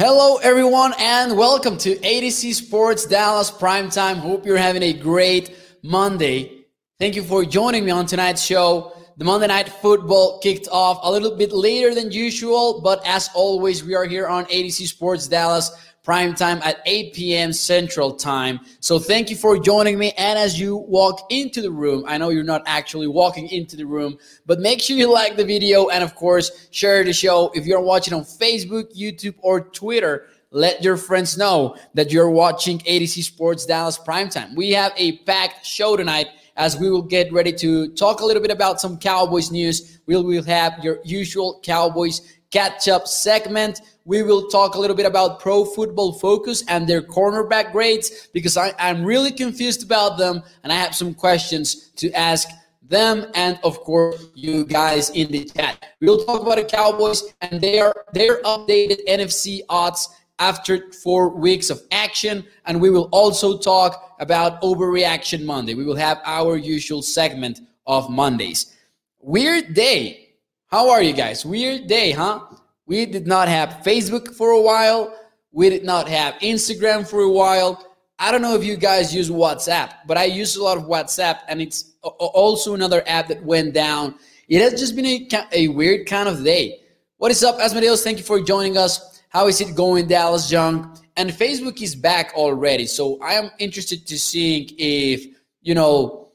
Hello, 0.00 0.36
everyone, 0.36 0.94
and 1.00 1.36
welcome 1.36 1.76
to 1.78 1.96
ADC 1.96 2.54
Sports 2.54 3.04
Dallas 3.04 3.50
Primetime. 3.50 4.18
Hope 4.18 4.46
you're 4.46 4.56
having 4.56 4.84
a 4.84 4.92
great 4.92 5.56
Monday. 5.82 6.66
Thank 7.00 7.16
you 7.16 7.24
for 7.24 7.44
joining 7.44 7.84
me 7.84 7.90
on 7.90 8.06
tonight's 8.06 8.40
show. 8.40 8.92
The 9.16 9.24
Monday 9.24 9.48
Night 9.48 9.68
Football 9.68 10.38
kicked 10.38 10.68
off 10.70 11.00
a 11.02 11.10
little 11.10 11.36
bit 11.36 11.50
later 11.50 11.96
than 11.96 12.12
usual, 12.12 12.80
but 12.80 13.04
as 13.04 13.28
always, 13.34 13.82
we 13.82 13.96
are 13.96 14.04
here 14.04 14.28
on 14.28 14.44
ADC 14.44 14.86
Sports 14.86 15.26
Dallas 15.26 15.72
prime 16.08 16.32
time 16.32 16.58
at 16.64 16.80
8 16.86 17.12
p.m. 17.12 17.52
Central 17.52 18.14
Time. 18.14 18.60
So 18.80 18.98
thank 18.98 19.28
you 19.28 19.36
for 19.36 19.58
joining 19.58 19.98
me. 19.98 20.12
And 20.12 20.38
as 20.38 20.58
you 20.58 20.74
walk 20.74 21.26
into 21.28 21.60
the 21.60 21.70
room, 21.70 22.02
I 22.06 22.16
know 22.16 22.30
you're 22.30 22.42
not 22.42 22.62
actually 22.64 23.08
walking 23.08 23.46
into 23.50 23.76
the 23.76 23.84
room, 23.84 24.16
but 24.46 24.58
make 24.58 24.80
sure 24.80 24.96
you 24.96 25.12
like 25.12 25.36
the 25.36 25.44
video 25.44 25.88
and, 25.88 26.02
of 26.02 26.14
course, 26.14 26.68
share 26.70 27.04
the 27.04 27.12
show. 27.12 27.50
If 27.54 27.66
you're 27.66 27.82
watching 27.82 28.14
on 28.14 28.22
Facebook, 28.22 28.98
YouTube, 28.98 29.34
or 29.40 29.60
Twitter, 29.60 30.28
let 30.50 30.82
your 30.82 30.96
friends 30.96 31.36
know 31.36 31.76
that 31.92 32.10
you're 32.10 32.30
watching 32.30 32.78
ADC 32.78 33.22
Sports 33.22 33.66
Dallas 33.66 33.98
Primetime. 33.98 34.56
We 34.56 34.70
have 34.70 34.94
a 34.96 35.18
packed 35.18 35.66
show 35.66 35.94
tonight 35.94 36.28
as 36.56 36.78
we 36.78 36.90
will 36.90 37.02
get 37.02 37.30
ready 37.34 37.52
to 37.52 37.88
talk 37.88 38.20
a 38.20 38.24
little 38.24 38.40
bit 38.40 38.50
about 38.50 38.80
some 38.80 38.98
Cowboys 38.98 39.50
news. 39.50 40.00
We 40.06 40.16
will 40.16 40.42
have 40.44 40.82
your 40.82 41.00
usual 41.04 41.60
Cowboys 41.62 42.37
catch 42.50 42.88
up 42.88 43.06
segment. 43.06 43.80
We 44.04 44.22
will 44.22 44.48
talk 44.48 44.74
a 44.74 44.80
little 44.80 44.96
bit 44.96 45.06
about 45.06 45.40
Pro 45.40 45.64
Football 45.64 46.14
Focus 46.14 46.64
and 46.68 46.88
their 46.88 47.02
cornerback 47.02 47.72
grades 47.72 48.28
because 48.32 48.56
I, 48.56 48.72
am 48.78 49.04
really 49.04 49.30
confused 49.30 49.82
about 49.84 50.18
them 50.18 50.42
and 50.62 50.72
I 50.72 50.76
have 50.76 50.94
some 50.94 51.14
questions 51.14 51.90
to 51.96 52.10
ask 52.12 52.48
them 52.82 53.26
and 53.34 53.60
of 53.64 53.80
course 53.80 54.28
you 54.34 54.64
guys 54.64 55.10
in 55.10 55.30
the 55.30 55.44
chat. 55.44 55.84
We'll 56.00 56.24
talk 56.24 56.40
about 56.40 56.56
the 56.56 56.64
Cowboys 56.64 57.34
and 57.42 57.60
their 57.60 57.92
their 58.14 58.40
updated 58.42 59.06
NFC 59.06 59.60
odds 59.68 60.08
after 60.38 60.90
four 60.92 61.28
weeks 61.28 61.68
of 61.68 61.82
action. 61.90 62.46
And 62.64 62.80
we 62.80 62.90
will 62.90 63.08
also 63.12 63.58
talk 63.58 64.16
about 64.20 64.62
Overreaction 64.62 65.44
Monday. 65.44 65.74
We 65.74 65.84
will 65.84 65.96
have 65.96 66.20
our 66.24 66.56
usual 66.56 67.02
segment 67.02 67.60
of 67.86 68.08
Mondays. 68.08 68.74
Weird 69.20 69.74
day. 69.74 70.27
How 70.70 70.90
are 70.90 71.02
you 71.02 71.14
guys? 71.14 71.46
Weird 71.46 71.86
day, 71.86 72.10
huh? 72.10 72.40
We 72.84 73.06
did 73.06 73.26
not 73.26 73.48
have 73.48 73.80
Facebook 73.82 74.34
for 74.34 74.50
a 74.50 74.60
while. 74.60 75.18
We 75.50 75.70
did 75.70 75.82
not 75.82 76.06
have 76.10 76.34
Instagram 76.40 77.08
for 77.08 77.20
a 77.20 77.30
while. 77.30 77.82
I 78.18 78.30
don't 78.30 78.42
know 78.42 78.54
if 78.54 78.62
you 78.62 78.76
guys 78.76 79.14
use 79.14 79.30
WhatsApp, 79.30 79.94
but 80.06 80.18
I 80.18 80.24
use 80.24 80.56
a 80.56 80.62
lot 80.62 80.76
of 80.76 80.84
WhatsApp, 80.84 81.38
and 81.48 81.62
it's 81.62 81.94
also 82.02 82.74
another 82.74 83.02
app 83.06 83.28
that 83.28 83.42
went 83.42 83.72
down. 83.72 84.16
It 84.46 84.60
has 84.60 84.78
just 84.78 84.94
been 84.94 85.06
a, 85.06 85.26
a 85.52 85.68
weird 85.68 86.06
kind 86.06 86.28
of 86.28 86.44
day. 86.44 86.80
What 87.16 87.30
is 87.30 87.42
up, 87.42 87.58
Asmodeus? 87.58 88.04
Thank 88.04 88.18
you 88.18 88.24
for 88.24 88.38
joining 88.38 88.76
us. 88.76 89.22
How 89.30 89.48
is 89.48 89.62
it 89.62 89.74
going, 89.74 90.06
Dallas 90.06 90.52
Young? 90.52 90.98
And 91.16 91.30
Facebook 91.30 91.80
is 91.80 91.96
back 91.96 92.32
already, 92.34 92.84
so 92.84 93.18
I 93.22 93.34
am 93.34 93.50
interested 93.58 94.06
to 94.06 94.18
seeing 94.18 94.68
if 94.76 95.24
you 95.62 95.74
know 95.74 96.32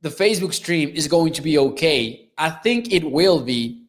the 0.00 0.08
Facebook 0.08 0.54
stream 0.54 0.88
is 0.94 1.08
going 1.08 1.34
to 1.34 1.42
be 1.42 1.58
okay. 1.58 2.25
I 2.38 2.50
think 2.50 2.92
it 2.92 3.04
will 3.04 3.40
be 3.40 3.86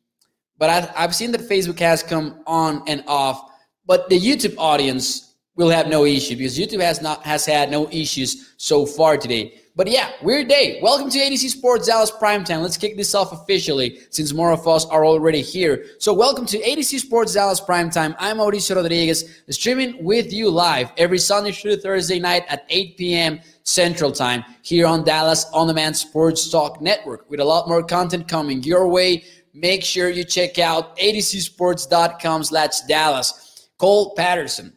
but 0.58 0.70
I've, 0.70 0.92
I've 0.95 1.16
seen 1.16 1.31
that 1.34 1.42
Facebook 1.42 1.80
has 1.80 2.02
come 2.03 2.42
on 2.48 2.84
and 2.88 3.03
off. 3.08 3.52
But 3.86 4.09
the 4.09 4.20
YouTube 4.20 4.56
audience 4.58 5.36
will 5.56 5.70
have 5.70 5.88
no 5.88 6.06
issue 6.06 6.36
because 6.36 6.58
YouTube 6.58 6.81
has 6.81 7.02
not 7.02 7.23
has 7.23 7.45
had 7.45 7.72
no 7.72 7.90
issues 7.90 8.53
so 8.58 8.86
far 8.86 9.18
today. 9.18 9.62
But 9.78 9.92
yeah, 9.92 10.09
weird 10.23 10.47
day. 10.47 10.80
Welcome 10.81 11.11
to 11.11 11.20
ADC 11.20 11.50
Sports 11.52 11.86
Dallas 11.86 12.09
Primetime. 12.09 12.64
Let's 12.64 12.78
kick 12.78 12.97
this 12.97 13.14
off 13.14 13.31
officially 13.31 14.00
since 14.09 14.34
more 14.34 14.52
of 14.52 14.67
us 14.67 14.88
are 14.88 15.06
already 15.06 15.44
here. 15.44 15.86
So 16.00 16.16
welcome 16.16 16.47
to 16.47 16.58
ADC 16.58 16.97
Sports 17.02 17.36
Dallas 17.36 17.61
Primetime. 17.61 18.16
I'm 18.17 18.38
Mauricio 18.38 18.75
Rodriguez, 18.75 19.44
streaming 19.52 20.03
with 20.03 20.34
you 20.34 20.50
live 20.50 20.92
every 20.97 21.19
Sunday 21.19 21.52
through 21.52 21.75
Thursday 21.75 22.19
night 22.19 22.44
at 22.50 22.66
8 22.72 22.97
p.m. 22.97 23.39
Central 23.61 24.11
Time 24.11 24.44
here 24.64 24.88
on 24.88 25.03
Dallas 25.03 25.45
On 25.53 25.67
Demand 25.67 25.95
Sports 25.95 26.50
Talk 26.50 26.81
Network 26.81 27.30
with 27.30 27.40
a 27.40 27.46
lot 27.46 27.68
more 27.68 27.84
content 27.84 28.28
coming 28.28 28.63
your 28.63 28.88
way 28.88 29.25
make 29.53 29.84
sure 29.84 30.09
you 30.09 30.24
check 30.24 30.57
out 30.57 30.97
adcsports.com 30.97 32.44
slash 32.44 32.81
Dallas. 32.88 33.69
Cole 33.78 34.16
Patterson 34.16 34.74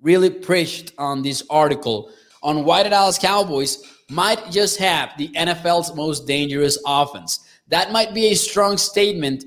really 0.00 0.30
preached 0.30 0.92
on 0.98 1.22
this 1.22 1.42
article 1.50 2.12
on 2.44 2.64
why 2.64 2.82
the 2.82 2.90
Dallas 2.90 3.18
Cowboys 3.18 3.82
might 4.10 4.50
just 4.50 4.78
have 4.78 5.16
the 5.16 5.28
NFL's 5.28 5.94
most 5.94 6.26
dangerous 6.26 6.78
offense. 6.86 7.40
That 7.68 7.92
might 7.92 8.12
be 8.12 8.26
a 8.26 8.34
strong 8.34 8.76
statement, 8.76 9.44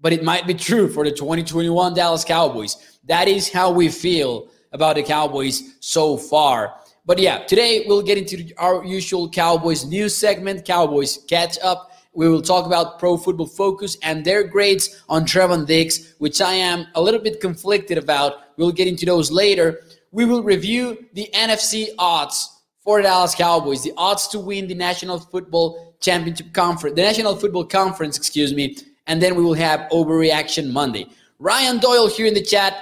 but 0.00 0.12
it 0.12 0.24
might 0.24 0.46
be 0.46 0.54
true 0.54 0.88
for 0.88 1.04
the 1.04 1.12
2021 1.12 1.94
Dallas 1.94 2.24
Cowboys. 2.24 2.98
That 3.04 3.28
is 3.28 3.50
how 3.50 3.70
we 3.70 3.88
feel 3.88 4.48
about 4.72 4.96
the 4.96 5.02
Cowboys 5.02 5.76
so 5.80 6.16
far. 6.16 6.74
But 7.06 7.18
yeah, 7.18 7.44
today 7.44 7.84
we'll 7.86 8.02
get 8.02 8.18
into 8.18 8.52
our 8.58 8.84
usual 8.84 9.28
Cowboys 9.28 9.84
news 9.84 10.16
segment, 10.16 10.64
Cowboys 10.64 11.18
catch 11.28 11.58
up. 11.60 11.92
We 12.14 12.28
will 12.28 12.42
talk 12.42 12.66
about 12.66 12.98
Pro 12.98 13.16
Football 13.16 13.46
Focus 13.46 13.96
and 14.02 14.24
their 14.24 14.44
grades 14.44 15.02
on 15.08 15.24
Trevon 15.24 15.66
Diggs, 15.66 16.14
which 16.18 16.40
I 16.40 16.52
am 16.52 16.86
a 16.94 17.02
little 17.02 17.20
bit 17.20 17.40
conflicted 17.40 17.98
about. 17.98 18.56
We'll 18.56 18.72
get 18.72 18.88
into 18.88 19.04
those 19.04 19.30
later. 19.30 19.80
We 20.12 20.24
will 20.24 20.42
review 20.42 21.06
the 21.12 21.28
NFC 21.34 21.88
odds 21.98 22.53
for 22.84 22.98
the 22.98 23.04
Dallas 23.04 23.34
Cowboys, 23.34 23.82
the 23.82 23.92
odds 23.96 24.28
to 24.28 24.38
win 24.38 24.68
the 24.68 24.74
National 24.74 25.18
Football 25.18 25.96
Championship 26.00 26.52
Conference, 26.52 26.96
the 26.96 27.02
National 27.02 27.34
Football 27.34 27.64
Conference, 27.64 28.16
excuse 28.16 28.52
me, 28.52 28.76
and 29.06 29.22
then 29.22 29.34
we 29.34 29.42
will 29.42 29.54
have 29.54 29.88
Overreaction 29.90 30.70
Monday. 30.70 31.06
Ryan 31.38 31.78
Doyle 31.78 32.08
here 32.08 32.26
in 32.26 32.34
the 32.34 32.42
chat. 32.42 32.74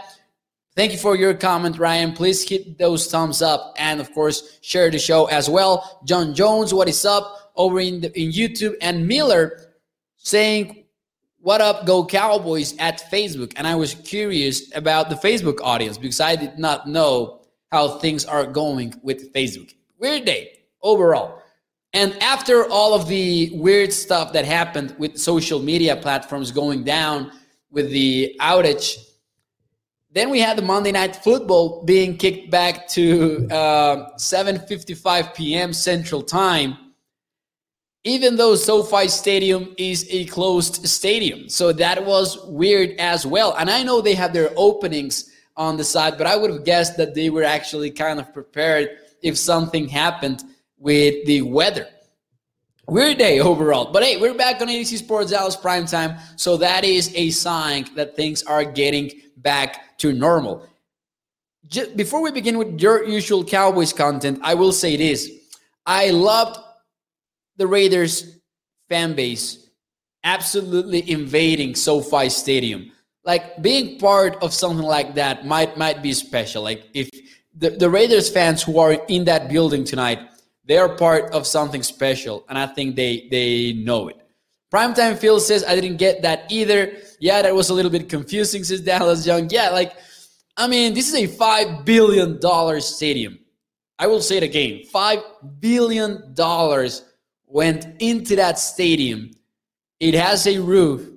Thank 0.75 0.93
you 0.93 0.99
for 0.99 1.17
your 1.17 1.35
comment, 1.35 1.79
Ryan. 1.79 2.13
Please 2.13 2.49
hit 2.49 2.79
those 2.79 3.07
thumbs 3.07 3.43
up 3.43 3.75
and, 3.79 4.01
of 4.01 4.13
course, 4.13 4.59
share 4.63 4.91
the 4.91 4.99
show 4.99 5.27
as 5.27 5.49
well. 5.49 6.01
John 6.05 6.35
Jones, 6.35 6.73
what 6.75 6.89
is 6.89 7.05
up? 7.05 7.43
over 7.57 7.81
in, 7.81 8.01
the, 8.01 8.21
in 8.21 8.31
YouTube, 8.31 8.75
and 8.81 9.07
Miller 9.07 9.73
saying, 10.17 10.85
What 11.39 11.61
up, 11.61 11.87
go 11.87 12.05
Cowboys 12.05 12.77
at 12.79 13.03
Facebook. 13.11 13.53
And 13.57 13.67
I 13.67 13.75
was 13.75 13.95
curious 13.95 14.75
about 14.77 15.11
the 15.11 15.17
Facebook 15.17 15.61
audience 15.63 15.99
because 15.99 16.21
I 16.21 16.37
did 16.37 16.59
not 16.59 16.89
know 16.89 17.43
how 17.71 17.99
things 17.99 18.25
are 18.25 18.47
going 18.47 18.95
with 19.03 19.33
Facebook. 19.33 19.75
Weird 20.03 20.25
day 20.25 20.59
overall. 20.83 21.41
And 21.93 22.21
after 22.21 22.69
all 22.69 22.93
of 22.93 23.07
the 23.07 23.51
weird 23.55 23.93
stuff 23.93 24.33
that 24.33 24.45
happened 24.45 24.97
with 24.99 25.17
social 25.17 25.61
media 25.61 25.95
platforms 25.95 26.51
going 26.51 26.83
down 26.83 27.31
with 27.71 27.89
the 27.93 28.35
outage, 28.41 28.97
then 30.11 30.29
we 30.29 30.41
had 30.41 30.59
the 30.59 30.63
Monday 30.63 30.91
Night 30.91 31.15
Football 31.15 31.85
being 31.85 32.17
kicked 32.17 32.51
back 32.51 32.89
to 32.89 33.47
uh, 33.53 34.11
7:55 34.17 35.35
p.m. 35.37 35.73
Central 35.73 36.23
Time 36.23 36.77
even 38.05 38.35
though 38.35 38.57
SoFi 38.57 39.07
Stadium 39.07 39.75
is 39.79 40.09
a 40.11 40.25
closed 40.25 40.85
stadium. 40.89 41.49
So 41.49 41.73
that 41.75 42.05
was 42.05 42.37
weird 42.47 42.97
as 42.99 43.25
well. 43.25 43.55
And 43.57 43.71
I 43.71 43.85
know 43.85 44.01
they 44.01 44.15
have 44.15 44.33
their 44.33 44.51
openings 44.57 45.31
on 45.57 45.77
the 45.77 45.85
side, 45.85 46.19
but 46.19 46.27
I 46.27 46.35
would 46.37 46.51
have 46.51 46.65
guessed 46.65 46.97
that 46.97 47.15
they 47.15 47.31
were 47.31 47.45
actually 47.45 47.93
kind 47.93 48.19
of 48.19 48.33
prepared 48.35 48.89
if 49.23 49.39
something 49.39 49.89
happened 49.89 50.43
with 50.79 51.25
the 51.27 51.43
weather. 51.43 51.87
Weird 52.89 53.19
day 53.19 53.41
overall. 53.41 53.93
But 53.93 54.03
hey, 54.03 54.17
we're 54.17 54.35
back 54.35 54.61
on 54.61 54.69
ADC 54.69 54.99
Sports 54.99 55.31
Dallas 55.31 55.57
Prime 55.57 55.87
Time. 55.87 56.19
So 56.37 56.57
that 56.59 56.85
is 56.85 57.13
a 57.15 57.31
sign 57.31 57.87
that 57.95 58.17
things 58.17 58.43
are 58.43 58.65
getting 58.65 59.11
back 59.37 59.99
to 59.99 60.13
normal. 60.13 60.67
Just 61.69 61.97
before 61.97 62.23
we 62.23 62.33
begin 62.33 62.59
with 62.59 62.81
your 62.81 63.05
usual 63.05 63.45
Cowboys 63.45 63.93
content, 63.93 64.41
I 64.43 64.55
will 64.55 64.73
say 64.73 64.97
this. 64.97 65.31
I 65.87 66.11
loved 66.11 66.59
the 67.57 67.67
Raiders 67.67 68.39
fan 68.89 69.15
base 69.15 69.63
absolutely 70.25 71.09
invading 71.11 71.75
SoFi 71.75 72.29
Stadium. 72.29 72.91
Like 73.25 73.63
being 73.63 73.99
part 73.99 74.37
of 74.43 74.53
something 74.53 74.85
like 74.85 75.15
that 75.15 75.47
might 75.47 75.77
might 75.77 76.03
be 76.03 76.13
special. 76.13 76.63
Like 76.63 76.85
if 76.95 77.09
the, 77.55 77.71
the 77.71 77.91
Raiders 77.91 78.31
fans 78.31 78.63
who 78.63 78.79
are 78.79 78.93
in 79.09 79.25
that 79.25 79.49
building 79.49 79.85
tonight, 79.85 80.21
they 80.65 80.79
are 80.79 80.89
part 80.89 81.33
of 81.33 81.47
something 81.47 81.83
special, 81.83 82.45
and 82.49 82.57
I 82.57 82.67
think 82.67 82.97
they 82.97 83.29
they 83.31 83.73
know 83.73 84.09
it. 84.09 84.17
Primetime 84.73 85.19
Phil 85.19 85.41
says 85.41 85.65
I 85.65 85.75
didn't 85.75 85.99
get 85.99 86.23
that 86.23 86.51
either. 86.51 86.93
Yeah, 87.21 87.43
that 87.43 87.55
was 87.55 87.69
a 87.69 87.75
little 87.75 87.91
bit 87.91 88.09
confusing, 88.09 88.65
says 88.65 88.81
Dallas 88.81 89.27
Young. 89.27 89.51
Yeah, 89.51 89.71
like 89.71 89.93
I 90.57 90.67
mean, 90.69 90.95
this 90.95 91.09
is 91.09 91.15
a 91.15 91.27
five 91.27 91.85
billion 91.85 92.41
dollar 92.41 92.81
stadium. 92.81 93.39
I 93.99 94.07
will 94.07 94.21
say 94.21 94.37
it 94.39 94.43
again: 94.43 94.85
five 94.85 95.19
billion 95.61 96.33
dollars 96.35 97.05
went 97.47 97.87
into 98.01 98.37
that 98.37 98.59
stadium. 98.59 99.31
It 100.01 100.15
has 100.15 100.47
a 100.47 100.59
roof, 100.59 101.09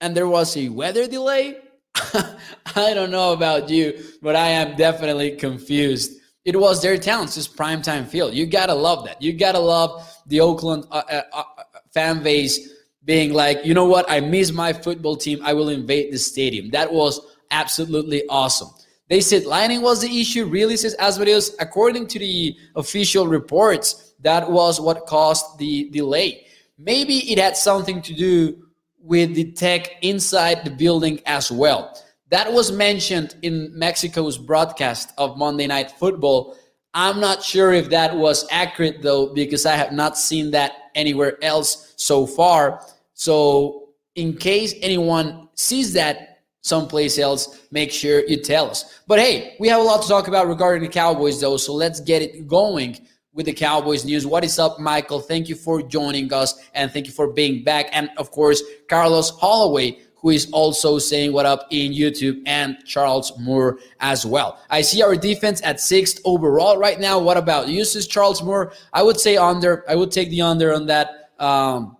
and 0.00 0.16
there 0.16 0.28
was 0.28 0.56
a 0.56 0.68
weather 0.68 1.08
delay. 1.08 1.56
I 2.76 2.94
don't 2.94 3.10
know 3.10 3.32
about 3.32 3.68
you, 3.68 4.02
but 4.22 4.36
I 4.36 4.48
am 4.48 4.76
definitely 4.76 5.32
confused. 5.36 6.20
It 6.44 6.58
was 6.58 6.80
their 6.80 6.96
town, 6.96 7.24
it's 7.24 7.34
just 7.34 7.56
primetime 7.56 8.06
Phil. 8.06 8.32
You 8.32 8.46
gotta 8.46 8.74
love 8.74 9.04
that. 9.04 9.20
You 9.20 9.32
gotta 9.32 9.58
love 9.58 10.06
the 10.26 10.40
Oakland 10.40 10.86
uh, 10.90 11.02
uh, 11.10 11.22
uh, 11.32 11.44
fan 11.92 12.22
base 12.22 12.70
being 13.04 13.32
like, 13.32 13.64
you 13.64 13.74
know 13.74 13.86
what? 13.86 14.10
I 14.10 14.20
miss 14.20 14.52
my 14.52 14.72
football 14.72 15.16
team. 15.16 15.40
I 15.42 15.52
will 15.52 15.68
invade 15.68 16.12
the 16.12 16.18
stadium. 16.18 16.70
That 16.70 16.92
was 16.92 17.20
absolutely 17.50 18.26
awesome. 18.28 18.70
They 19.08 19.20
said 19.20 19.44
lining 19.44 19.82
was 19.82 20.00
the 20.00 20.20
issue, 20.20 20.46
really, 20.46 20.76
says 20.76 20.94
Asmodeus. 20.98 21.56
According 21.58 22.06
to 22.08 22.18
the 22.18 22.56
official 22.76 23.26
reports, 23.26 24.14
that 24.20 24.48
was 24.48 24.80
what 24.80 25.06
caused 25.06 25.58
the 25.58 25.90
delay. 25.90 26.46
Maybe 26.78 27.30
it 27.32 27.38
had 27.38 27.56
something 27.56 28.00
to 28.02 28.14
do 28.14 28.66
with 29.02 29.34
the 29.34 29.52
tech 29.52 30.02
inside 30.02 30.64
the 30.64 30.70
building 30.70 31.20
as 31.26 31.50
well. 31.50 31.96
That 32.30 32.52
was 32.52 32.70
mentioned 32.70 33.34
in 33.42 33.76
Mexico's 33.76 34.38
broadcast 34.38 35.12
of 35.18 35.36
Monday 35.36 35.66
Night 35.66 35.90
Football. 35.90 36.56
I'm 36.94 37.20
not 37.20 37.42
sure 37.42 37.72
if 37.72 37.90
that 37.90 38.16
was 38.16 38.46
accurate 38.50 39.02
though, 39.02 39.32
because 39.34 39.66
I 39.66 39.76
have 39.76 39.92
not 39.92 40.16
seen 40.16 40.52
that 40.52 40.72
anywhere 40.94 41.42
else 41.42 41.94
so 41.96 42.26
far. 42.26 42.84
So, 43.14 43.88
in 44.14 44.36
case 44.36 44.74
anyone 44.80 45.48
sees 45.54 45.92
that 45.94 46.42
someplace 46.62 47.18
else, 47.18 47.60
make 47.70 47.90
sure 47.90 48.26
you 48.26 48.42
tell 48.42 48.70
us. 48.70 49.00
But 49.06 49.18
hey, 49.18 49.56
we 49.58 49.68
have 49.68 49.80
a 49.80 49.84
lot 49.84 50.02
to 50.02 50.08
talk 50.08 50.28
about 50.28 50.48
regarding 50.48 50.82
the 50.82 50.88
Cowboys 50.88 51.40
though, 51.40 51.56
so 51.56 51.74
let's 51.74 52.00
get 52.00 52.22
it 52.22 52.46
going 52.46 53.06
with 53.32 53.46
the 53.46 53.52
Cowboys 53.52 54.04
news. 54.04 54.26
What 54.26 54.44
is 54.44 54.58
up, 54.58 54.80
Michael? 54.80 55.20
Thank 55.20 55.48
you 55.48 55.54
for 55.54 55.82
joining 55.82 56.32
us 56.32 56.60
and 56.74 56.90
thank 56.90 57.06
you 57.06 57.12
for 57.12 57.28
being 57.28 57.64
back. 57.64 57.86
And 57.92 58.10
of 58.16 58.30
course, 58.30 58.62
Carlos 58.88 59.30
Holloway 59.30 59.98
who 60.20 60.30
is 60.30 60.50
also 60.52 60.98
saying 60.98 61.32
what 61.32 61.46
up 61.46 61.66
in 61.70 61.92
YouTube, 61.92 62.42
and 62.46 62.76
Charles 62.84 63.32
Moore 63.38 63.78
as 64.00 64.26
well. 64.26 64.60
I 64.68 64.82
see 64.82 65.02
our 65.02 65.16
defense 65.16 65.62
at 65.64 65.80
sixth 65.80 66.20
overall 66.24 66.76
right 66.76 67.00
now. 67.00 67.18
What 67.18 67.36
about 67.36 67.68
says 67.86 68.06
Charles 68.06 68.42
Moore? 68.42 68.72
I 68.92 69.02
would 69.02 69.18
say 69.18 69.36
under. 69.36 69.84
I 69.88 69.94
would 69.94 70.10
take 70.10 70.28
the 70.30 70.42
under 70.42 70.74
on 70.74 70.86
that. 70.86 71.30
Um, 71.38 71.96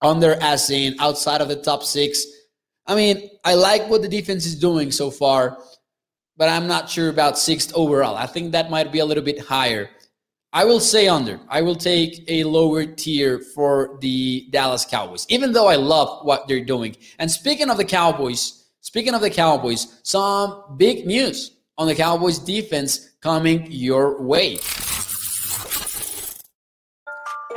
under 0.00 0.32
as 0.40 0.70
in 0.70 0.94
outside 1.00 1.40
of 1.40 1.48
the 1.48 1.56
top 1.56 1.82
six. 1.82 2.26
I 2.86 2.94
mean, 2.94 3.30
I 3.44 3.54
like 3.54 3.88
what 3.88 4.02
the 4.02 4.08
defense 4.08 4.44
is 4.44 4.54
doing 4.54 4.90
so 4.90 5.10
far, 5.10 5.58
but 6.36 6.50
I'm 6.50 6.66
not 6.66 6.90
sure 6.90 7.08
about 7.08 7.38
sixth 7.38 7.72
overall. 7.74 8.14
I 8.14 8.26
think 8.26 8.52
that 8.52 8.70
might 8.70 8.92
be 8.92 8.98
a 8.98 9.04
little 9.04 9.24
bit 9.24 9.40
higher. 9.40 9.88
I 10.54 10.64
will 10.64 10.78
say 10.78 11.08
under. 11.08 11.40
I 11.48 11.62
will 11.62 11.74
take 11.74 12.22
a 12.28 12.44
lower 12.44 12.86
tier 12.86 13.40
for 13.40 13.98
the 14.00 14.46
Dallas 14.50 14.84
Cowboys, 14.84 15.26
even 15.28 15.50
though 15.50 15.66
I 15.66 15.74
love 15.74 16.24
what 16.24 16.46
they're 16.46 16.64
doing. 16.64 16.96
And 17.18 17.28
speaking 17.28 17.70
of 17.70 17.76
the 17.76 17.84
Cowboys, 17.84 18.66
speaking 18.80 19.14
of 19.14 19.20
the 19.20 19.30
Cowboys, 19.30 19.98
some 20.04 20.76
big 20.76 21.06
news 21.08 21.56
on 21.76 21.88
the 21.88 21.94
Cowboys 21.96 22.38
defense 22.38 23.10
coming 23.20 23.66
your 23.68 24.22
way. 24.22 24.58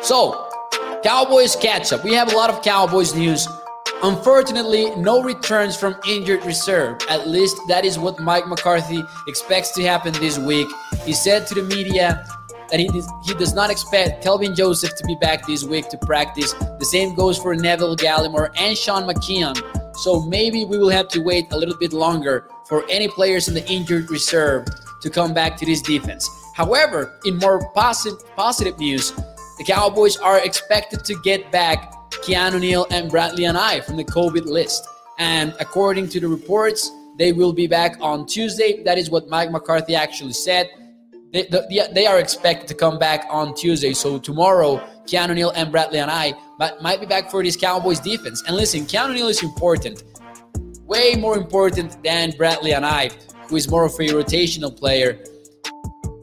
So, 0.02 0.50
Cowboys 1.04 1.56
catch 1.56 1.94
up. 1.94 2.04
We 2.04 2.16
have 2.16 2.34
a 2.34 2.36
lot 2.36 2.50
of 2.50 2.64
Cowboys 2.64 3.14
news. 3.14 3.48
Unfortunately, 4.02 4.90
no 4.96 5.22
returns 5.22 5.76
from 5.76 5.98
injured 6.08 6.44
reserve. 6.46 6.98
At 7.10 7.28
least 7.28 7.58
that 7.68 7.86
is 7.86 8.00
what 8.00 8.20
Mike 8.20 8.48
McCarthy 8.48 9.04
expects 9.28 9.70
to 9.74 9.84
happen 9.84 10.14
this 10.14 10.40
week. 10.40 10.68
He 11.04 11.14
said 11.14 11.46
to 11.48 11.54
the 11.54 11.64
media 11.64 12.26
that 12.70 12.80
he, 12.80 12.90
he 13.26 13.34
does 13.36 13.54
not 13.54 13.70
expect 13.70 14.24
Kelvin 14.24 14.56
Joseph 14.56 14.96
to 14.96 15.04
be 15.06 15.16
back 15.16 15.46
this 15.48 15.64
week 15.64 15.90
to 15.90 15.98
practice. 15.98 16.54
The 16.54 16.86
same 16.86 17.16
goes 17.16 17.38
for 17.38 17.56
Neville 17.56 17.96
Gallimore 17.96 18.52
and 18.58 18.78
Sean 18.78 19.04
McKeon. 19.04 19.96
So 19.98 20.22
maybe 20.22 20.66
we 20.66 20.78
will 20.78 20.90
have 20.90 21.08
to 21.10 21.22
wait 21.22 21.52
a 21.52 21.58
little 21.58 21.78
bit 21.78 21.94
longer 21.94 22.48
for 22.68 22.86
any 22.90 23.08
players 23.08 23.48
in 23.48 23.54
the 23.54 23.68
injured 23.70 24.10
reserve 24.12 24.68
to 25.02 25.10
come 25.10 25.34
back 25.34 25.58
to 25.58 25.66
this 25.66 25.82
defense. 25.82 26.30
However, 26.56 27.20
in 27.26 27.38
more 27.38 27.72
positive, 27.74 28.20
positive 28.36 28.78
news, 28.80 29.12
the 29.58 29.64
Cowboys 29.66 30.18
are 30.18 30.40
expected 30.40 31.04
to 31.06 31.16
get 31.24 31.52
back 31.52 31.94
Keanu 32.12 32.60
Neal 32.60 32.86
and 32.92 33.10
Bradlee 33.12 33.52
Anae 33.52 33.84
from 33.84 33.98
the 33.98 34.04
COVID 34.04 34.46
list. 34.46 34.88
And 35.18 35.56
according 35.60 36.10
to 36.10 36.20
the 36.20 36.28
reports, 36.28 36.92
they 37.18 37.32
will 37.32 37.54
be 37.54 37.68
back 37.68 37.98
on 38.02 38.26
Tuesday. 38.26 38.84
That 38.84 38.98
is 38.98 39.10
what 39.10 39.28
Mike 39.28 39.52
McCarthy 39.52 39.96
actually 39.96 40.34
said. 40.34 40.70
They, 41.32 41.44
the, 41.44 41.90
they 41.94 42.06
are 42.06 42.20
expected 42.20 42.68
to 42.70 42.74
come 42.74 42.98
back 42.98 43.26
on 43.30 43.54
Tuesday. 43.54 43.94
So 43.94 44.18
tomorrow, 44.18 44.78
Keanu 45.06 45.36
Neal 45.36 45.52
and 45.52 45.74
Bradlee 45.74 46.06
Anae 46.08 46.82
might 46.82 47.00
be 47.00 47.06
back 47.06 47.30
for 47.30 47.44
this 47.44 47.56
Cowboys 47.56 48.00
defense. 48.00 48.44
And 48.48 48.56
listen, 48.56 48.82
Keanu 48.82 49.14
Neal 49.14 49.28
is 49.28 49.44
important, 49.44 50.04
way 50.84 51.16
more 51.16 51.38
important 51.38 52.02
than 52.04 52.32
Bradlee 52.32 52.74
Anae, 52.74 53.12
who 53.50 53.56
is 53.56 53.70
more 53.70 53.86
of 53.86 53.94
a 53.94 54.08
rotational 54.10 54.76
player. 54.76 55.20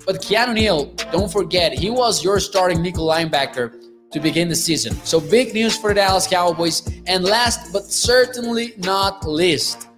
But 0.07 0.23
Keanu 0.23 0.55
Neal, 0.55 0.87
don't 1.13 1.31
forget, 1.31 1.73
he 1.73 1.91
was 1.91 2.25
your 2.25 2.41
starting 2.41 2.83
nickel 2.83 3.07
linebacker 3.07 3.81
to 4.13 4.21
begin 4.21 4.49
the 4.49 4.55
season. 4.55 4.95
So 5.05 5.21
big 5.21 5.55
news 5.55 5.77
for 5.77 5.89
the 5.89 5.95
Dallas 5.95 6.27
Cowboys. 6.27 6.89
And 7.07 7.25
last 7.25 7.73
but 7.73 7.85
certainly 7.85 8.75
not 8.79 9.27
least, 9.27 9.89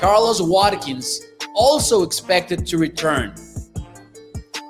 Carlos 0.00 0.40
Watkins 0.40 1.20
also 1.54 2.02
expected 2.02 2.66
to 2.66 2.78
return. 2.78 3.34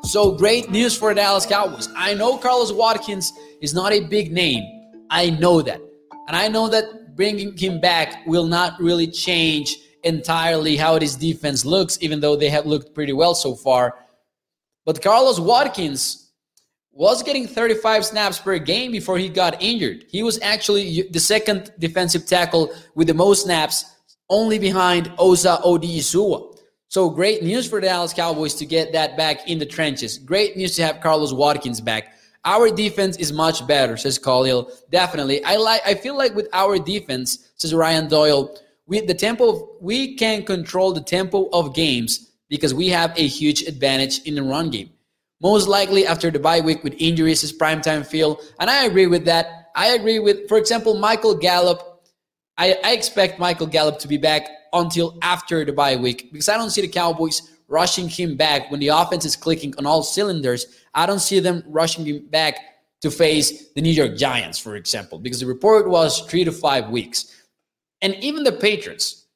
So 0.08 0.32
great 0.32 0.70
news 0.70 0.96
for 0.96 1.12
Dallas 1.12 1.44
Cowboys. 1.44 1.90
I 1.94 2.14
know 2.14 2.38
Carlos 2.38 2.72
Watkins 2.72 3.30
is 3.60 3.74
not 3.74 3.92
a 3.92 4.00
big 4.00 4.32
name. 4.32 4.64
I 5.10 5.28
know 5.28 5.60
that. 5.60 5.82
And 6.28 6.34
I 6.34 6.48
know 6.48 6.66
that 6.68 7.14
bringing 7.14 7.54
him 7.54 7.78
back 7.78 8.26
will 8.26 8.46
not 8.46 8.80
really 8.80 9.06
change 9.06 9.76
entirely 10.04 10.78
how 10.78 10.98
this 10.98 11.14
defense 11.14 11.66
looks, 11.66 11.98
even 12.00 12.20
though 12.20 12.36
they 12.36 12.48
have 12.48 12.64
looked 12.64 12.94
pretty 12.94 13.12
well 13.12 13.34
so 13.34 13.54
far. 13.54 13.96
But 14.86 15.02
Carlos 15.02 15.38
Watkins 15.38 16.32
was 16.90 17.22
getting 17.22 17.46
35 17.46 18.06
snaps 18.06 18.38
per 18.38 18.56
game 18.56 18.90
before 18.90 19.18
he 19.18 19.28
got 19.28 19.62
injured. 19.62 20.06
He 20.08 20.22
was 20.22 20.40
actually 20.40 21.02
the 21.10 21.20
second 21.20 21.70
defensive 21.78 22.24
tackle 22.24 22.72
with 22.94 23.08
the 23.08 23.14
most 23.14 23.42
snaps, 23.44 23.84
only 24.30 24.58
behind 24.58 25.12
Osa 25.18 25.60
Odighizuwa. 25.62 26.47
So 26.88 27.10
great 27.10 27.42
news 27.42 27.68
for 27.68 27.80
the 27.80 27.86
Dallas 27.86 28.14
Cowboys 28.14 28.54
to 28.54 28.66
get 28.66 28.92
that 28.92 29.16
back 29.16 29.46
in 29.46 29.58
the 29.58 29.66
trenches. 29.66 30.16
Great 30.16 30.56
news 30.56 30.74
to 30.76 30.82
have 30.82 31.00
Carlos 31.00 31.34
Watkins 31.34 31.82
back. 31.82 32.14
Our 32.46 32.70
defense 32.70 33.18
is 33.18 33.30
much 33.30 33.66
better, 33.66 33.98
says 33.98 34.18
Khalil. 34.18 34.72
Definitely. 34.90 35.44
I 35.44 35.56
like 35.56 35.82
I 35.84 35.94
feel 35.94 36.16
like 36.16 36.34
with 36.34 36.48
our 36.54 36.78
defense, 36.78 37.50
says 37.56 37.74
Ryan 37.74 38.08
Doyle, 38.08 38.58
with 38.86 39.06
the 39.06 39.14
tempo 39.14 39.76
we 39.82 40.16
can 40.16 40.44
control 40.44 40.92
the 40.92 41.02
tempo 41.02 41.50
of 41.52 41.74
games 41.74 42.30
because 42.48 42.72
we 42.72 42.88
have 42.88 43.12
a 43.18 43.26
huge 43.26 43.62
advantage 43.62 44.22
in 44.22 44.34
the 44.34 44.42
run 44.42 44.70
game. 44.70 44.90
Most 45.42 45.68
likely 45.68 46.06
after 46.06 46.30
the 46.30 46.38
bye 46.38 46.60
week 46.60 46.82
with 46.82 46.94
injuries 46.98 47.44
is 47.44 47.52
primetime 47.52 48.04
Phil. 48.06 48.40
And 48.60 48.70
I 48.70 48.86
agree 48.86 49.06
with 49.06 49.26
that. 49.26 49.70
I 49.76 49.88
agree 49.88 50.18
with, 50.18 50.48
for 50.48 50.56
example, 50.56 50.98
Michael 50.98 51.34
Gallup. 51.34 52.02
I, 52.56 52.78
I 52.82 52.92
expect 52.92 53.38
Michael 53.38 53.66
Gallup 53.66 53.98
to 54.00 54.08
be 54.08 54.16
back 54.16 54.48
until 54.72 55.18
after 55.22 55.64
the 55.64 55.72
bye 55.72 55.96
week 55.96 56.30
because 56.32 56.48
I 56.48 56.56
don't 56.56 56.70
see 56.70 56.80
the 56.80 56.88
Cowboys 56.88 57.50
rushing 57.68 58.08
him 58.08 58.36
back 58.36 58.70
when 58.70 58.80
the 58.80 58.88
offense 58.88 59.24
is 59.24 59.36
clicking 59.36 59.74
on 59.76 59.86
all 59.86 60.02
cylinders. 60.02 60.66
I 60.94 61.06
don't 61.06 61.20
see 61.20 61.40
them 61.40 61.62
rushing 61.66 62.06
him 62.06 62.26
back 62.28 62.56
to 63.02 63.10
face 63.10 63.70
the 63.72 63.80
New 63.80 63.90
York 63.90 64.16
Giants, 64.16 64.58
for 64.58 64.76
example, 64.76 65.18
because 65.18 65.40
the 65.40 65.46
report 65.46 65.88
was 65.88 66.20
three 66.22 66.44
to 66.44 66.52
five 66.52 66.90
weeks. 66.90 67.34
And 68.00 68.14
even 68.16 68.42
the 68.42 68.52
Patriots, 68.52 69.26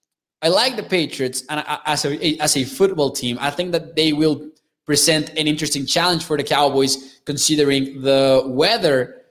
I 0.41 0.49
like 0.49 0.77
the 0.77 0.83
Patriots 0.83 1.45
and 1.49 1.65
as 1.87 2.05
a, 2.05 2.39
as 2.39 2.57
a 2.57 2.65
football 2.65 3.11
team, 3.11 3.39
I 3.41 3.51
think 3.51 3.73
that 3.73 3.95
they 3.95 4.13
will 4.13 4.51
present 4.85 5.31
an 5.31 5.47
interesting 5.47 5.87
challenge 5.87 6.25
for 6.25 6.37
the 6.37 6.43
Cowboys 6.43 7.21
considering 7.25 8.01
the 8.03 8.43
weather. 8.47 9.23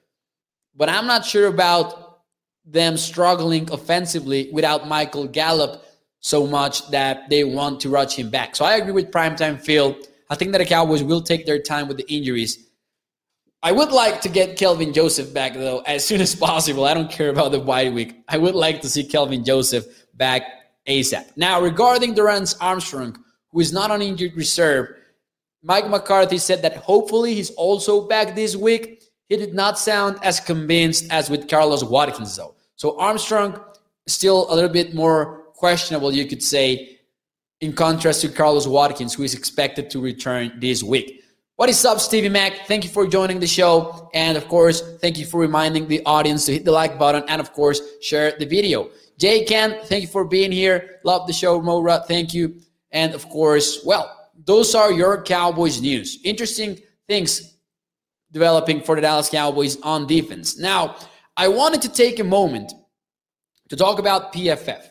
But 0.76 0.88
I'm 0.90 1.08
not 1.08 1.26
sure 1.26 1.48
about 1.48 2.22
them 2.66 2.96
struggling 2.96 3.70
offensively 3.72 4.50
without 4.54 4.88
Michael 4.88 5.28
Gallup 5.28 5.84
so 6.22 6.48
much 6.48 6.90
that 6.92 7.30
they 7.30 7.44
want 7.44 7.80
to 7.82 7.90
rush 7.90 8.16
him 8.16 8.30
back. 8.30 8.56
So 8.56 8.64
I 8.64 8.76
agree 8.76 8.94
with 8.94 9.12
primetime 9.12 9.60
Phil. 9.60 9.98
I 10.30 10.36
think 10.36 10.52
that 10.54 10.60
the 10.60 10.66
Cowboys 10.66 11.04
will 11.04 11.22
take 11.22 11.46
their 11.46 11.60
time 11.60 11.88
with 11.88 11.98
the 11.98 12.10
injuries. 12.12 12.70
I 13.64 13.72
would 13.72 13.92
like 13.92 14.22
to 14.22 14.30
get 14.30 14.58
Kelvin 14.58 14.94
Joseph 14.94 15.34
back 15.34 15.54
though 15.54 15.80
as 15.82 16.06
soon 16.06 16.22
as 16.22 16.34
possible. 16.50 16.86
I 16.86 16.94
don't 16.94 17.12
care 17.12 17.30
about 17.30 17.52
the 17.52 17.60
bye 17.60 17.90
week. 17.90 18.24
I 18.28 18.38
would 18.38 18.56
like 18.56 18.82
to 18.82 18.90
see 18.90 19.04
Kelvin 19.04 19.44
Joseph 19.44 19.86
back 20.16 20.44
ASAP. 20.88 21.26
Now, 21.36 21.62
regarding 21.62 22.16
Dorance 22.16 22.56
Armstrong, 22.60 23.18
who 23.52 23.60
is 23.60 23.74
not 23.74 23.92
on 23.92 24.02
injured 24.02 24.36
reserve, 24.36 24.96
Mike 25.64 25.88
McCarthy 25.90 26.38
said 26.38 26.62
that 26.64 26.78
hopefully 26.78 27.36
he's 27.36 27.52
also 27.52 28.08
back 28.08 28.36
this 28.36 28.56
week. 28.56 29.04
He 29.30 29.38
did 29.38 29.54
not 29.54 29.78
sound 29.78 30.18
as 30.24 30.40
convinced 30.40 31.06
as 31.12 31.30
with 31.30 31.48
Carlos 31.48 31.84
Watkins, 31.84 32.36
though. 32.36 32.56
So 32.76 33.00
Armstrong 33.00 33.60
still 34.08 34.52
a 34.52 34.56
little 34.56 34.72
bit 34.72 34.96
more 34.96 35.41
questionable, 35.62 36.12
you 36.12 36.26
could 36.26 36.42
say, 36.42 36.98
in 37.62 37.72
contrast 37.72 38.22
to 38.22 38.30
Carlos 38.30 38.66
Watkins, 38.66 39.14
who 39.14 39.22
is 39.22 39.36
expected 39.36 39.92
to 39.92 40.02
return 40.02 40.52
this 40.60 40.82
week. 40.82 41.24
What 41.56 41.70
is 41.70 41.86
up, 41.86 42.00
Stevie 42.00 42.30
Mac? 42.30 42.66
Thank 42.66 42.84
you 42.84 42.90
for 42.90 43.06
joining 43.06 43.40
the 43.40 43.46
show. 43.46 44.10
And 44.16 44.36
of 44.40 44.48
course, 44.48 44.82
thank 45.04 45.20
you 45.20 45.26
for 45.28 45.40
reminding 45.40 45.88
the 45.88 46.02
audience 46.04 46.48
to 46.48 46.54
hit 46.54 46.66
the 46.66 46.72
like 46.72 46.98
button 46.98 47.24
and, 47.28 47.40
of 47.40 47.54
course, 47.54 47.80
share 48.02 48.34
the 48.40 48.48
video. 48.48 48.90
Jay 49.20 49.46
Ken, 49.46 49.78
thank 49.84 50.02
you 50.02 50.08
for 50.08 50.26
being 50.26 50.52
here. 50.52 51.00
Love 51.04 51.28
the 51.28 51.34
show, 51.34 51.62
Mora. 51.62 52.04
Thank 52.08 52.34
you. 52.34 52.56
And 52.90 53.14
of 53.14 53.30
course, 53.30 53.84
well, 53.86 54.06
those 54.44 54.74
are 54.74 54.92
your 54.92 55.22
Cowboys 55.22 55.80
news. 55.80 56.18
Interesting 56.24 56.80
things 57.08 57.56
developing 58.32 58.82
for 58.82 58.96
the 58.96 59.02
Dallas 59.02 59.30
Cowboys 59.30 59.80
on 59.82 60.08
defense. 60.08 60.58
Now, 60.58 60.96
I 61.38 61.50
wanted 61.50 61.84
to 61.84 61.90
take 61.90 62.18
a 62.18 62.24
moment 62.24 62.74
to 63.70 63.76
talk 63.76 64.00
about 64.00 64.34
PFF 64.34 64.91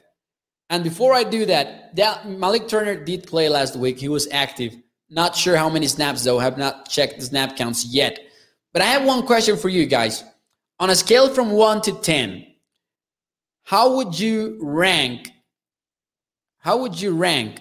And 0.71 0.83
before 0.83 1.13
I 1.13 1.25
do 1.25 1.45
that, 1.47 1.95
that 1.97 2.29
Malik 2.29 2.69
Turner 2.69 2.95
did 2.95 3.27
play 3.27 3.49
last 3.49 3.77
week. 3.77 3.99
He 3.99 4.09
was 4.09 4.29
active. 4.31 4.75
Not 5.11 5.37
sure 5.37 5.57
how 5.57 5.69
many 5.69 5.89
snaps 5.89 6.25
though. 6.25 6.39
Have 6.39 6.57
not 6.57 6.89
checked 6.89 7.19
the 7.19 7.27
snap 7.27 7.57
counts 7.57 7.85
yet. 7.85 8.19
But 8.73 8.83
I 8.83 8.87
have 8.87 9.05
one 9.05 9.27
question 9.27 9.57
for 9.57 9.69
you 9.69 9.85
guys. 9.87 10.25
On 10.79 10.89
a 10.89 10.95
scale 10.95 11.29
from 11.35 11.51
1 11.51 11.83
to 11.83 11.93
10, 11.93 12.47
how 13.65 13.97
would 13.97 14.19
you 14.19 14.59
rank 14.63 15.31
how 16.61 16.77
would 16.77 17.01
you 17.01 17.13
rank 17.13 17.59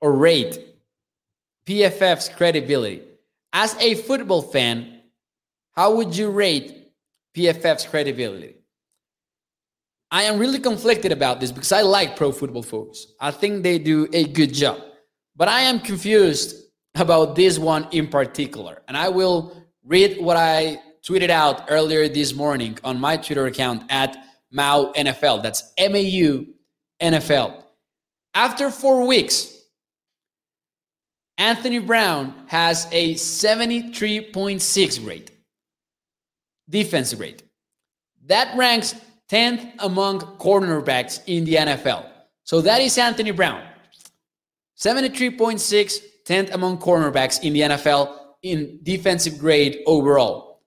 or 0.00 0.12
rate 0.12 0.58
PFF's 1.66 2.28
credibility? 2.28 3.02
As 3.52 3.76
a 3.78 3.94
football 3.94 4.42
fan, 4.42 5.02
how 5.70 5.94
would 5.94 6.16
you 6.16 6.30
rate 6.30 6.92
PFF's 7.36 7.86
credibility? 7.86 8.53
I 10.14 10.22
am 10.22 10.38
really 10.38 10.60
conflicted 10.60 11.10
about 11.10 11.40
this 11.40 11.50
because 11.50 11.72
I 11.72 11.80
like 11.80 12.14
Pro 12.14 12.30
Football 12.30 12.62
Focus. 12.62 13.14
I 13.18 13.32
think 13.32 13.64
they 13.64 13.80
do 13.80 14.06
a 14.12 14.22
good 14.28 14.54
job. 14.54 14.78
But 15.34 15.48
I 15.48 15.62
am 15.62 15.80
confused 15.80 16.54
about 16.94 17.34
this 17.34 17.58
one 17.58 17.88
in 17.90 18.06
particular. 18.06 18.80
And 18.86 18.96
I 18.96 19.08
will 19.08 19.60
read 19.84 20.18
what 20.20 20.36
I 20.36 20.80
tweeted 21.04 21.30
out 21.30 21.64
earlier 21.68 22.08
this 22.08 22.32
morning 22.32 22.78
on 22.84 23.00
my 23.00 23.16
Twitter 23.16 23.46
account 23.46 23.82
at 23.90 24.16
MAU 24.52 24.92
NFL. 24.92 25.42
That's 25.42 25.72
M 25.78 25.96
A 25.96 26.00
U 26.00 26.46
NFL. 27.02 27.64
After 28.34 28.70
four 28.70 29.08
weeks, 29.08 29.52
Anthony 31.38 31.80
Brown 31.80 32.32
has 32.46 32.86
a 32.92 33.14
73.6 33.14 35.04
grade, 35.04 35.32
defensive 36.70 37.18
grade. 37.18 37.42
That 38.26 38.56
ranks 38.56 38.94
10th 39.30 39.72
among 39.78 40.20
cornerbacks 40.38 41.20
in 41.26 41.44
the 41.44 41.54
NFL. 41.54 42.08
So 42.44 42.60
that 42.60 42.80
is 42.80 42.98
Anthony 42.98 43.30
Brown. 43.30 43.62
73.6, 44.78 46.00
10th 46.26 46.52
among 46.52 46.78
cornerbacks 46.78 47.42
in 47.42 47.52
the 47.52 47.60
NFL 47.60 48.18
in 48.42 48.80
defensive 48.82 49.38
grade 49.38 49.78
overall. 49.86 50.62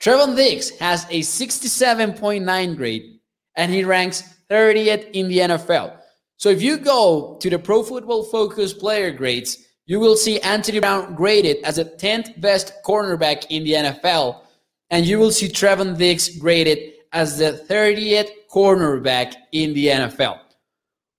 Trevon 0.00 0.36
Diggs 0.36 0.70
has 0.78 1.04
a 1.10 1.20
67.9 1.20 2.76
grade 2.76 3.20
and 3.56 3.72
he 3.72 3.84
ranks 3.84 4.22
30th 4.48 5.10
in 5.12 5.28
the 5.28 5.38
NFL. 5.38 5.98
So 6.36 6.48
if 6.50 6.62
you 6.62 6.78
go 6.78 7.36
to 7.40 7.50
the 7.50 7.58
Pro 7.58 7.82
Football 7.82 8.22
Focus 8.22 8.72
player 8.72 9.10
grades, 9.10 9.58
you 9.86 9.98
will 9.98 10.16
see 10.16 10.38
Anthony 10.40 10.78
Brown 10.78 11.14
graded 11.14 11.56
as 11.64 11.78
a 11.78 11.84
10th 11.84 12.40
best 12.40 12.72
cornerback 12.84 13.46
in 13.50 13.64
the 13.64 13.72
NFL, 13.72 14.42
and 14.90 15.04
you 15.04 15.18
will 15.18 15.32
see 15.32 15.48
Trevon 15.48 15.96
Diggs 15.96 16.38
graded 16.38 16.92
as 17.12 17.38
the 17.38 17.64
30th 17.68 18.30
cornerback 18.50 19.34
in 19.52 19.74
the 19.74 19.86
NFL. 19.86 20.40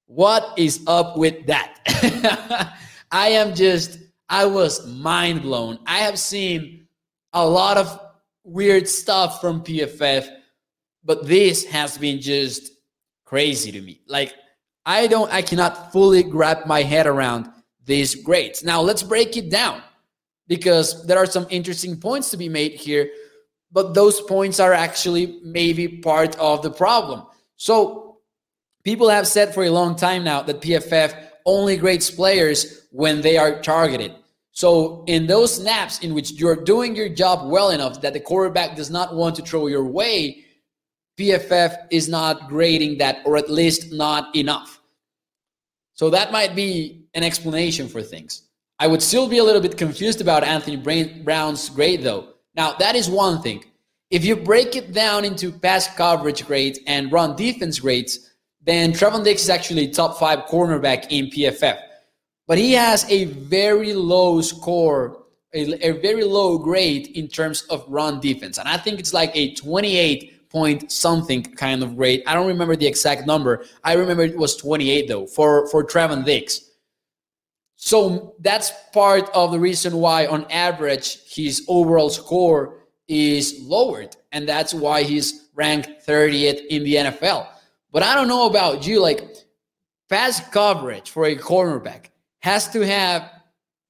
What 0.08 0.58
is 0.58 0.84
up 0.88 1.18
with 1.18 1.46
that? 1.48 2.74
I 3.12 3.30
am 3.30 3.56
just, 3.56 4.00
I 4.28 4.46
was 4.46 4.88
mind 4.88 5.42
blown. 5.42 5.80
I 5.86 6.00
have 6.00 6.18
seen 6.18 6.88
a 7.34 7.48
lot 7.48 7.78
of 7.78 8.00
weird 8.44 8.88
stuff 8.88 9.42
from 9.42 9.64
PFF, 9.64 10.28
but 11.04 11.28
this 11.28 11.66
has 11.66 11.98
been 11.98 12.20
just 12.20 12.72
crazy 13.26 13.72
to 13.72 13.82
me. 13.82 14.02
Like, 14.08 14.34
I 14.86 15.08
don't, 15.08 15.32
I 15.32 15.42
cannot 15.42 15.92
fully 15.92 16.24
grab 16.24 16.66
my 16.66 16.82
head 16.82 17.06
around 17.06 17.50
these 17.86 18.16
grades. 18.16 18.64
Now, 18.64 18.82
let's 18.82 19.04
break 19.04 19.38
it 19.38 19.50
down 19.50 19.82
because 20.48 21.06
there 21.06 21.18
are 21.18 21.26
some 21.26 21.46
interesting 21.50 21.96
points 21.96 22.32
to 22.32 22.38
be 22.38 22.50
made 22.50 22.74
here, 22.74 23.10
but 23.72 23.94
those 23.94 24.22
points 24.22 24.60
are 24.60 24.74
actually 24.74 25.40
maybe 25.44 25.88
part 25.88 26.38
of 26.38 26.62
the 26.62 26.72
problem. 26.72 27.24
So, 27.56 28.20
people 28.84 29.10
have 29.10 29.28
said 29.28 29.54
for 29.54 29.64
a 29.64 29.70
long 29.70 29.96
time 29.96 30.24
now 30.24 30.42
that 30.44 30.62
PFF 30.62 31.16
only 31.46 31.78
grades 31.78 32.10
players 32.10 32.88
when 32.92 33.22
they 33.22 33.38
are 33.38 33.62
targeted. 33.62 34.16
So, 34.52 35.04
in 35.08 35.28
those 35.28 35.56
snaps 35.56 36.00
in 36.00 36.14
which 36.14 36.32
you're 36.32 36.64
doing 36.64 36.96
your 36.96 37.10
job 37.10 37.50
well 37.50 37.70
enough 37.70 38.02
that 38.02 38.14
the 38.14 38.20
quarterback 38.20 38.76
does 38.76 38.90
not 38.90 39.16
want 39.16 39.36
to 39.36 39.42
throw 39.42 39.68
your 39.68 39.86
way, 39.86 40.46
PFF 41.20 41.88
is 41.92 42.08
not 42.08 42.48
grading 42.48 42.98
that, 43.00 43.18
or 43.26 43.38
at 43.38 43.50
least 43.50 43.92
not 43.92 44.36
enough. 44.36 44.80
So 45.94 46.10
that 46.10 46.32
might 46.32 46.56
be 46.56 47.08
an 47.14 47.24
explanation 47.24 47.90
for 47.90 48.02
things. 48.02 48.44
I 48.80 48.88
would 48.88 49.02
still 49.02 49.28
be 49.28 49.40
a 49.40 49.44
little 49.44 49.62
bit 49.62 49.78
confused 49.78 50.22
about 50.22 50.46
Anthony 50.46 50.78
Brown's 50.78 51.70
grade, 51.70 52.04
though. 52.04 52.30
Now, 52.60 52.74
that 52.74 52.98
is 52.98 53.10
one 53.10 53.42
thing. 53.42 53.64
If 54.12 54.26
you 54.26 54.36
break 54.36 54.76
it 54.76 54.92
down 54.92 55.24
into 55.24 55.50
pass 55.50 55.88
coverage 55.96 56.46
grades 56.46 56.78
and 56.88 57.10
run 57.10 57.38
defense 57.38 57.80
grades, 57.80 58.32
then 58.62 58.92
Trevon 58.92 59.24
Diggs 59.24 59.44
is 59.44 59.50
actually 59.50 59.88
top 59.88 60.20
five 60.20 60.40
cornerback 60.40 61.08
in 61.10 61.28
PFF. 61.28 61.80
But 62.48 62.58
he 62.58 62.74
has 62.74 63.10
a 63.10 63.24
very 63.24 63.94
low 63.94 64.42
score, 64.42 65.24
a, 65.54 65.88
a 65.88 66.02
very 66.02 66.26
low 66.26 66.58
grade 66.58 67.08
in 67.16 67.30
terms 67.30 67.62
of 67.70 67.86
run 67.88 68.20
defense. 68.20 68.58
And 68.58 68.68
I 68.68 68.76
think 68.76 69.00
it's 69.00 69.14
like 69.14 69.32
a 69.36 69.54
28 69.54 70.50
point 70.50 70.92
something 70.92 71.42
kind 71.42 71.82
of 71.82 71.96
grade. 71.96 72.24
I 72.28 72.34
don't 72.34 72.48
remember 72.48 72.76
the 72.76 72.88
exact 72.88 73.26
number. 73.26 73.64
I 73.86 73.94
remember 73.94 74.24
it 74.24 74.38
was 74.38 74.58
28 74.58 75.08
though 75.08 75.28
for 75.28 75.66
for 75.70 75.82
Trevon 75.86 76.26
Diggs. 76.26 76.69
So 77.82 78.36
that's 78.40 78.74
part 78.92 79.30
of 79.34 79.54
the 79.54 79.60
reason 79.60 79.96
why 79.96 80.28
on 80.28 80.46
average 80.52 81.20
his 81.34 81.64
overall 81.70 82.10
score 82.10 82.84
is 83.08 83.62
lowered 83.62 84.18
and 84.34 84.48
that's 84.48 84.74
why 84.74 85.04
he's 85.04 85.48
ranked 85.56 86.06
30th 86.06 86.66
in 86.68 86.84
the 86.84 86.96
NFL. 86.96 87.48
But 87.94 88.04
I 88.04 88.16
don't 88.16 88.28
know 88.28 88.48
about 88.48 88.86
you 88.86 89.00
like 89.00 89.34
pass 90.10 90.46
coverage 90.50 91.10
for 91.10 91.24
a 91.24 91.38
cornerback 91.38 92.08
has 92.42 92.68
to 92.74 92.86
have 92.86 93.32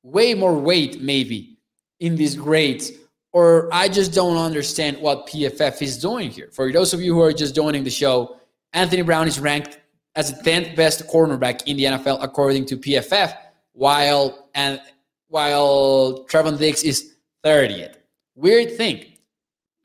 way 0.03 0.36
more 0.36 0.53
weight 0.53 1.01
maybe 1.01 1.58
in 2.00 2.15
these 2.15 2.36
grades 2.36 2.91
or 3.34 3.69
I 3.74 3.88
just 3.88 4.13
don't 4.13 4.38
understand 4.38 5.00
what 5.00 5.25
PFF 5.25 5.81
is 5.81 5.98
doing 5.98 6.29
here. 6.29 6.50
For 6.51 6.72
those 6.72 6.93
of 6.93 7.01
you 7.01 7.15
who 7.15 7.22
are 7.24 7.34
just 7.34 7.55
joining 7.55 7.84
the 7.84 7.89
show, 7.89 8.38
Anthony 8.72 9.01
Brown 9.01 9.27
is 9.27 9.39
ranked 9.39 9.79
as 10.15 10.31
the 10.31 10.48
10th 10.48 10.75
best 10.75 11.08
cornerback 11.08 11.63
in 11.65 11.75
the 11.75 11.86
NFL 11.86 12.19
according 12.22 12.65
to 12.67 12.77
PFF, 12.77 13.36
while 13.79 14.50
and 14.55 14.81
while 15.29 16.25
Trevon 16.29 16.59
Diggs 16.59 16.83
is 16.83 17.15
30th. 17.45 17.95
Weird 18.36 18.75
thing. 18.75 19.05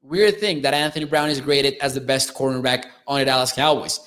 Weird 0.02 0.40
thing 0.40 0.62
that 0.62 0.74
Anthony 0.74 1.04
Brown 1.04 1.30
is 1.30 1.40
graded 1.40 1.74
as 1.80 1.94
the 1.94 2.00
best 2.00 2.34
cornerback 2.34 2.86
on 3.06 3.20
the 3.20 3.24
Dallas 3.24 3.52
Cowboys. 3.52 4.00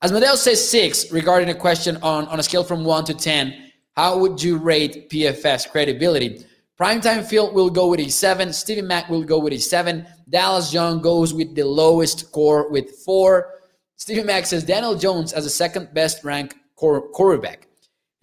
Asmodeus 0.00 0.40
says 0.40 0.66
six 0.66 1.12
regarding 1.12 1.50
a 1.50 1.54
question 1.54 1.98
on, 1.98 2.26
on 2.28 2.40
a 2.40 2.42
scale 2.42 2.64
from 2.64 2.84
one 2.86 3.04
to 3.04 3.12
10, 3.12 3.70
how 3.94 4.18
would 4.18 4.42
you 4.42 4.56
rate 4.56 5.10
PFF's 5.10 5.66
credibility? 5.66 6.42
Primetime 6.80 7.22
Phil 7.22 7.52
will 7.52 7.70
go 7.70 7.88
with 7.88 8.00
a 8.00 8.08
seven. 8.08 8.50
Stephen 8.50 8.86
Mack 8.86 9.10
will 9.10 9.24
go 9.24 9.38
with 9.38 9.52
a 9.52 9.58
seven. 9.58 10.06
Dallas 10.30 10.72
Young 10.72 11.02
goes 11.02 11.34
with 11.34 11.54
the 11.54 11.64
lowest 11.64 12.20
score 12.20 12.70
with 12.70 12.90
four. 13.04 13.60
Stephen 13.96 14.24
Mack 14.24 14.46
says 14.46 14.64
Daniel 14.64 14.94
Jones 14.94 15.34
as 15.34 15.44
the 15.44 15.50
second 15.50 15.92
best 15.92 16.24
ranked 16.24 16.56
quarterback. 16.76 17.63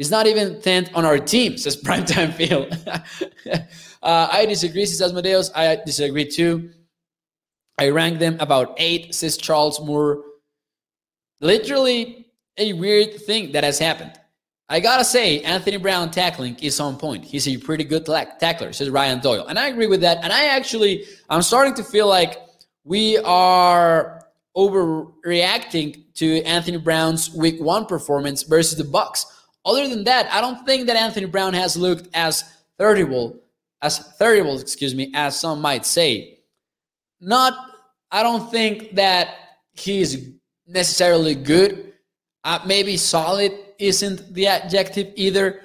He's 0.01 0.09
not 0.09 0.25
even 0.25 0.55
10th 0.55 0.89
on 0.95 1.05
our 1.05 1.19
team, 1.19 1.59
says 1.59 1.77
Primetime 1.83 2.33
Phil. 2.33 2.67
uh, 4.01 4.27
I 4.31 4.47
disagree, 4.47 4.83
says 4.87 4.99
Asmodeus. 4.99 5.51
I 5.53 5.75
disagree 5.85 6.25
too. 6.25 6.71
I 7.77 7.89
rank 7.89 8.17
them 8.17 8.35
about 8.39 8.73
eight, 8.77 9.13
says 9.13 9.37
Charles 9.37 9.79
Moore. 9.79 10.23
Literally 11.39 12.25
a 12.57 12.73
weird 12.73 13.21
thing 13.21 13.51
that 13.51 13.63
has 13.63 13.77
happened. 13.77 14.13
I 14.69 14.79
gotta 14.79 15.05
say, 15.05 15.41
Anthony 15.41 15.77
Brown 15.77 16.09
tackling 16.09 16.57
is 16.63 16.79
on 16.79 16.97
point. 16.97 17.23
He's 17.23 17.47
a 17.47 17.57
pretty 17.57 17.83
good 17.83 18.03
tackler, 18.03 18.73
says 18.73 18.89
Ryan 18.89 19.19
Doyle. 19.19 19.45
And 19.45 19.59
I 19.59 19.67
agree 19.67 19.85
with 19.85 20.01
that. 20.01 20.23
And 20.23 20.33
I 20.33 20.45
actually, 20.45 21.05
I'm 21.29 21.43
starting 21.43 21.75
to 21.75 21.83
feel 21.83 22.07
like 22.07 22.39
we 22.83 23.19
are 23.19 24.25
overreacting 24.57 26.05
to 26.15 26.41
Anthony 26.41 26.77
Brown's 26.77 27.31
week 27.35 27.61
one 27.61 27.85
performance 27.85 28.41
versus 28.41 28.79
the 28.79 28.83
Bucs. 28.83 29.25
Other 29.65 29.87
than 29.87 30.03
that, 30.05 30.31
I 30.31 30.41
don't 30.41 30.65
think 30.65 30.87
that 30.87 30.95
Anthony 30.95 31.27
Brown 31.27 31.53
has 31.53 31.77
looked 31.77 32.07
as 32.13 32.43
terrible, 32.79 33.39
as 33.81 34.15
terrible, 34.17 34.59
excuse 34.59 34.95
me, 34.95 35.11
as 35.13 35.39
some 35.39 35.61
might 35.61 35.85
say. 35.85 36.39
Not, 37.19 37.53
I 38.11 38.23
don't 38.23 38.49
think 38.49 38.95
that 38.95 39.35
he's 39.73 40.29
necessarily 40.67 41.35
good. 41.35 41.93
Uh, 42.43 42.59
maybe 42.65 42.97
solid 42.97 43.51
isn't 43.77 44.33
the 44.33 44.47
adjective 44.47 45.13
either. 45.15 45.61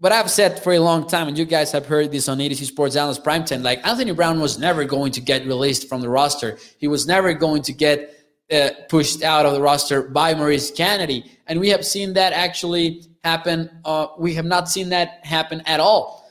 But 0.00 0.10
I've 0.10 0.30
said 0.30 0.60
for 0.60 0.72
a 0.72 0.80
long 0.80 1.06
time, 1.06 1.28
and 1.28 1.38
you 1.38 1.44
guys 1.44 1.70
have 1.72 1.86
heard 1.86 2.10
this 2.10 2.28
on 2.28 2.38
ADC 2.38 2.64
Sports 2.64 2.94
Dallas 2.94 3.20
Primetime, 3.20 3.62
like 3.62 3.86
Anthony 3.86 4.12
Brown 4.12 4.40
was 4.40 4.58
never 4.58 4.84
going 4.84 5.12
to 5.12 5.20
get 5.20 5.46
released 5.46 5.88
from 5.88 6.00
the 6.00 6.08
roster. 6.08 6.58
He 6.78 6.88
was 6.88 7.06
never 7.06 7.32
going 7.34 7.62
to 7.62 7.72
get 7.72 8.21
uh, 8.52 8.70
pushed 8.88 9.22
out 9.22 9.46
of 9.46 9.54
the 9.54 9.60
roster 9.60 10.02
by 10.02 10.34
Maurice 10.34 10.70
Canady. 10.70 11.30
And 11.46 11.58
we 11.58 11.68
have 11.70 11.84
seen 11.84 12.12
that 12.14 12.32
actually 12.32 13.04
happen. 13.24 13.70
Uh, 13.84 14.08
we 14.18 14.34
have 14.34 14.44
not 14.44 14.68
seen 14.68 14.90
that 14.90 15.24
happen 15.24 15.62
at 15.66 15.80
all. 15.80 16.30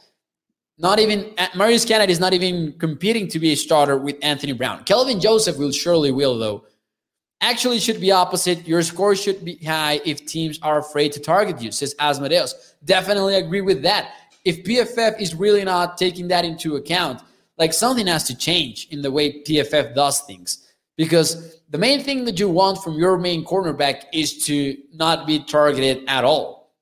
Not 0.77 0.99
even 0.99 1.33
uh, 1.37 1.47
Maurice 1.55 1.85
Canady 1.85 2.11
is 2.11 2.19
not 2.19 2.33
even 2.33 2.73
competing 2.79 3.27
to 3.29 3.39
be 3.39 3.51
a 3.51 3.55
starter 3.55 3.97
with 3.97 4.17
Anthony 4.21 4.53
Brown. 4.53 4.83
Kelvin 4.83 5.19
Joseph 5.19 5.57
will 5.57 5.71
surely 5.71 6.11
will 6.11 6.37
though. 6.37 6.65
Actually, 7.43 7.79
should 7.79 7.99
be 7.99 8.11
opposite. 8.11 8.67
Your 8.67 8.83
score 8.83 9.15
should 9.15 9.43
be 9.43 9.55
high 9.57 9.99
if 10.05 10.27
teams 10.27 10.59
are 10.61 10.77
afraid 10.77 11.11
to 11.13 11.19
target 11.19 11.59
you, 11.59 11.71
says 11.71 11.95
Asmodeus. 11.99 12.75
Definitely 12.85 13.35
agree 13.35 13.61
with 13.61 13.81
that. 13.81 14.13
If 14.45 14.63
PFF 14.63 15.19
is 15.19 15.33
really 15.33 15.63
not 15.63 15.97
taking 15.97 16.27
that 16.27 16.45
into 16.45 16.75
account, 16.75 17.21
like 17.57 17.73
something 17.73 18.05
has 18.07 18.25
to 18.25 18.37
change 18.37 18.87
in 18.91 19.01
the 19.01 19.11
way 19.11 19.41
PFF 19.41 19.95
does 19.95 20.21
things. 20.21 20.60
Because 20.97 21.61
the 21.69 21.77
main 21.77 22.01
thing 22.01 22.25
that 22.25 22.39
you 22.39 22.49
want 22.49 22.83
from 22.83 22.95
your 22.95 23.17
main 23.17 23.45
cornerback 23.45 24.03
is 24.13 24.45
to 24.45 24.77
not 24.93 25.25
be 25.25 25.39
targeted 25.39 26.03
at 26.07 26.23
all. 26.23 26.73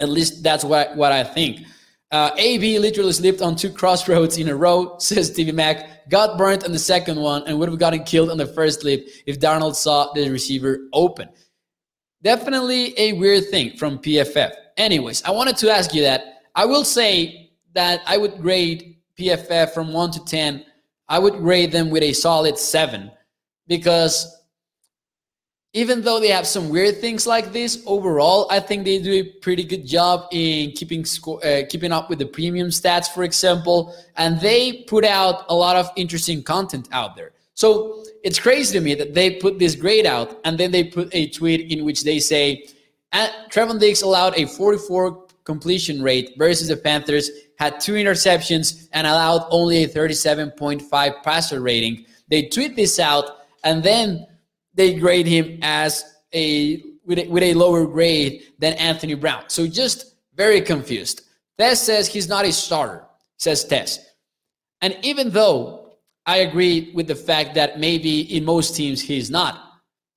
At 0.00 0.08
least 0.08 0.42
that's 0.42 0.64
what, 0.64 0.96
what 0.96 1.12
I 1.12 1.24
think. 1.24 1.66
Uh, 2.12 2.30
AB 2.36 2.78
literally 2.78 3.12
slipped 3.12 3.42
on 3.42 3.56
two 3.56 3.70
crossroads 3.80 4.38
in 4.38 4.48
a 4.48 4.54
row, 4.54 4.96
says 4.98 5.28
Stevie 5.28 5.52
Mac. 5.52 6.08
Got 6.08 6.38
burnt 6.38 6.64
on 6.64 6.72
the 6.72 6.78
second 6.78 7.20
one 7.20 7.42
and 7.46 7.58
would 7.58 7.68
have 7.68 7.78
gotten 7.78 8.04
killed 8.04 8.30
on 8.30 8.38
the 8.38 8.46
first 8.46 8.82
slip 8.82 9.08
if 9.26 9.40
Darnold 9.40 9.74
saw 9.74 10.12
the 10.12 10.30
receiver 10.30 10.78
open. 10.92 11.28
Definitely 12.22 12.98
a 12.98 13.12
weird 13.14 13.48
thing 13.50 13.76
from 13.76 13.98
PFF. 13.98 14.52
Anyways, 14.76 15.24
I 15.24 15.30
wanted 15.30 15.56
to 15.58 15.70
ask 15.70 15.94
you 15.94 16.02
that. 16.02 16.42
I 16.54 16.64
will 16.64 16.84
say 16.84 17.50
that 17.74 18.02
I 18.06 18.16
would 18.16 18.40
grade 18.40 18.96
PFF 19.18 19.70
from 19.70 19.92
1 19.92 20.10
to 20.12 20.24
10. 20.24 20.64
I 21.08 21.18
would 21.18 21.34
grade 21.34 21.72
them 21.72 21.90
with 21.90 22.02
a 22.02 22.12
solid 22.12 22.58
7 22.58 23.10
because 23.66 24.32
even 25.72 26.00
though 26.00 26.18
they 26.18 26.28
have 26.28 26.46
some 26.46 26.70
weird 26.70 27.02
things 27.02 27.26
like 27.26 27.52
this, 27.52 27.82
overall, 27.86 28.46
I 28.50 28.60
think 28.60 28.84
they 28.84 28.98
do 28.98 29.12
a 29.12 29.22
pretty 29.40 29.62
good 29.62 29.86
job 29.86 30.26
in 30.32 30.72
keeping 30.72 31.04
sco- 31.04 31.38
uh, 31.40 31.66
keeping 31.68 31.92
up 31.92 32.08
with 32.08 32.18
the 32.18 32.24
premium 32.24 32.68
stats, 32.68 33.08
for 33.08 33.24
example, 33.24 33.94
and 34.16 34.40
they 34.40 34.84
put 34.84 35.04
out 35.04 35.44
a 35.50 35.54
lot 35.54 35.76
of 35.76 35.90
interesting 35.96 36.42
content 36.42 36.88
out 36.92 37.14
there. 37.14 37.32
So 37.52 38.04
it's 38.24 38.38
crazy 38.38 38.78
to 38.78 38.82
me 38.82 38.94
that 38.94 39.12
they 39.12 39.32
put 39.32 39.58
this 39.58 39.74
grade 39.74 40.06
out 40.06 40.40
and 40.44 40.56
then 40.56 40.70
they 40.70 40.84
put 40.84 41.14
a 41.14 41.28
tweet 41.28 41.70
in 41.70 41.84
which 41.84 42.04
they 42.04 42.20
say, 42.20 42.68
Trevon 43.12 43.78
Diggs 43.78 44.02
allowed 44.02 44.34
a 44.38 44.46
44 44.46 45.26
completion 45.44 46.02
rate 46.02 46.34
versus 46.36 46.68
the 46.68 46.76
Panthers 46.76 47.30
had 47.58 47.80
two 47.80 47.94
interceptions 47.94 48.88
and 48.92 49.06
allowed 49.06 49.46
only 49.50 49.84
a 49.84 49.88
37.5 49.88 51.22
passer 51.22 51.60
rating. 51.60 52.04
They 52.28 52.42
tweet 52.48 52.76
this 52.76 52.98
out 52.98 53.30
and 53.64 53.82
then 53.82 54.26
they 54.74 54.94
grade 54.94 55.26
him 55.26 55.58
as 55.62 56.04
a 56.34 56.82
with, 57.04 57.18
a 57.18 57.28
with 57.28 57.42
a 57.42 57.54
lower 57.54 57.86
grade 57.86 58.42
than 58.58 58.74
Anthony 58.74 59.14
Brown. 59.14 59.44
So 59.48 59.66
just 59.66 60.16
very 60.34 60.60
confused. 60.60 61.22
Tess 61.58 61.80
says 61.80 62.06
he's 62.06 62.28
not 62.28 62.44
a 62.44 62.52
starter, 62.52 63.04
says 63.38 63.64
Tess. 63.64 63.98
And 64.82 64.98
even 65.02 65.30
though 65.30 65.96
I 66.26 66.38
agree 66.38 66.90
with 66.94 67.06
the 67.06 67.14
fact 67.14 67.54
that 67.54 67.78
maybe 67.78 68.36
in 68.36 68.44
most 68.44 68.76
teams 68.76 69.00
he's 69.00 69.30
not, 69.30 69.62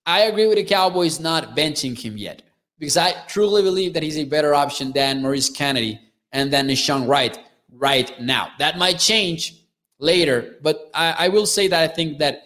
I 0.05 0.21
agree 0.21 0.47
with 0.47 0.57
the 0.57 0.63
Cowboys 0.63 1.19
not 1.19 1.55
benching 1.55 1.97
him 1.97 2.17
yet 2.17 2.41
because 2.79 2.97
I 2.97 3.13
truly 3.27 3.61
believe 3.61 3.93
that 3.93 4.03
he's 4.03 4.17
a 4.17 4.25
better 4.25 4.53
option 4.53 4.91
than 4.91 5.21
Maurice 5.21 5.49
Canady 5.49 5.99
and 6.31 6.51
then 6.51 6.67
Nahshon 6.67 7.07
Wright 7.07 7.37
right 7.71 8.11
now. 8.19 8.49
That 8.59 8.77
might 8.77 8.99
change 8.99 9.55
later, 9.99 10.57
but 10.61 10.89
I, 10.93 11.25
I 11.25 11.27
will 11.29 11.45
say 11.45 11.67
that 11.67 11.81
I 11.81 11.93
think 11.93 12.19
that 12.19 12.43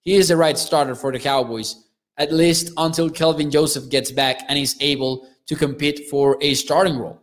he 0.00 0.14
is 0.14 0.28
the 0.28 0.36
right 0.36 0.58
starter 0.58 0.94
for 0.94 1.12
the 1.12 1.18
Cowboys, 1.18 1.84
at 2.16 2.32
least 2.32 2.72
until 2.76 3.10
Kelvin 3.10 3.50
Joseph 3.50 3.88
gets 3.88 4.10
back 4.10 4.40
and 4.48 4.58
is 4.58 4.76
able 4.80 5.28
to 5.46 5.56
compete 5.56 6.08
for 6.08 6.36
a 6.40 6.54
starting 6.54 6.98
role. 6.98 7.20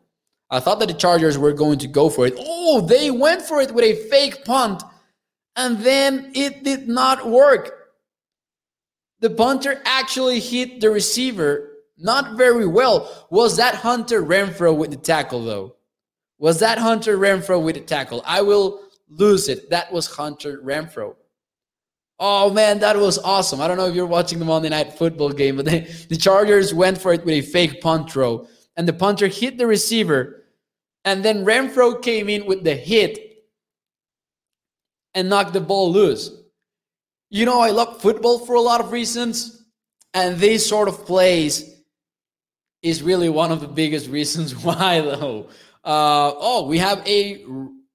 I 0.50 0.60
thought 0.60 0.80
that 0.80 0.88
the 0.88 0.94
Chargers 0.94 1.38
were 1.38 1.54
going 1.54 1.80
to 1.80 1.88
go 1.88 2.10
for 2.10 2.28
it. 2.28 2.34
Oh, 2.38 2.82
they 2.82 3.10
went 3.10 3.42
for 3.42 3.62
it 3.62 3.74
with 3.74 3.86
a 3.86 4.10
fake 4.10 4.44
punt, 4.44 4.84
and 5.56 5.78
then 5.80 6.32
it 6.36 6.64
did 6.64 6.88
not 6.88 7.28
work. 7.28 7.78
The 9.22 9.30
punter 9.30 9.82
actually 9.86 10.40
hit 10.40 10.82
the 10.82 10.90
receiver 10.90 11.70
not 11.98 12.36
very 12.36 12.68
well. 12.68 13.28
Was 13.30 13.58
that 13.58 13.76
Hunter 13.76 14.24
Renfrow 14.24 14.76
with 14.76 14.90
the 14.90 14.98
tackle, 14.98 15.46
though? 15.46 15.76
Was 16.42 16.58
that 16.60 16.80
Hunter 16.80 17.20
Renfrow 17.20 17.64
with 17.64 17.76
the 17.76 17.82
tackle? 17.82 18.24
I 18.26 18.42
will 18.42 18.82
lose 19.10 19.48
it. 19.48 19.70
That 19.70 19.94
was 19.94 20.08
Hunter 20.08 20.60
Renfrow. 20.64 21.16
Oh 22.20 22.50
man, 22.50 22.80
that 22.80 22.98
was 22.98 23.20
awesome. 23.20 23.62
I 23.62 23.68
don't 23.68 23.78
know 23.78 23.86
if 23.86 23.94
you're 23.94 24.08
watching 24.08 24.40
the 24.40 24.46
Monday 24.46 24.70
night 24.70 24.94
football 24.94 25.30
game, 25.32 25.58
but 25.58 25.66
they, 25.68 25.82
the 26.10 26.18
Chargers 26.18 26.74
went 26.74 27.00
for 27.00 27.14
it 27.14 27.24
with 27.24 27.36
a 27.36 27.42
fake 27.42 27.80
punt 27.80 28.12
throw. 28.12 28.48
And 28.76 28.88
the 28.88 28.94
punter 28.94 29.28
hit 29.28 29.60
the 29.60 29.68
receiver. 29.68 30.44
And 31.06 31.24
then 31.24 31.46
Renfrow 31.46 32.02
came 32.02 32.28
in 32.28 32.48
with 32.48 32.64
the 32.64 32.74
hit 32.76 33.20
and 35.14 35.30
knocked 35.30 35.54
the 35.54 35.62
ball 35.62 35.92
loose. 35.92 36.32
You 37.30 37.46
know, 37.46 37.62
I 37.62 37.70
love 37.70 38.02
football 38.02 38.40
for 38.40 38.56
a 38.56 38.62
lot 38.62 38.82
of 38.82 38.92
reasons. 38.92 39.64
And 40.16 40.40
these 40.40 40.66
sort 40.66 40.88
of 40.88 41.06
plays 41.06 41.72
is 42.82 43.04
really 43.04 43.30
one 43.30 43.52
of 43.52 43.62
the 43.62 43.68
biggest 43.68 44.10
reasons 44.10 44.56
why, 44.56 45.02
though. 45.02 45.48
Uh, 45.84 46.34
oh, 46.36 46.68
we 46.68 46.78
have 46.78 47.06
a, 47.08 47.44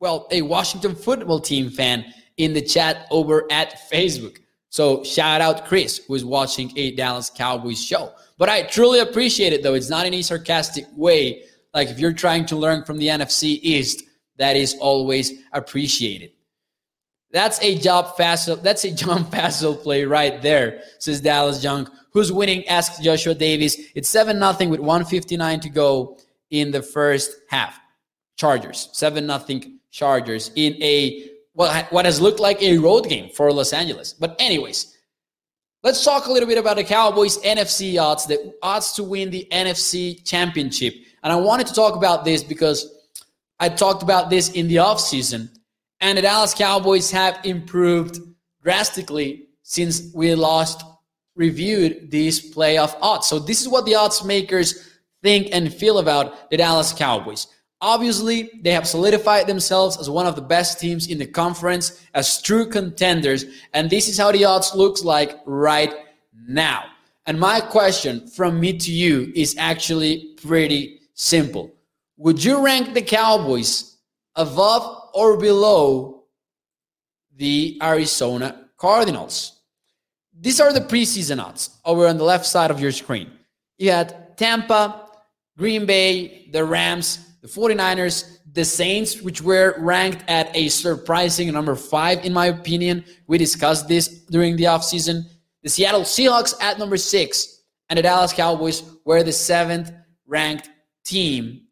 well, 0.00 0.26
a 0.30 0.42
Washington 0.42 0.94
football 0.94 1.40
team 1.40 1.70
fan 1.70 2.04
in 2.36 2.52
the 2.52 2.62
chat 2.62 3.06
over 3.10 3.46
at 3.50 3.90
Facebook. 3.90 4.38
So 4.68 5.02
shout 5.04 5.40
out 5.40 5.66
Chris, 5.66 6.02
who 6.06 6.14
is 6.14 6.24
watching 6.24 6.72
a 6.76 6.94
Dallas 6.94 7.30
Cowboys 7.30 7.82
show. 7.82 8.12
But 8.38 8.48
I 8.48 8.62
truly 8.62 8.98
appreciate 8.98 9.52
it, 9.52 9.62
though. 9.62 9.74
It's 9.74 9.88
not 9.88 10.06
in 10.06 10.14
a 10.14 10.22
sarcastic 10.22 10.84
way. 10.94 11.44
Like 11.72 11.88
if 11.88 11.98
you're 11.98 12.12
trying 12.12 12.46
to 12.46 12.56
learn 12.56 12.84
from 12.84 12.98
the 12.98 13.08
NFC 13.08 13.58
East, 13.62 14.02
that 14.38 14.56
is 14.56 14.76
always 14.80 15.32
appreciated. 15.52 16.32
That's 17.30 17.60
a 17.62 17.76
job 17.78 18.16
Fassel. 18.16 18.62
That's 18.62 18.84
a 18.84 18.90
John 18.94 19.24
Fassel 19.24 19.82
play 19.82 20.04
right 20.04 20.40
there, 20.42 20.82
says 20.98 21.20
Dallas 21.20 21.62
Young. 21.62 21.88
Who's 22.12 22.32
winning? 22.32 22.66
Asks 22.66 22.98
Joshua 22.98 23.34
Davis. 23.34 23.76
It's 23.94 24.08
7 24.08 24.38
0 24.38 24.70
with 24.70 24.80
159 24.80 25.60
to 25.60 25.68
go 25.68 26.18
in 26.50 26.70
the 26.70 26.82
first 26.82 27.36
half. 27.48 27.78
Chargers. 28.36 28.90
7 28.92 29.26
nothing 29.26 29.78
Chargers 29.90 30.50
in 30.56 30.74
a 30.82 31.30
what, 31.56 31.90
what 31.90 32.04
has 32.04 32.20
looked 32.20 32.38
like 32.38 32.62
a 32.62 32.76
road 32.76 33.08
game 33.08 33.30
for 33.30 33.50
Los 33.50 33.72
Angeles. 33.72 34.12
But, 34.12 34.36
anyways, 34.38 34.94
let's 35.82 36.04
talk 36.04 36.26
a 36.26 36.30
little 36.30 36.48
bit 36.48 36.58
about 36.58 36.76
the 36.76 36.84
Cowboys' 36.84 37.38
NFC 37.38 38.00
odds, 38.00 38.26
the 38.26 38.54
odds 38.62 38.92
to 38.92 39.02
win 39.02 39.30
the 39.30 39.48
NFC 39.50 40.22
championship. 40.22 40.94
And 41.22 41.32
I 41.32 41.36
wanted 41.36 41.66
to 41.68 41.72
talk 41.72 41.96
about 41.96 42.26
this 42.26 42.42
because 42.42 43.08
I 43.58 43.70
talked 43.70 44.02
about 44.02 44.28
this 44.28 44.50
in 44.50 44.68
the 44.68 44.76
offseason, 44.76 45.48
and 46.00 46.18
the 46.18 46.22
Dallas 46.22 46.52
Cowboys 46.52 47.10
have 47.10 47.40
improved 47.42 48.18
drastically 48.62 49.46
since 49.62 50.12
we 50.14 50.34
last 50.34 50.84
reviewed 51.36 52.10
these 52.10 52.54
playoff 52.54 52.96
odds. 53.00 53.28
So, 53.28 53.38
this 53.38 53.62
is 53.62 53.68
what 53.68 53.86
the 53.86 53.94
odds 53.94 54.22
makers 54.22 54.95
think 55.26 55.48
and 55.50 55.74
feel 55.74 55.98
about 55.98 56.50
the 56.50 56.56
Dallas 56.56 56.92
Cowboys. 56.92 57.48
Obviously, 57.80 58.48
they 58.62 58.70
have 58.70 58.86
solidified 58.86 59.48
themselves 59.48 59.98
as 59.98 60.08
one 60.08 60.24
of 60.24 60.36
the 60.36 60.48
best 60.56 60.78
teams 60.78 61.08
in 61.08 61.18
the 61.18 61.26
conference, 61.26 62.00
as 62.14 62.40
true 62.40 62.66
contenders, 62.70 63.44
and 63.74 63.90
this 63.90 64.08
is 64.08 64.16
how 64.16 64.30
the 64.30 64.44
odds 64.44 64.72
looks 64.76 65.02
like 65.02 65.40
right 65.44 65.92
now. 66.48 66.84
And 67.26 67.40
my 67.40 67.60
question 67.60 68.28
from 68.28 68.60
me 68.60 68.78
to 68.78 68.92
you 68.92 69.32
is 69.34 69.56
actually 69.58 70.36
pretty 70.46 71.00
simple. 71.14 71.74
Would 72.18 72.42
you 72.44 72.64
rank 72.64 72.94
the 72.94 73.02
Cowboys 73.02 73.96
above 74.36 75.10
or 75.12 75.36
below 75.36 76.22
the 77.36 77.78
Arizona 77.82 78.68
Cardinals? 78.76 79.60
These 80.40 80.60
are 80.60 80.72
the 80.72 80.86
preseason 80.92 81.42
odds 81.44 81.70
over 81.84 82.06
on 82.06 82.16
the 82.16 82.24
left 82.24 82.46
side 82.46 82.70
of 82.70 82.78
your 82.78 82.92
screen. 82.92 83.28
You 83.76 83.90
had 83.90 84.36
Tampa, 84.36 85.05
Green 85.56 85.86
Bay, 85.86 86.48
the 86.52 86.64
Rams, 86.64 87.36
the 87.40 87.48
49ers, 87.48 88.38
the 88.52 88.64
Saints, 88.64 89.20
which 89.22 89.42
were 89.42 89.74
ranked 89.78 90.24
at 90.28 90.54
a 90.56 90.68
surprising 90.68 91.52
number 91.52 91.74
five, 91.74 92.24
in 92.24 92.32
my 92.32 92.46
opinion. 92.46 93.04
We 93.26 93.38
discussed 93.38 93.88
this 93.88 94.08
during 94.26 94.56
the 94.56 94.64
offseason. 94.64 95.24
The 95.62 95.68
Seattle 95.68 96.02
Seahawks 96.02 96.54
at 96.62 96.78
number 96.78 96.96
six, 96.96 97.62
and 97.88 97.98
the 97.98 98.02
Dallas 98.02 98.32
Cowboys 98.32 98.82
were 99.04 99.22
the 99.22 99.32
seventh 99.32 99.92
ranked 100.26 100.70
team 101.04 101.62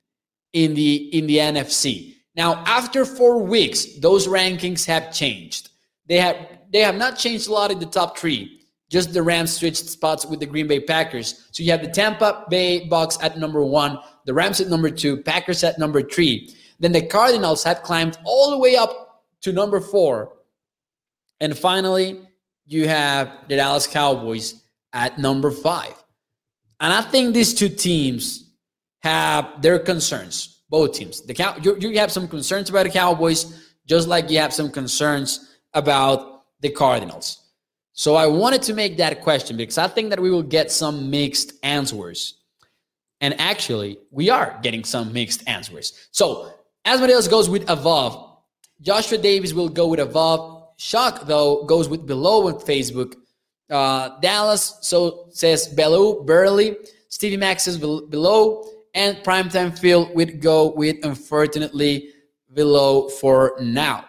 in 0.52 0.74
the 0.74 0.94
in 1.16 1.26
the 1.26 1.38
NFC. 1.38 2.14
Now, 2.36 2.62
after 2.66 3.04
four 3.04 3.42
weeks, 3.42 3.98
those 3.98 4.26
rankings 4.26 4.84
have 4.86 5.12
changed. 5.12 5.70
They 6.06 6.18
have 6.18 6.36
they 6.72 6.80
have 6.80 6.96
not 6.96 7.18
changed 7.18 7.48
a 7.48 7.52
lot 7.52 7.70
in 7.70 7.78
the 7.78 7.86
top 7.86 8.18
three. 8.18 8.63
Just 8.94 9.12
the 9.12 9.24
Rams 9.24 9.52
switched 9.52 9.88
spots 9.88 10.24
with 10.24 10.38
the 10.38 10.46
Green 10.46 10.68
Bay 10.68 10.78
Packers. 10.78 11.48
So 11.50 11.64
you 11.64 11.72
have 11.72 11.82
the 11.82 11.90
Tampa 11.90 12.46
Bay 12.48 12.88
Bucs 12.88 13.20
at 13.20 13.36
number 13.36 13.64
one, 13.64 13.98
the 14.24 14.32
Rams 14.32 14.60
at 14.60 14.68
number 14.68 14.88
two, 14.88 15.16
Packers 15.16 15.64
at 15.64 15.80
number 15.80 16.00
three. 16.00 16.54
Then 16.78 16.92
the 16.92 17.04
Cardinals 17.04 17.64
had 17.64 17.82
climbed 17.82 18.16
all 18.24 18.52
the 18.52 18.58
way 18.58 18.76
up 18.76 19.24
to 19.40 19.52
number 19.52 19.80
four. 19.80 20.36
And 21.40 21.58
finally, 21.58 22.20
you 22.66 22.86
have 22.86 23.32
the 23.48 23.56
Dallas 23.56 23.88
Cowboys 23.88 24.62
at 24.92 25.18
number 25.18 25.50
five. 25.50 25.94
And 26.78 26.92
I 26.92 27.02
think 27.02 27.34
these 27.34 27.52
two 27.52 27.70
teams 27.70 28.48
have 29.02 29.60
their 29.60 29.80
concerns, 29.80 30.62
both 30.70 30.92
teams. 30.92 31.20
The 31.22 31.34
Cow- 31.34 31.56
you, 31.60 31.76
you 31.80 31.98
have 31.98 32.12
some 32.12 32.28
concerns 32.28 32.70
about 32.70 32.84
the 32.84 32.90
Cowboys, 32.90 33.74
just 33.86 34.06
like 34.06 34.30
you 34.30 34.38
have 34.38 34.54
some 34.54 34.70
concerns 34.70 35.52
about 35.72 36.44
the 36.60 36.70
Cardinals. 36.70 37.43
So 37.96 38.16
I 38.16 38.26
wanted 38.26 38.60
to 38.62 38.74
make 38.74 38.96
that 38.96 39.22
question 39.22 39.56
because 39.56 39.78
I 39.78 39.86
think 39.86 40.10
that 40.10 40.20
we 40.20 40.30
will 40.30 40.42
get 40.42 40.72
some 40.72 41.10
mixed 41.10 41.52
answers. 41.62 42.40
And 43.20 43.40
actually, 43.40 43.98
we 44.10 44.30
are 44.30 44.58
getting 44.62 44.82
some 44.82 45.12
mixed 45.12 45.48
answers. 45.48 46.08
So 46.10 46.52
Asmodeus 46.84 47.28
goes 47.28 47.48
with 47.48 47.70
above. 47.70 48.38
Joshua 48.80 49.16
Davis 49.16 49.52
will 49.52 49.68
go 49.68 49.86
with 49.86 50.00
above. 50.00 50.70
Shock, 50.76 51.26
though, 51.26 51.64
goes 51.64 51.88
with 51.88 52.04
below 52.04 52.48
on 52.48 52.54
Facebook. 52.54 53.14
Uh, 53.70 54.18
Dallas 54.18 54.76
so 54.82 55.28
says 55.30 55.68
below, 55.68 56.24
barely. 56.24 56.76
Stevie 57.08 57.36
Mac 57.36 57.60
says 57.60 57.78
below. 57.78 58.68
And 58.94 59.18
Primetime 59.18 59.78
Phil 59.78 60.12
would 60.14 60.40
go 60.40 60.72
with, 60.72 60.96
unfortunately, 61.04 62.10
below 62.52 63.08
for 63.08 63.54
now. 63.60 64.04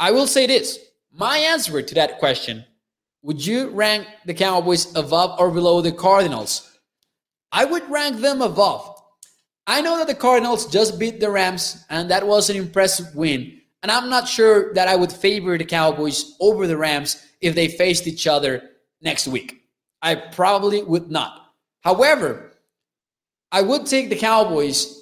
I 0.00 0.10
will 0.10 0.26
say 0.26 0.48
this 0.48 0.80
my 1.12 1.38
answer 1.38 1.80
to 1.80 1.94
that 1.94 2.18
question 2.18 2.64
would 3.24 3.44
you 3.44 3.70
rank 3.70 4.06
the 4.26 4.34
Cowboys 4.34 4.94
above 4.94 5.40
or 5.40 5.50
below 5.50 5.80
the 5.80 5.90
Cardinals? 5.90 6.70
I 7.50 7.64
would 7.64 7.90
rank 7.90 8.20
them 8.20 8.42
above. 8.42 9.02
I 9.66 9.80
know 9.80 9.96
that 9.96 10.08
the 10.08 10.14
Cardinals 10.14 10.66
just 10.66 10.98
beat 10.98 11.20
the 11.20 11.30
Rams, 11.30 11.86
and 11.88 12.10
that 12.10 12.26
was 12.26 12.50
an 12.50 12.56
impressive 12.56 13.14
win. 13.16 13.62
And 13.82 13.90
I'm 13.90 14.10
not 14.10 14.28
sure 14.28 14.74
that 14.74 14.88
I 14.88 14.96
would 14.96 15.10
favor 15.10 15.56
the 15.56 15.64
Cowboys 15.64 16.36
over 16.38 16.66
the 16.66 16.76
Rams 16.76 17.24
if 17.40 17.54
they 17.54 17.68
faced 17.68 18.06
each 18.06 18.26
other 18.26 18.62
next 19.00 19.26
week. 19.26 19.62
I 20.02 20.16
probably 20.16 20.82
would 20.82 21.10
not. 21.10 21.46
However, 21.80 22.52
I 23.50 23.62
would 23.62 23.86
take 23.86 24.10
the 24.10 24.16
Cowboys 24.16 25.00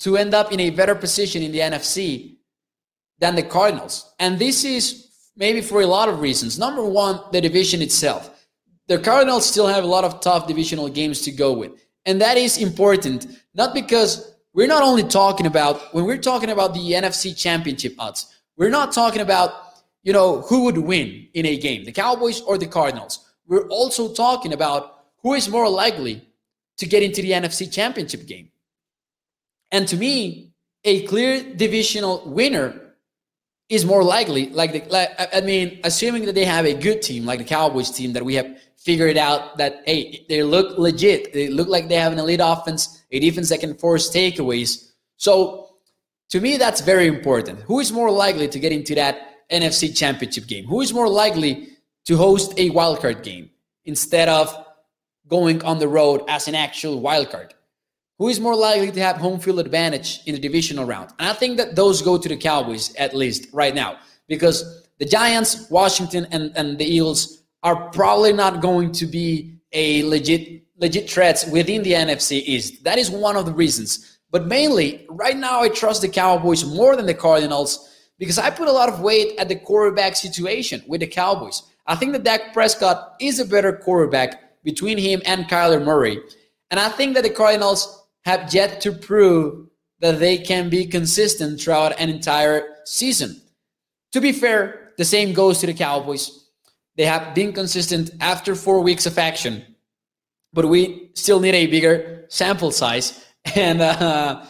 to 0.00 0.18
end 0.18 0.34
up 0.34 0.52
in 0.52 0.60
a 0.60 0.68
better 0.68 0.94
position 0.94 1.42
in 1.42 1.52
the 1.52 1.60
NFC 1.60 2.36
than 3.18 3.34
the 3.34 3.42
Cardinals. 3.42 4.12
And 4.18 4.38
this 4.38 4.62
is 4.62 5.05
maybe 5.36 5.60
for 5.60 5.82
a 5.82 5.86
lot 5.86 6.08
of 6.08 6.20
reasons. 6.20 6.58
Number 6.58 6.84
one, 6.84 7.20
the 7.32 7.40
division 7.40 7.82
itself. 7.82 8.30
The 8.88 8.98
Cardinals 8.98 9.46
still 9.46 9.66
have 9.66 9.84
a 9.84 9.86
lot 9.86 10.04
of 10.04 10.20
tough 10.20 10.46
divisional 10.46 10.88
games 10.88 11.20
to 11.22 11.32
go 11.32 11.52
with. 11.52 11.72
And 12.04 12.20
that 12.20 12.36
is 12.36 12.56
important, 12.56 13.26
not 13.54 13.74
because 13.74 14.32
we're 14.54 14.68
not 14.68 14.82
only 14.82 15.02
talking 15.02 15.46
about, 15.46 15.92
when 15.92 16.04
we're 16.04 16.18
talking 16.18 16.50
about 16.50 16.72
the 16.72 16.92
NFC 16.92 17.36
championship 17.36 17.94
odds, 17.98 18.32
we're 18.56 18.70
not 18.70 18.92
talking 18.92 19.20
about, 19.20 19.52
you 20.02 20.12
know, 20.12 20.40
who 20.42 20.64
would 20.64 20.78
win 20.78 21.28
in 21.34 21.46
a 21.46 21.56
game, 21.56 21.84
the 21.84 21.92
Cowboys 21.92 22.40
or 22.40 22.56
the 22.56 22.66
Cardinals. 22.66 23.28
We're 23.46 23.68
also 23.68 24.14
talking 24.14 24.52
about 24.52 25.04
who 25.22 25.34
is 25.34 25.48
more 25.48 25.68
likely 25.68 26.22
to 26.78 26.86
get 26.86 27.02
into 27.02 27.22
the 27.22 27.32
NFC 27.32 27.70
championship 27.70 28.26
game. 28.26 28.50
And 29.72 29.88
to 29.88 29.96
me, 29.96 30.52
a 30.84 31.02
clear 31.06 31.42
divisional 31.54 32.22
winner 32.24 32.85
is 33.68 33.84
more 33.84 34.04
likely. 34.04 34.48
Like, 34.50 34.72
the, 34.72 34.82
like 34.90 35.10
I 35.34 35.40
mean, 35.40 35.80
assuming 35.84 36.24
that 36.26 36.34
they 36.34 36.44
have 36.44 36.66
a 36.66 36.74
good 36.74 37.02
team, 37.02 37.24
like 37.24 37.38
the 37.38 37.44
Cowboys 37.44 37.90
team, 37.90 38.12
that 38.12 38.24
we 38.24 38.34
have 38.34 38.46
figured 38.76 39.16
out 39.16 39.58
that 39.58 39.82
hey, 39.86 40.24
they 40.28 40.42
look 40.42 40.78
legit. 40.78 41.32
They 41.32 41.48
look 41.48 41.68
like 41.68 41.88
they 41.88 41.96
have 41.96 42.12
an 42.12 42.18
elite 42.18 42.40
offense, 42.42 43.02
a 43.10 43.18
defense 43.18 43.48
that 43.48 43.60
can 43.60 43.74
force 43.74 44.10
takeaways. 44.10 44.92
So, 45.16 45.76
to 46.30 46.40
me, 46.40 46.56
that's 46.56 46.80
very 46.80 47.06
important. 47.06 47.60
Who 47.62 47.80
is 47.80 47.92
more 47.92 48.10
likely 48.10 48.48
to 48.48 48.58
get 48.58 48.72
into 48.72 48.94
that 48.96 49.48
NFC 49.50 49.96
Championship 49.96 50.46
game? 50.46 50.66
Who 50.66 50.80
is 50.80 50.92
more 50.92 51.08
likely 51.08 51.68
to 52.06 52.16
host 52.16 52.52
a 52.56 52.70
wildcard 52.70 53.22
game 53.22 53.50
instead 53.84 54.28
of 54.28 54.54
going 55.28 55.64
on 55.64 55.78
the 55.78 55.88
road 55.88 56.22
as 56.28 56.48
an 56.48 56.54
actual 56.54 57.00
wildcard? 57.00 57.50
Who 58.18 58.28
is 58.28 58.40
more 58.40 58.56
likely 58.56 58.90
to 58.92 59.00
have 59.00 59.16
home 59.16 59.38
field 59.38 59.58
advantage 59.58 60.20
in 60.26 60.34
the 60.34 60.40
divisional 60.40 60.86
round? 60.86 61.10
And 61.18 61.28
I 61.28 61.34
think 61.34 61.58
that 61.58 61.76
those 61.76 62.00
go 62.00 62.16
to 62.16 62.28
the 62.28 62.36
Cowboys 62.36 62.94
at 62.96 63.14
least 63.14 63.48
right 63.52 63.74
now 63.74 63.98
because 64.26 64.88
the 64.98 65.04
Giants, 65.04 65.70
Washington, 65.70 66.26
and, 66.30 66.50
and 66.56 66.78
the 66.78 66.84
Eagles 66.84 67.42
are 67.62 67.90
probably 67.90 68.32
not 68.32 68.62
going 68.62 68.92
to 68.92 69.06
be 69.06 69.58
a 69.72 70.02
legit 70.04 70.62
legit 70.78 71.10
threats 71.10 71.46
within 71.46 71.82
the 71.82 71.92
NFC 71.92 72.42
East. 72.44 72.84
That 72.84 72.98
is 72.98 73.10
one 73.10 73.36
of 73.36 73.46
the 73.46 73.52
reasons. 73.52 74.18
But 74.30 74.46
mainly, 74.46 75.06
right 75.08 75.36
now, 75.36 75.62
I 75.62 75.68
trust 75.68 76.02
the 76.02 76.08
Cowboys 76.08 76.64
more 76.64 76.96
than 76.96 77.06
the 77.06 77.14
Cardinals 77.14 77.88
because 78.18 78.38
I 78.38 78.50
put 78.50 78.68
a 78.68 78.72
lot 78.72 78.88
of 78.88 79.00
weight 79.00 79.38
at 79.38 79.48
the 79.48 79.56
quarterback 79.56 80.16
situation 80.16 80.82
with 80.86 81.00
the 81.00 81.06
Cowboys. 81.06 81.62
I 81.86 81.94
think 81.94 82.12
that 82.12 82.24
Dak 82.24 82.52
Prescott 82.52 83.14
is 83.20 83.38
a 83.40 83.44
better 83.44 83.72
quarterback 83.72 84.62
between 84.64 84.98
him 84.98 85.22
and 85.24 85.46
Kyler 85.46 85.82
Murray. 85.82 86.18
And 86.70 86.80
I 86.80 86.88
think 86.88 87.14
that 87.14 87.22
the 87.22 87.30
Cardinals 87.30 88.05
have 88.26 88.52
yet 88.52 88.80
to 88.80 88.90
prove 88.92 89.68
that 90.00 90.18
they 90.18 90.36
can 90.36 90.68
be 90.68 90.84
consistent 90.84 91.60
throughout 91.60 91.98
an 91.98 92.10
entire 92.10 92.62
season. 92.84 93.40
To 94.12 94.20
be 94.20 94.32
fair, 94.32 94.92
the 94.98 95.04
same 95.04 95.32
goes 95.32 95.60
to 95.60 95.66
the 95.66 95.72
Cowboys. 95.74 96.48
They 96.96 97.06
have 97.06 97.34
been 97.34 97.52
consistent 97.52 98.10
after 98.20 98.56
four 98.56 98.80
weeks 98.80 99.06
of 99.06 99.16
action, 99.16 99.64
but 100.52 100.66
we 100.66 101.12
still 101.14 101.38
need 101.38 101.54
a 101.54 101.66
bigger 101.66 102.26
sample 102.28 102.70
size. 102.70 103.22
And 103.54 103.80
uh, 103.80 104.44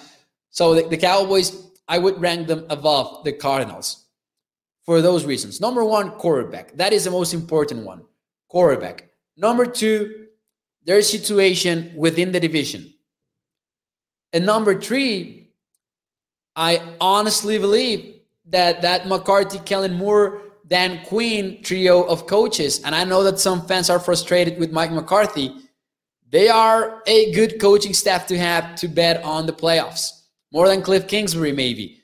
so 0.49 0.75
the, 0.75 0.89
the 0.89 0.97
Cowboys, 0.97 1.53
I 1.87 1.99
would 1.99 2.19
rank 2.19 2.47
them 2.47 2.65
above 2.71 3.25
the 3.25 3.33
Cardinals 3.35 4.07
for 4.87 5.03
those 5.03 5.27
reasons. 5.27 5.61
Number 5.61 5.85
one, 5.85 6.13
quarterback. 6.13 6.75
That 6.79 6.95
is 6.95 7.05
the 7.05 7.11
most 7.11 7.35
important 7.35 7.85
one. 7.85 8.05
Quarterback. 8.49 9.11
Number 9.37 9.67
two, 9.67 10.29
their 10.87 11.03
situation 11.03 11.93
within 11.95 12.33
the 12.33 12.41
division. 12.41 12.96
And 14.37 14.45
number 14.45 14.79
three, 14.79 15.49
I 16.57 16.83
honestly 17.01 17.57
believe 17.57 18.17
that 18.51 18.83
that 18.83 19.09
McCarthy, 19.09 19.59
Kellen 19.61 19.95
Moore, 19.95 20.43
Dan 20.67 21.03
Quinn 21.07 21.63
trio 21.63 22.03
of 22.03 22.27
coaches, 22.27 22.83
and 22.85 22.95
I 22.95 23.05
know 23.05 23.23
that 23.23 23.39
some 23.39 23.67
fans 23.67 23.89
are 23.89 23.99
frustrated 23.99 24.59
with 24.59 24.73
Mike 24.73 24.93
McCarthy. 24.93 25.57
They 26.29 26.51
are 26.51 27.03
a 27.07 27.33
good 27.33 27.59
coaching 27.59 27.95
staff 27.95 28.27
to 28.27 28.37
have 28.37 28.77
to 28.77 28.89
bet 28.89 29.25
on 29.25 29.47
the 29.47 29.55
playoffs, 29.55 30.11
more 30.53 30.69
than 30.69 30.83
Cliff 30.83 31.09
Kingsbury, 31.09 31.53
maybe. 31.53 32.03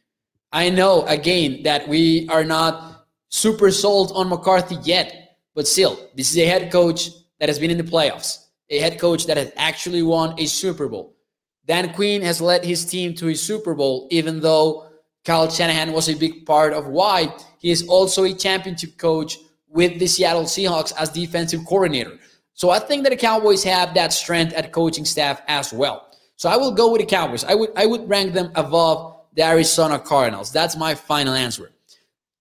I 0.52 0.70
know, 0.70 1.04
again, 1.08 1.64
that 1.64 1.86
we 1.86 2.26
are 2.30 2.44
not 2.44 3.08
super 3.28 3.70
sold 3.70 4.10
on 4.14 4.30
McCarthy 4.30 4.78
yet, 4.84 5.36
but 5.54 5.68
still, 5.68 6.08
this 6.16 6.30
is 6.30 6.38
a 6.38 6.46
head 6.46 6.72
coach 6.72 7.10
that 7.40 7.50
has 7.50 7.58
been 7.58 7.70
in 7.70 7.76
the 7.76 7.84
playoffs, 7.84 8.46
a 8.70 8.78
head 8.78 8.98
coach 8.98 9.26
that 9.26 9.36
has 9.36 9.52
actually 9.58 10.02
won 10.02 10.34
a 10.40 10.46
Super 10.46 10.88
Bowl. 10.88 11.18
Dan 11.66 11.92
Quinn 11.94 12.22
has 12.22 12.40
led 12.40 12.64
his 12.64 12.84
team 12.84 13.14
to 13.14 13.28
a 13.28 13.34
Super 13.34 13.74
Bowl, 13.74 14.08
even 14.10 14.40
though 14.40 14.88
Kyle 15.24 15.48
Shanahan 15.48 15.92
was 15.92 16.08
a 16.08 16.14
big 16.14 16.44
part 16.44 16.72
of 16.72 16.88
why. 16.88 17.34
He 17.58 17.70
is 17.70 17.86
also 17.86 18.24
a 18.24 18.34
championship 18.34 18.98
coach 18.98 19.38
with 19.68 19.98
the 19.98 20.06
Seattle 20.06 20.42
Seahawks 20.42 20.92
as 20.98 21.10
defensive 21.10 21.64
coordinator. 21.64 22.18
So 22.54 22.70
I 22.70 22.78
think 22.78 23.04
that 23.04 23.10
the 23.10 23.16
Cowboys 23.16 23.64
have 23.64 23.94
that 23.94 24.12
strength 24.12 24.52
at 24.54 24.72
coaching 24.72 25.04
staff 25.04 25.40
as 25.46 25.72
well. 25.72 26.10
So 26.36 26.48
I 26.50 26.56
will 26.56 26.72
go 26.72 26.90
with 26.90 27.00
the 27.00 27.06
Cowboys. 27.06 27.44
I 27.44 27.54
would 27.54 27.70
I 27.76 27.86
would 27.86 28.08
rank 28.08 28.34
them 28.34 28.50
above 28.56 29.20
the 29.34 29.44
Arizona 29.44 29.98
Cardinals. 29.98 30.52
That's 30.52 30.76
my 30.76 30.94
final 30.94 31.34
answer. 31.34 31.70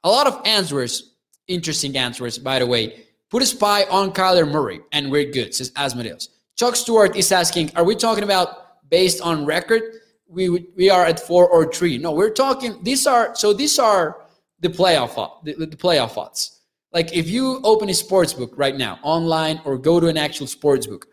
A 0.04 0.10
lot 0.10 0.28
of 0.28 0.42
answers, 0.46 1.16
interesting 1.48 1.96
answers, 1.96 2.38
by 2.38 2.60
the 2.60 2.66
way. 2.66 3.06
Put 3.30 3.44
a 3.44 3.46
spy 3.46 3.84
on 3.90 4.12
Kyler 4.12 4.50
Murray, 4.50 4.82
and 4.92 5.10
we're 5.10 5.32
good, 5.32 5.54
says 5.54 5.72
Asmodeus. 5.78 6.30
Chuck 6.58 6.76
Stewart 6.76 7.16
is 7.16 7.32
asking, 7.32 7.72
are 7.78 7.84
we 7.84 7.96
talking 7.96 8.26
about 8.26 8.61
based 8.92 9.22
on 9.22 9.46
record, 9.46 9.82
we 10.28 10.50
we 10.76 10.90
are 10.90 11.06
at 11.06 11.20
four 11.20 11.48
or 11.50 11.72
three. 11.74 11.98
No, 11.98 12.12
we're 12.12 12.30
talking. 12.30 12.84
These 12.84 13.08
are 13.08 13.34
so 13.36 13.54
these 13.54 13.80
are 13.80 14.22
the 14.60 14.70
playoff 14.70 15.16
the, 15.44 15.54
the 15.66 15.76
playoff 15.76 16.18
odds. 16.18 16.60
Like 16.94 17.16
if 17.16 17.30
you 17.30 17.62
open 17.64 17.90
a 17.90 17.94
sports 17.94 18.34
book 18.34 18.54
right 18.56 18.76
now, 18.76 19.00
online 19.02 19.62
or 19.66 19.78
go 19.78 20.00
to 20.00 20.08
an 20.08 20.18
actual 20.18 20.46
sports 20.46 20.86
book, 20.86 21.08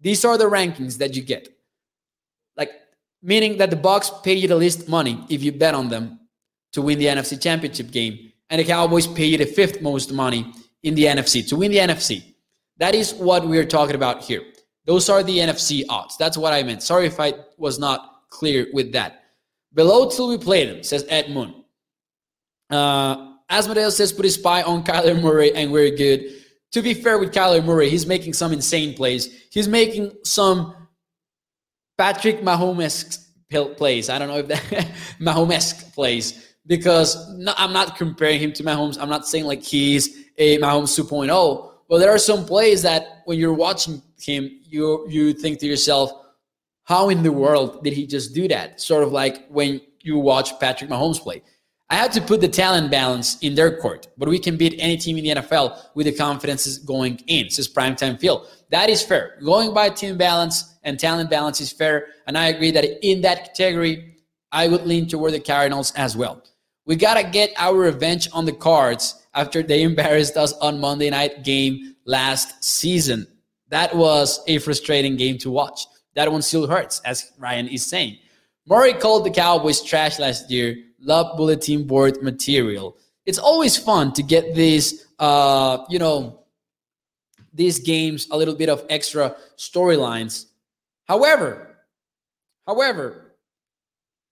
these 0.00 0.24
are 0.24 0.36
the 0.36 0.50
rankings 0.50 0.98
that 0.98 1.14
you 1.14 1.22
get. 1.22 1.48
Like 2.56 2.72
meaning 3.22 3.58
that 3.58 3.70
the 3.70 3.76
Bucs 3.76 4.22
pay 4.24 4.34
you 4.34 4.48
the 4.48 4.56
least 4.56 4.88
money 4.88 5.24
if 5.28 5.42
you 5.42 5.52
bet 5.52 5.74
on 5.74 5.88
them 5.88 6.18
to 6.72 6.82
win 6.82 6.98
the 6.98 7.06
NFC 7.06 7.40
Championship 7.40 7.90
game, 7.90 8.32
and 8.50 8.60
the 8.60 8.64
Cowboys 8.64 9.06
pay 9.06 9.26
you 9.26 9.38
the 9.38 9.46
fifth 9.46 9.80
most 9.80 10.12
money 10.12 10.52
in 10.82 10.94
the 10.94 11.04
NFC 11.04 11.46
to 11.48 11.56
win 11.56 11.70
the 11.70 11.78
NFC. 11.78 12.22
That 12.78 12.94
is 12.94 13.14
what 13.14 13.46
we 13.46 13.58
are 13.58 13.64
talking 13.64 13.96
about 13.96 14.22
here. 14.22 14.42
Those 14.88 15.10
are 15.10 15.22
the 15.22 15.36
NFC 15.36 15.84
odds. 15.90 16.16
That's 16.16 16.38
what 16.38 16.54
I 16.54 16.62
meant. 16.62 16.82
Sorry 16.82 17.04
if 17.04 17.20
I 17.20 17.34
was 17.58 17.78
not 17.78 18.22
clear 18.30 18.68
with 18.72 18.90
that. 18.92 19.24
Below 19.74 20.08
till 20.08 20.30
we 20.30 20.38
play 20.38 20.64
them, 20.64 20.82
says 20.82 21.04
Ed 21.10 21.28
Moon. 21.28 21.62
Uh, 22.70 23.34
Asmodeus 23.50 23.98
says 23.98 24.14
put 24.14 24.24
his 24.24 24.36
spy 24.36 24.62
on 24.62 24.82
Kyler 24.82 25.20
Murray 25.20 25.54
and 25.54 25.70
we're 25.70 25.94
good. 25.94 26.24
To 26.72 26.80
be 26.80 26.94
fair 26.94 27.18
with 27.18 27.34
Kyler 27.34 27.62
Murray, 27.62 27.90
he's 27.90 28.06
making 28.06 28.32
some 28.32 28.50
insane 28.50 28.94
plays. 28.94 29.28
He's 29.50 29.68
making 29.68 30.10
some 30.24 30.74
Patrick 31.98 32.40
Mahomes 32.40 33.26
plays. 33.76 34.08
I 34.08 34.18
don't 34.18 34.28
know 34.28 34.38
if 34.38 34.48
that 34.48 34.62
Mahomes 35.20 35.92
plays 35.92 36.54
because 36.66 37.28
no, 37.34 37.52
I'm 37.58 37.74
not 37.74 37.98
comparing 37.98 38.40
him 38.40 38.54
to 38.54 38.62
Mahomes. 38.62 38.96
I'm 38.98 39.10
not 39.10 39.28
saying 39.28 39.44
like 39.44 39.62
he's 39.62 40.24
a 40.38 40.56
Mahomes 40.58 40.98
2.0, 40.98 41.72
but 41.90 41.98
there 41.98 42.10
are 42.10 42.18
some 42.18 42.46
plays 42.46 42.80
that 42.82 43.22
when 43.26 43.38
you're 43.38 43.52
watching 43.52 44.00
him, 44.20 44.50
you 44.62 45.06
you 45.08 45.32
think 45.32 45.58
to 45.60 45.66
yourself, 45.66 46.12
how 46.84 47.08
in 47.08 47.22
the 47.22 47.32
world 47.32 47.84
did 47.84 47.92
he 47.92 48.06
just 48.06 48.34
do 48.34 48.48
that? 48.48 48.80
Sort 48.80 49.02
of 49.02 49.12
like 49.12 49.46
when 49.48 49.80
you 50.02 50.18
watch 50.18 50.58
Patrick 50.58 50.90
Mahomes 50.90 51.20
play. 51.20 51.42
I 51.90 51.94
had 51.94 52.12
to 52.12 52.20
put 52.20 52.42
the 52.42 52.48
talent 52.48 52.90
balance 52.90 53.38
in 53.40 53.54
their 53.54 53.78
court, 53.78 54.08
but 54.18 54.28
we 54.28 54.38
can 54.38 54.58
beat 54.58 54.74
any 54.78 54.98
team 54.98 55.16
in 55.16 55.24
the 55.24 55.42
NFL 55.42 55.78
with 55.94 56.04
the 56.04 56.12
confidence 56.12 56.78
going 56.78 57.18
in, 57.26 57.48
says 57.48 57.66
Primetime 57.66 58.20
Phil. 58.20 58.46
That 58.70 58.90
is 58.90 59.02
fair. 59.02 59.38
Going 59.42 59.72
by 59.72 59.88
team 59.88 60.18
balance 60.18 60.76
and 60.82 61.00
talent 61.00 61.30
balance 61.30 61.62
is 61.62 61.72
fair. 61.72 62.08
And 62.26 62.36
I 62.36 62.48
agree 62.48 62.70
that 62.72 62.84
in 63.06 63.22
that 63.22 63.54
category, 63.56 64.16
I 64.52 64.68
would 64.68 64.86
lean 64.86 65.08
toward 65.08 65.32
the 65.32 65.40
Cardinals 65.40 65.92
as 65.96 66.14
well. 66.14 66.42
We 66.84 66.96
got 66.96 67.14
to 67.14 67.22
get 67.22 67.52
our 67.56 67.76
revenge 67.76 68.28
on 68.34 68.44
the 68.44 68.52
cards 68.52 69.26
after 69.34 69.62
they 69.62 69.82
embarrassed 69.90 70.36
us 70.36 70.52
on 70.54 70.80
Monday 70.80 71.08
night 71.08 71.42
game 71.42 71.96
last 72.04 72.62
season. 72.62 73.26
That 73.70 73.94
was 73.94 74.40
a 74.46 74.58
frustrating 74.58 75.16
game 75.16 75.38
to 75.38 75.50
watch. 75.50 75.86
That 76.14 76.30
one 76.32 76.42
still 76.42 76.66
hurts, 76.66 77.00
as 77.04 77.32
Ryan 77.38 77.68
is 77.68 77.86
saying. 77.86 78.18
Murray 78.66 78.92
called 78.92 79.24
the 79.24 79.30
Cowboys 79.30 79.82
trash 79.82 80.18
last 80.18 80.50
year. 80.50 80.76
Love 81.00 81.36
bulletin 81.36 81.86
board 81.86 82.22
material. 82.22 82.96
It's 83.24 83.38
always 83.38 83.76
fun 83.76 84.12
to 84.14 84.22
get 84.22 84.54
these, 84.54 85.06
uh, 85.18 85.84
you 85.88 85.98
know, 85.98 86.40
these 87.52 87.78
games 87.78 88.28
a 88.30 88.36
little 88.36 88.54
bit 88.54 88.68
of 88.68 88.84
extra 88.88 89.36
storylines. 89.56 90.46
However, 91.04 91.76
however, 92.66 93.34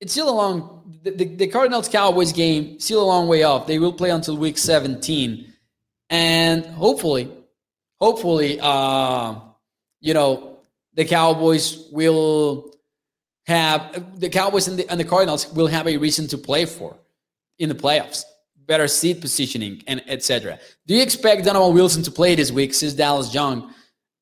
it's 0.01 0.12
still 0.12 0.29
a 0.29 0.37
long. 0.37 0.99
The, 1.03 1.11
the, 1.11 1.25
the 1.25 1.46
Cardinals 1.46 1.88
Cowboys 1.88 2.33
game 2.33 2.79
still 2.81 3.03
a 3.03 3.07
long 3.07 3.29
way 3.29 3.42
off. 3.42 3.66
They 3.66 3.79
will 3.79 3.92
play 3.92 4.11
until 4.11 4.37
week 4.37 4.59
17, 4.59 5.53
and 6.11 6.66
hopefully, 6.66 7.31
hopefully, 8.00 8.59
uh, 8.61 9.37
you 10.00 10.14
know, 10.14 10.59
the 10.94 11.04
Cowboys 11.04 11.88
will 11.92 12.72
have 13.46 14.20
the 14.20 14.28
Cowboys 14.28 14.68
and 14.68 14.78
the, 14.78 14.90
and 14.90 14.98
the 14.98 15.04
Cardinals 15.04 15.52
will 15.52 15.66
have 15.68 15.87
a 15.87 15.96
reason 15.96 16.26
to 16.28 16.38
play 16.38 16.64
for 16.64 16.96
in 17.59 17.68
the 17.68 17.74
playoffs, 17.74 18.24
better 18.66 18.88
seat 18.88 19.20
positioning, 19.20 19.82
and 19.87 20.02
etc. 20.09 20.59
Do 20.87 20.94
you 20.94 21.02
expect 21.02 21.44
Donovan 21.44 21.74
Wilson 21.74 22.02
to 22.02 22.11
play 22.11 22.35
this 22.35 22.50
week? 22.50 22.74
since 22.74 22.92
Dallas 22.92 23.32
Young. 23.32 23.72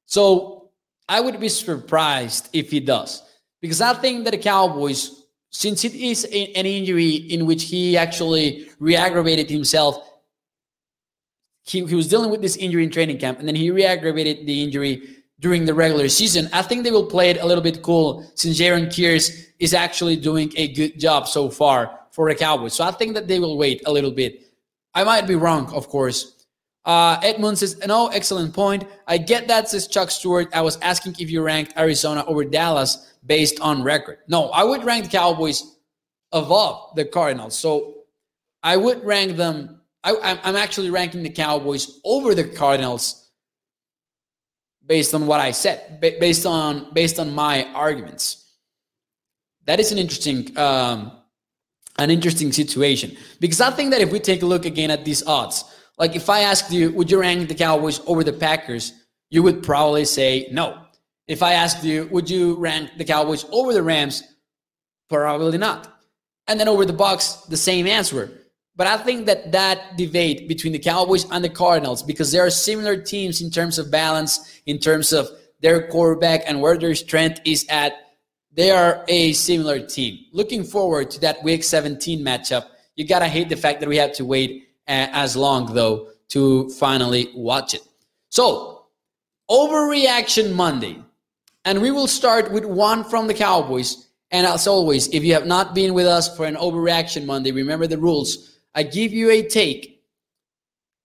So 0.06 0.70
I 1.08 1.20
would 1.20 1.40
be 1.40 1.48
surprised 1.48 2.50
if 2.52 2.70
he 2.70 2.80
does, 2.80 3.22
because 3.60 3.80
I 3.80 3.94
think 3.94 4.24
that 4.24 4.32
the 4.32 4.38
Cowboys, 4.38 5.22
since 5.50 5.84
it 5.84 5.94
is 5.94 6.26
a, 6.26 6.52
an 6.52 6.66
injury 6.66 7.14
in 7.14 7.46
which 7.46 7.64
he 7.64 7.96
actually 7.96 8.68
re-aggravated 8.78 9.48
himself, 9.48 10.06
he, 11.64 11.84
he 11.84 11.94
was 11.94 12.08
dealing 12.08 12.30
with 12.30 12.42
this 12.42 12.56
injury 12.56 12.84
in 12.84 12.90
training 12.90 13.18
camp, 13.18 13.38
and 13.38 13.48
then 13.48 13.56
he 13.56 13.70
re-aggravated 13.70 14.46
the 14.46 14.62
injury 14.62 15.02
during 15.40 15.64
the 15.64 15.74
regular 15.74 16.08
season. 16.08 16.48
I 16.52 16.62
think 16.62 16.84
they 16.84 16.90
will 16.90 17.06
play 17.06 17.30
it 17.30 17.40
a 17.40 17.46
little 17.46 17.64
bit 17.64 17.82
cool 17.82 18.24
since 18.34 18.58
Jayron 18.58 18.86
Kearse 18.86 19.46
is 19.58 19.74
actually 19.74 20.16
doing 20.16 20.52
a 20.56 20.68
good 20.72 20.98
job 21.00 21.26
so 21.26 21.48
far 21.48 21.98
for 22.10 22.28
the 22.28 22.34
Cowboys. 22.34 22.74
So 22.74 22.84
I 22.84 22.92
think 22.92 23.14
that 23.14 23.28
they 23.28 23.40
will 23.40 23.58
wait 23.58 23.82
a 23.86 23.92
little 23.92 24.10
bit. 24.10 24.42
I 24.94 25.04
might 25.04 25.26
be 25.26 25.34
wrong, 25.34 25.72
of 25.74 25.88
course. 25.88 26.46
Uh, 26.84 27.18
Edmund 27.22 27.58
says, 27.58 27.78
no, 27.86 28.08
excellent 28.08 28.54
point. 28.54 28.84
I 29.08 29.16
get 29.16 29.48
that, 29.48 29.68
says 29.70 29.88
Chuck 29.88 30.10
Stewart. 30.10 30.48
I 30.54 30.60
was 30.60 30.76
asking 30.82 31.16
if 31.18 31.30
you 31.30 31.42
ranked 31.42 31.72
Arizona 31.78 32.24
over 32.26 32.44
Dallas 32.44 33.14
based 33.24 33.58
on 33.60 33.82
record. 33.82 34.18
No, 34.28 34.50
I 34.50 34.64
would 34.64 34.84
rank 34.84 35.04
the 35.04 35.10
Cowboys 35.10 35.78
above 36.30 36.94
the 36.94 37.06
Cardinals. 37.06 37.58
So 37.58 37.94
I 38.62 38.76
would 38.76 39.02
rank 39.04 39.36
them. 39.36 39.80
I, 40.04 40.38
I'm 40.44 40.56
actually 40.56 40.90
ranking 40.90 41.22
the 41.22 41.30
Cowboys 41.30 42.00
over 42.04 42.34
the 42.34 42.44
Cardinals 42.44 43.30
based 44.86 45.14
on 45.14 45.26
what 45.26 45.40
I 45.40 45.50
said, 45.50 46.00
based 46.00 46.44
on 46.44 46.92
based 46.92 47.18
on 47.18 47.34
my 47.34 47.64
arguments. 47.72 48.52
That 49.64 49.80
is 49.80 49.92
an 49.92 49.98
interesting 49.98 50.56
um, 50.58 51.12
an 51.98 52.10
interesting 52.10 52.52
situation 52.52 53.16
because 53.40 53.60
I 53.60 53.70
think 53.70 53.92
that 53.92 54.02
if 54.02 54.12
we 54.12 54.20
take 54.20 54.42
a 54.42 54.46
look 54.46 54.66
again 54.66 54.90
at 54.90 55.04
these 55.04 55.26
odds, 55.26 55.64
like 55.98 56.14
if 56.14 56.28
I 56.28 56.40
asked 56.40 56.70
you, 56.70 56.92
would 56.92 57.10
you 57.10 57.20
rank 57.20 57.48
the 57.48 57.54
Cowboys 57.54 58.00
over 58.06 58.22
the 58.22 58.32
Packers? 58.32 58.92
You 59.30 59.42
would 59.42 59.62
probably 59.62 60.04
say 60.04 60.48
no. 60.52 60.78
If 61.26 61.42
I 61.42 61.54
asked 61.54 61.82
you, 61.82 62.08
would 62.12 62.28
you 62.28 62.56
rank 62.56 62.90
the 62.98 63.04
Cowboys 63.04 63.46
over 63.50 63.72
the 63.72 63.82
Rams? 63.82 64.22
Probably 65.08 65.56
not. 65.56 65.90
And 66.46 66.60
then 66.60 66.68
over 66.68 66.84
the 66.84 66.92
Bucs, 66.92 67.48
the 67.48 67.56
same 67.56 67.86
answer. 67.86 68.43
But 68.76 68.88
I 68.88 68.96
think 68.96 69.26
that 69.26 69.52
that 69.52 69.96
debate 69.96 70.48
between 70.48 70.72
the 70.72 70.78
Cowboys 70.78 71.30
and 71.30 71.44
the 71.44 71.48
Cardinals, 71.48 72.02
because 72.02 72.32
they 72.32 72.40
are 72.40 72.50
similar 72.50 72.96
teams 72.96 73.40
in 73.40 73.50
terms 73.50 73.78
of 73.78 73.90
balance, 73.90 74.60
in 74.66 74.78
terms 74.78 75.12
of 75.12 75.28
their 75.60 75.86
quarterback 75.88 76.42
and 76.46 76.60
where 76.60 76.76
their 76.76 76.94
strength 76.94 77.40
is 77.44 77.64
at, 77.68 77.92
they 78.52 78.70
are 78.70 79.04
a 79.08 79.32
similar 79.32 79.80
team. 79.80 80.26
Looking 80.32 80.64
forward 80.64 81.10
to 81.12 81.20
that 81.20 81.42
Week 81.42 81.62
17 81.62 82.24
matchup. 82.24 82.66
You 82.96 83.06
gotta 83.06 83.26
hate 83.26 83.48
the 83.48 83.56
fact 83.56 83.80
that 83.80 83.88
we 83.88 83.96
have 83.96 84.12
to 84.14 84.24
wait 84.24 84.68
uh, 84.88 85.08
as 85.12 85.36
long 85.36 85.72
though 85.74 86.08
to 86.28 86.68
finally 86.70 87.30
watch 87.34 87.74
it. 87.74 87.82
So, 88.28 88.86
overreaction 89.50 90.52
Monday, 90.52 91.00
and 91.64 91.80
we 91.80 91.90
will 91.90 92.06
start 92.06 92.50
with 92.52 92.64
one 92.64 93.04
from 93.04 93.26
the 93.26 93.34
Cowboys. 93.34 94.08
And 94.30 94.46
as 94.46 94.66
always, 94.66 95.08
if 95.08 95.22
you 95.22 95.32
have 95.34 95.46
not 95.46 95.74
been 95.74 95.94
with 95.94 96.06
us 96.06 96.34
for 96.36 96.44
an 96.44 96.56
overreaction 96.56 97.24
Monday, 97.24 97.52
remember 97.52 97.86
the 97.86 97.98
rules 97.98 98.53
I 98.74 98.82
give 98.82 99.12
you 99.12 99.30
a 99.30 99.42
take, 99.42 100.02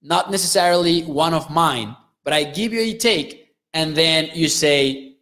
not 0.01 0.31
necessarily 0.31 1.03
one 1.03 1.33
of 1.33 1.49
mine, 1.49 1.95
but 2.23 2.33
I 2.33 2.43
give 2.43 2.73
you 2.73 2.81
a 2.81 2.93
take, 2.93 3.53
and 3.73 3.95
then 3.95 4.29
you 4.33 4.47
say 4.47 5.17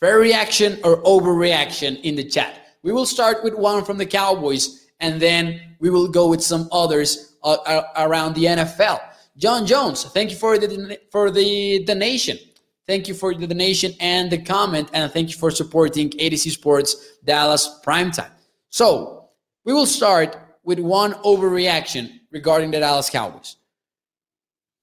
fair 0.00 0.18
reaction 0.18 0.78
or 0.84 1.02
overreaction 1.02 2.00
in 2.02 2.16
the 2.16 2.24
chat. 2.24 2.60
We 2.82 2.92
will 2.92 3.06
start 3.06 3.42
with 3.44 3.54
one 3.54 3.84
from 3.84 3.98
the 3.98 4.06
Cowboys, 4.06 4.86
and 5.00 5.20
then 5.20 5.76
we 5.78 5.90
will 5.90 6.08
go 6.08 6.28
with 6.28 6.42
some 6.42 6.68
others 6.72 7.36
uh, 7.42 7.82
around 7.96 8.34
the 8.34 8.44
NFL. 8.44 9.00
John 9.36 9.66
Jones, 9.66 10.04
thank 10.04 10.30
you 10.30 10.36
for 10.36 10.58
the 10.58 10.98
for 11.10 11.30
the 11.30 11.84
donation. 11.84 12.38
Thank 12.86 13.08
you 13.08 13.14
for 13.14 13.34
the 13.34 13.46
donation 13.46 13.92
and 13.98 14.30
the 14.30 14.38
comment, 14.38 14.90
and 14.92 15.10
thank 15.10 15.30
you 15.30 15.36
for 15.36 15.50
supporting 15.50 16.10
ADC 16.10 16.50
Sports 16.50 17.18
Dallas 17.24 17.80
Primetime. 17.84 18.30
So 18.68 19.30
we 19.64 19.72
will 19.72 19.86
start 19.86 20.36
with 20.64 20.78
one 20.78 21.12
overreaction 21.24 22.20
regarding 22.30 22.70
the 22.70 22.80
Dallas 22.80 23.10
Cowboys. 23.10 23.56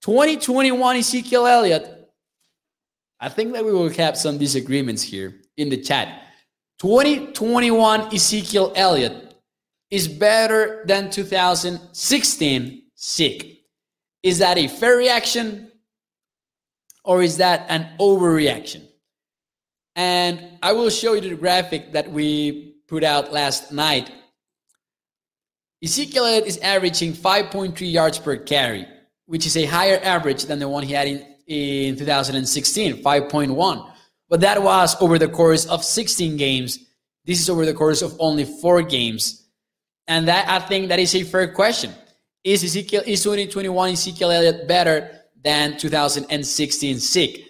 2021 0.02 0.96
Ezekiel 0.98 1.46
Elliott. 1.46 2.10
I 3.20 3.30
think 3.30 3.54
that 3.54 3.64
we 3.66 3.72
will 3.72 3.90
have 3.90 4.18
some 4.18 4.38
disagreements 4.38 5.04
here 5.04 5.36
in 5.58 5.70
the 5.70 5.78
chat. 5.78 6.24
2021 6.80 8.14
Ezekiel 8.14 8.74
Elliott 8.76 9.36
is 9.92 10.08
better 10.08 10.84
than 10.88 11.12
2016 11.12 12.84
Zeke. 13.00 13.66
Is 14.24 14.40
that 14.40 14.58
a 14.58 14.68
fair 14.68 14.98
reaction 14.98 15.72
or 17.04 17.22
is 17.22 17.38
that 17.38 17.66
an 17.70 17.88
overreaction? 18.00 18.88
And 19.96 20.58
I 20.64 20.72
will 20.72 20.90
show 20.90 21.14
you 21.14 21.22
the 21.22 21.36
graphic 21.36 21.92
that 21.92 22.12
we 22.12 22.78
put 22.88 23.04
out 23.04 23.32
last 23.32 23.72
night 23.72 24.12
Ezekiel 25.84 26.26
Elliott 26.26 26.46
is 26.46 26.60
averaging 26.60 27.14
5.3 27.14 27.92
yards 27.92 28.20
per 28.20 28.38
carry, 28.38 28.86
which 29.26 29.48
is 29.48 29.58
a 29.58 29.66
higher 29.66 30.00
average 30.04 30.46
than 30.46 30.60
the 30.60 30.70
one 30.70 30.84
he 30.84 30.94
had 30.94 31.08
in, 31.08 31.26
in 31.48 31.96
2016, 31.96 33.02
5.1. 33.02 33.92
But 34.30 34.42
that 34.42 34.62
was 34.62 34.96
over 35.02 35.18
the 35.18 35.28
course 35.28 35.66
of 35.66 35.84
16 35.84 36.38
games. 36.38 36.78
This 37.26 37.42
is 37.42 37.50
over 37.50 37.66
the 37.66 37.74
course 37.74 38.04
of 38.04 38.16
only 38.20 38.46
four 38.46 38.84
games. 38.84 39.50
And 40.08 40.28
that 40.28 40.48
I 40.48 40.60
think 40.60 40.90
that 40.90 41.00
is 41.00 41.16
a 41.16 41.24
fair 41.24 41.52
question. 41.52 41.92
Is 42.44 42.64
Ezekiel 42.64 43.04
is 43.06 43.24
2021 43.24 43.92
Ezekiel 43.92 44.32
Elliott 44.32 44.68
better 44.68 45.10
than 45.44 45.78
2016 45.78 47.00
Zeke? 47.00 47.46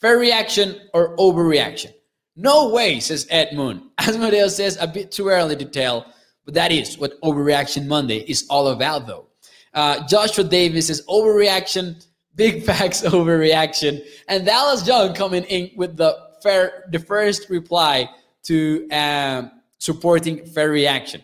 Fair 0.00 0.18
reaction 0.18 0.80
or 0.94 1.16
overreaction? 1.16 1.92
No 2.36 2.70
way, 2.70 3.00
says 3.00 3.26
Ed 3.28 3.54
Moon. 3.54 3.90
Asmodeus 3.98 4.56
says 4.56 4.78
a 4.80 4.86
bit 4.86 5.10
too 5.10 5.28
early 5.28 5.56
to 5.56 5.64
tell. 5.64 6.06
But 6.44 6.54
that 6.54 6.72
is 6.72 6.98
what 6.98 7.20
Overreaction 7.20 7.86
Monday 7.86 8.18
is 8.18 8.46
all 8.50 8.68
about, 8.68 9.06
though. 9.06 9.26
Uh, 9.74 10.06
Joshua 10.06 10.44
Davis 10.44 10.90
is 10.90 11.04
overreaction, 11.06 12.04
big 12.34 12.62
facts 12.68 13.02
overreaction, 13.02 14.04
and 14.28 14.44
Dallas 14.44 14.86
Young 14.86 15.14
coming 15.14 15.44
in 15.44 15.70
with 15.76 15.96
the 15.96 16.16
fair, 16.42 16.84
the 16.90 16.98
first 16.98 17.48
reply 17.48 18.08
to 18.44 18.88
um, 18.90 19.50
supporting 19.78 20.44
fair 20.44 20.70
reaction. 20.70 21.22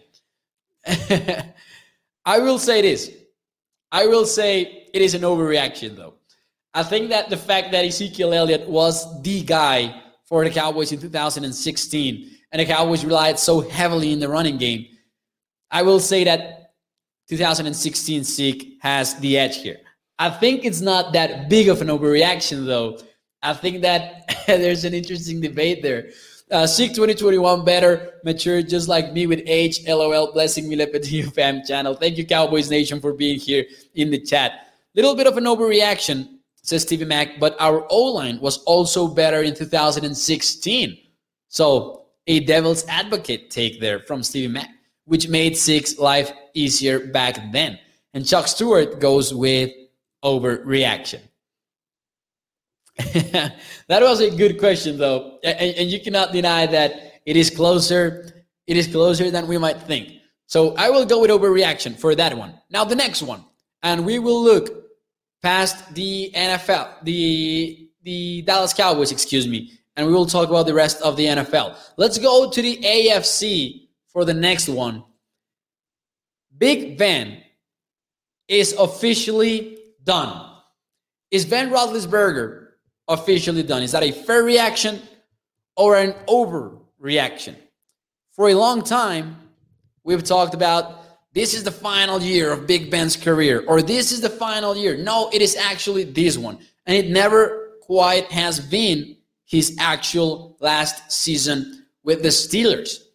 I 2.24 2.38
will 2.38 2.58
say 2.58 2.82
this. 2.82 3.10
I 3.90 4.06
will 4.06 4.26
say 4.26 4.88
it 4.92 5.02
is 5.02 5.14
an 5.14 5.22
overreaction, 5.22 5.96
though. 5.96 6.14
I 6.74 6.82
think 6.82 7.08
that 7.10 7.28
the 7.30 7.36
fact 7.36 7.72
that 7.72 7.84
Ezekiel 7.84 8.32
Elliott 8.32 8.68
was 8.68 9.22
the 9.22 9.42
guy 9.42 10.02
for 10.24 10.44
the 10.44 10.50
Cowboys 10.50 10.92
in 10.92 11.00
2016, 11.00 12.30
and 12.52 12.60
the 12.60 12.66
Cowboys 12.66 13.04
relied 13.04 13.38
so 13.38 13.60
heavily 13.60 14.12
in 14.12 14.20
the 14.20 14.28
running 14.28 14.58
game 14.58 14.86
I 15.70 15.82
will 15.82 16.00
say 16.00 16.24
that 16.24 16.72
2016 17.28 18.24
Zeke 18.24 18.78
has 18.80 19.14
the 19.16 19.38
edge 19.38 19.58
here. 19.58 19.78
I 20.18 20.30
think 20.30 20.64
it's 20.64 20.80
not 20.80 21.12
that 21.12 21.48
big 21.48 21.68
of 21.68 21.80
an 21.82 21.88
overreaction, 21.88 22.66
though. 22.66 22.98
I 23.42 23.54
think 23.54 23.82
that 23.82 24.34
there's 24.46 24.84
an 24.84 24.94
interesting 24.94 25.40
debate 25.40 25.82
there 25.82 26.10
Uh, 26.50 26.66
Zeke 26.66 26.94
2021 26.94 27.62
better, 27.62 28.14
mature 28.24 28.62
just 28.62 28.88
like 28.88 29.12
me 29.12 29.26
with 29.26 29.42
age. 29.44 29.86
LOL, 29.86 30.32
blessing 30.32 30.66
me, 30.66 30.76
Lepetillo 30.76 31.30
fam 31.36 31.62
channel. 31.62 31.92
Thank 31.94 32.16
you, 32.16 32.24
Cowboys 32.24 32.70
Nation, 32.70 33.00
for 33.00 33.12
being 33.12 33.38
here 33.38 33.66
in 33.94 34.10
the 34.10 34.18
chat. 34.18 34.72
Little 34.94 35.14
bit 35.14 35.26
of 35.26 35.36
an 35.36 35.44
overreaction, 35.44 36.40
says 36.62 36.82
Stevie 36.82 37.04
Mac, 37.04 37.38
but 37.38 37.54
our 37.60 37.86
O 37.90 38.02
line 38.16 38.40
was 38.40 38.64
also 38.64 39.06
better 39.06 39.42
in 39.42 39.54
2016. 39.54 40.96
So, 41.48 42.06
a 42.26 42.40
devil's 42.40 42.86
advocate 42.88 43.50
take 43.50 43.78
there 43.78 44.00
from 44.00 44.22
Stevie 44.22 44.48
Mac, 44.48 44.70
which 45.08 45.28
made 45.28 45.56
six 45.56 45.98
life 45.98 46.30
easier 46.54 47.00
back 47.08 47.52
then. 47.52 47.78
And 48.14 48.26
Chuck 48.26 48.46
Stewart 48.46 49.00
goes 49.00 49.34
with 49.34 49.70
overreaction. 50.24 51.20
that 52.98 54.02
was 54.02 54.20
a 54.20 54.30
good 54.30 54.58
question, 54.58 54.98
though, 54.98 55.38
and, 55.44 55.76
and, 55.76 55.88
you 55.88 56.00
cannot 56.00 56.32
deny 56.32 56.66
that 56.66 57.20
it 57.24 57.36
is 57.36 57.48
closer. 57.48 58.44
It 58.66 58.76
is 58.76 58.88
closer 58.88 59.30
than 59.30 59.46
we 59.46 59.56
might 59.56 59.80
think. 59.82 60.14
So 60.46 60.74
I 60.74 60.90
will 60.90 61.06
go 61.06 61.20
with 61.20 61.30
overreaction 61.30 61.96
for 61.96 62.16
that 62.16 62.36
one. 62.36 62.54
Now 62.70 62.84
the 62.84 62.96
next 62.96 63.22
one, 63.22 63.44
and 63.84 64.04
we 64.04 64.18
will 64.18 64.42
look 64.42 64.84
past 65.42 65.94
the 65.94 66.32
NFL, 66.34 67.04
the 67.04 67.88
the 68.02 68.42
Dallas 68.42 68.74
Cowboys, 68.74 69.12
excuse 69.12 69.46
me, 69.46 69.78
and 69.96 70.06
we 70.06 70.12
will 70.12 70.26
talk 70.26 70.48
about 70.48 70.66
the 70.66 70.74
rest 70.74 71.00
of 71.02 71.16
the 71.16 71.26
NFL. 71.26 71.76
Let's 71.96 72.18
go 72.18 72.50
to 72.50 72.62
the 72.62 72.78
AFC 72.78 73.87
for 74.08 74.24
the 74.24 74.34
next 74.34 74.68
one. 74.68 75.04
Big 76.56 76.98
Ben 76.98 77.42
is 78.48 78.72
officially 78.72 79.78
done. 80.04 80.50
Is 81.30 81.44
Ben 81.44 81.70
Roethlisberger 81.70 82.68
officially 83.06 83.62
done? 83.62 83.82
Is 83.82 83.92
that 83.92 84.02
a 84.02 84.12
fair 84.12 84.42
reaction 84.42 85.00
or 85.76 85.96
an 85.96 86.14
overreaction? 86.26 87.54
For 88.32 88.48
a 88.48 88.54
long 88.54 88.82
time, 88.82 89.36
we've 90.04 90.24
talked 90.24 90.54
about 90.54 91.04
this 91.34 91.54
is 91.54 91.62
the 91.62 91.70
final 91.70 92.20
year 92.22 92.50
of 92.52 92.66
Big 92.66 92.90
Ben's 92.90 93.16
career, 93.16 93.64
or 93.68 93.82
this 93.82 94.12
is 94.12 94.20
the 94.20 94.30
final 94.30 94.76
year. 94.76 94.96
No, 94.96 95.28
it 95.32 95.42
is 95.42 95.56
actually 95.56 96.04
this 96.04 96.38
one. 96.38 96.58
And 96.86 96.96
it 96.96 97.10
never 97.10 97.74
quite 97.82 98.24
has 98.32 98.58
been 98.58 99.16
his 99.44 99.76
actual 99.78 100.56
last 100.60 101.12
season 101.12 101.86
with 102.02 102.22
the 102.22 102.28
Steelers. 102.28 103.07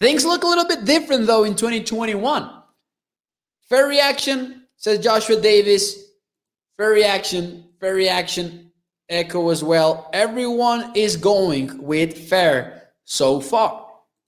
Things 0.00 0.24
look 0.24 0.44
a 0.44 0.46
little 0.46 0.66
bit 0.66 0.84
different, 0.84 1.26
though, 1.26 1.44
in 1.44 1.54
2021. 1.54 2.50
Fair 3.68 3.86
reaction, 3.86 4.66
says 4.76 4.98
Joshua 4.98 5.40
Davis. 5.40 6.04
Fair 6.76 6.90
reaction, 6.90 7.64
fair 7.80 7.94
reaction, 7.94 8.70
echo 9.08 9.48
as 9.48 9.64
well. 9.64 10.10
Everyone 10.12 10.92
is 10.94 11.16
going 11.16 11.82
with 11.82 12.28
fair 12.28 12.90
so 13.04 13.40
far. 13.40 13.86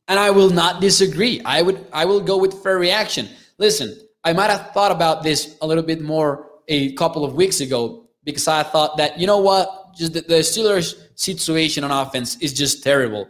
And 0.08 0.18
I 0.18 0.30
will 0.30 0.48
not 0.48 0.80
disagree. 0.80 1.42
I 1.44 1.60
would 1.60 1.84
I 1.92 2.06
will 2.06 2.20
go 2.20 2.38
with 2.38 2.62
fair 2.62 2.78
reaction. 2.78 3.28
Listen, 3.58 3.94
I 4.24 4.32
might 4.32 4.48
have 4.48 4.70
thought 4.72 4.90
about 4.90 5.22
this 5.22 5.58
a 5.60 5.66
little 5.66 5.82
bit 5.82 6.00
more 6.00 6.48
a 6.68 6.92
couple 6.92 7.24
of 7.24 7.34
weeks 7.34 7.60
ago 7.60 8.08
because 8.24 8.48
I 8.48 8.62
thought 8.62 8.96
that, 8.96 9.18
you 9.18 9.26
know 9.26 9.38
what, 9.38 9.94
just 9.94 10.14
the, 10.14 10.22
the 10.22 10.36
Steelers 10.36 10.94
situation 11.14 11.84
on 11.84 11.90
offense 11.90 12.36
is 12.40 12.54
just 12.54 12.82
terrible. 12.82 13.28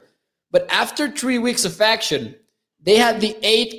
But 0.51 0.71
after 0.71 1.11
three 1.11 1.39
weeks 1.39 1.65
of 1.65 1.81
action, 1.81 2.35
they 2.81 2.97
had 2.97 3.21
the 3.21 3.37
eighth 3.43 3.75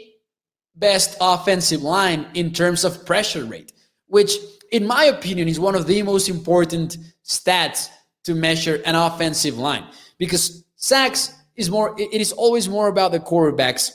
best 0.76 1.18
offensive 1.20 1.82
line 1.82 2.28
in 2.34 2.54
terms 2.54 2.84
of 2.84 3.06
pressure 3.06 3.46
rate, 3.46 3.74
which 4.08 4.38
in 4.72 4.86
my 4.86 5.06
opinion, 5.06 5.48
is 5.48 5.60
one 5.60 5.76
of 5.76 5.88
the 5.88 6.02
most 6.04 6.30
important 6.30 6.98
stats 7.26 7.90
to 8.24 8.36
measure 8.36 8.82
an 8.86 8.96
offensive 8.96 9.58
line 9.58 9.86
because 10.18 10.66
sacks 10.76 11.34
is 11.56 11.70
more. 11.70 11.96
It 12.00 12.22
is 12.22 12.32
always 12.32 12.70
more 12.70 12.88
about 12.88 13.12
the 13.12 13.20
quarterbacks 13.20 13.92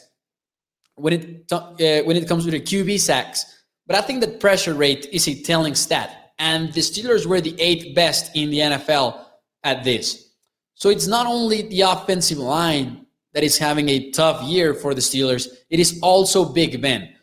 when 0.96 1.12
it 1.12 1.52
uh, 1.52 2.02
when 2.04 2.16
it 2.16 2.28
comes 2.28 2.44
to 2.44 2.50
the 2.50 2.60
QB 2.60 3.00
sacks. 3.00 3.44
But 3.86 3.96
I 3.96 4.00
think 4.00 4.20
that 4.20 4.40
pressure 4.40 4.74
rate 4.74 5.06
is 5.12 5.28
a 5.28 5.34
telling 5.42 5.74
stat, 5.74 6.32
and 6.38 6.72
the 6.72 6.80
Steelers 6.80 7.26
were 7.26 7.40
the 7.40 7.58
eighth 7.60 7.94
best 7.94 8.34
in 8.34 8.50
the 8.50 8.58
NFL 8.58 9.22
at 9.62 9.84
this. 9.84 10.30
So 10.74 10.90
it's 10.90 11.06
not 11.06 11.26
only 11.26 11.62
the 11.62 11.82
offensive 11.82 12.38
line 12.38 13.06
that 13.32 13.44
is 13.44 13.58
having 13.58 13.88
a 13.88 14.10
tough 14.10 14.42
year 14.42 14.74
for 14.74 14.94
the 14.94 15.00
Steelers; 15.00 15.48
it 15.70 15.80
is 15.80 15.98
also 16.02 16.44
Big 16.44 16.80
Ben. 16.80 17.14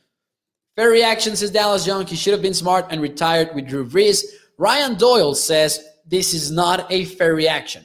Fair 0.76 0.90
reaction 0.90 1.36
says 1.36 1.52
Dallas 1.52 1.86
Young. 1.86 2.06
He 2.06 2.16
should 2.16 2.34
have 2.34 2.42
been 2.42 2.54
smart 2.54 2.88
and 2.90 3.02
retired 3.02 3.54
with 3.54 3.68
Drew 3.68 3.86
Brees. 3.86 4.24
Ryan 4.58 4.96
Doyle 4.96 5.36
says 5.36 5.84
this 6.06 6.34
is 6.34 6.52
not 6.52 6.92
a 6.92 7.06
fair 7.06 7.36
reaction. 7.36 7.84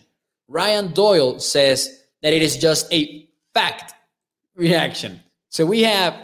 Ryan 0.48 0.92
Doyle 0.92 1.38
says 1.38 2.04
that 2.22 2.32
it 2.32 2.42
is 2.42 2.56
just 2.56 2.92
a 2.92 3.28
fact 3.54 3.94
reaction. 4.54 5.20
So 5.48 5.66
we 5.66 5.82
have 5.82 6.14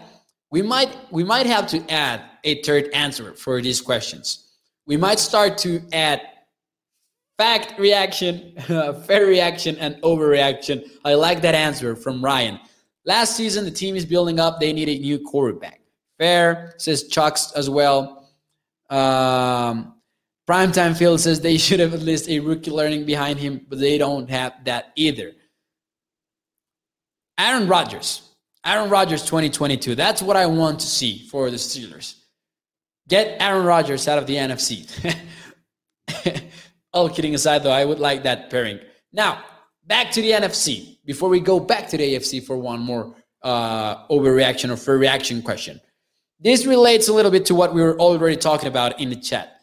we 0.51 0.63
might 0.63 0.97
we 1.11 1.25
might 1.25 1.47
have 1.47 1.67
to 1.69 1.91
add 1.91 2.23
a 2.45 2.63
third 2.63 2.89
answer 2.93 3.35
for 3.35 3.61
these 3.61 3.81
questions. 3.81 4.51
We 4.87 4.97
might 4.97 5.19
start 5.19 5.59
to 5.59 5.83
add 5.93 6.21
fact 7.39 7.79
reaction, 7.79 8.55
fair 9.07 9.27
reaction, 9.27 9.77
and 9.79 9.97
overreaction. 10.03 10.89
I 11.05 11.15
like 11.15 11.43
that 11.43 11.55
answer 11.55 11.97
from 11.97 12.25
Ryan. 12.25 12.61
Last 13.05 13.37
season, 13.37 13.65
the 13.65 13.71
team 13.71 13.97
is 13.97 14.07
building 14.07 14.39
up. 14.39 14.61
They 14.61 14.73
need 14.73 14.89
a 14.89 14.99
new 14.99 15.19
quarterback. 15.19 15.81
Fair 16.19 16.75
says 16.79 17.09
Chucks 17.09 17.53
as 17.53 17.69
well. 17.69 18.31
Um, 18.91 19.95
Primetime 20.49 20.97
Phil 20.97 21.19
says 21.19 21.41
they 21.41 21.59
should 21.59 21.81
have 21.81 21.95
at 21.95 22.03
least 22.03 22.29
a 22.29 22.41
rookie 22.41 22.71
learning 22.71 23.07
behind 23.07 23.39
him, 23.39 23.65
but 23.69 23.79
they 23.79 23.97
don't 23.99 24.29
have 24.29 24.65
that 24.65 24.93
either. 24.97 25.33
Aaron 27.39 27.69
Rodgers. 27.69 28.29
Aaron 28.65 28.91
Rodgers 28.91 29.23
2022. 29.25 29.95
That's 29.95 30.23
what 30.23 30.37
I 30.37 30.47
want 30.47 30.81
to 30.81 30.87
see 30.87 31.27
for 31.29 31.51
the 31.51 31.57
Steelers. 31.57 32.17
Get 33.09 33.41
Aaron 33.41 33.67
Rodgers 33.67 34.07
out 34.07 34.19
of 34.19 34.27
the 34.27 34.37
NFC. 34.37 34.87
All 36.93 37.09
kidding 37.09 37.35
aside, 37.35 37.63
though, 37.63 37.71
I 37.71 37.85
would 37.85 37.99
like 37.99 38.23
that 38.25 38.51
pairing. 38.51 38.79
Now, 39.13 39.45
back 39.87 40.11
to 40.13 40.23
the 40.23 40.31
NFC. 40.31 40.99
Before 41.05 41.29
we 41.29 41.41
go 41.41 41.59
back 41.59 41.89
to 41.89 41.97
the 41.97 42.15
AFC 42.15 42.45
for 42.45 42.57
one 42.57 42.81
more 42.81 43.15
uh, 43.43 44.07
overreaction 44.09 44.71
or 44.71 44.77
fair 44.77 44.99
reaction 44.99 45.43
question. 45.43 45.81
This 46.39 46.67
relates 46.67 47.09
a 47.09 47.13
little 47.13 47.31
bit 47.31 47.47
to 47.47 47.55
what 47.55 47.75
we 47.75 47.83
were 47.83 47.99
already 47.99 48.37
talking 48.37 48.69
about 48.69 49.01
in 49.01 49.11
the 49.11 49.17
chat. 49.17 49.61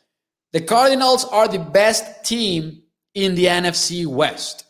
The 0.54 0.62
Cardinals 0.62 1.26
are 1.26 1.48
the 1.48 1.60
best 1.60 2.26
team 2.26 2.82
in 3.14 3.36
the 3.36 3.46
NFC 3.46 4.06
West. 4.06 4.66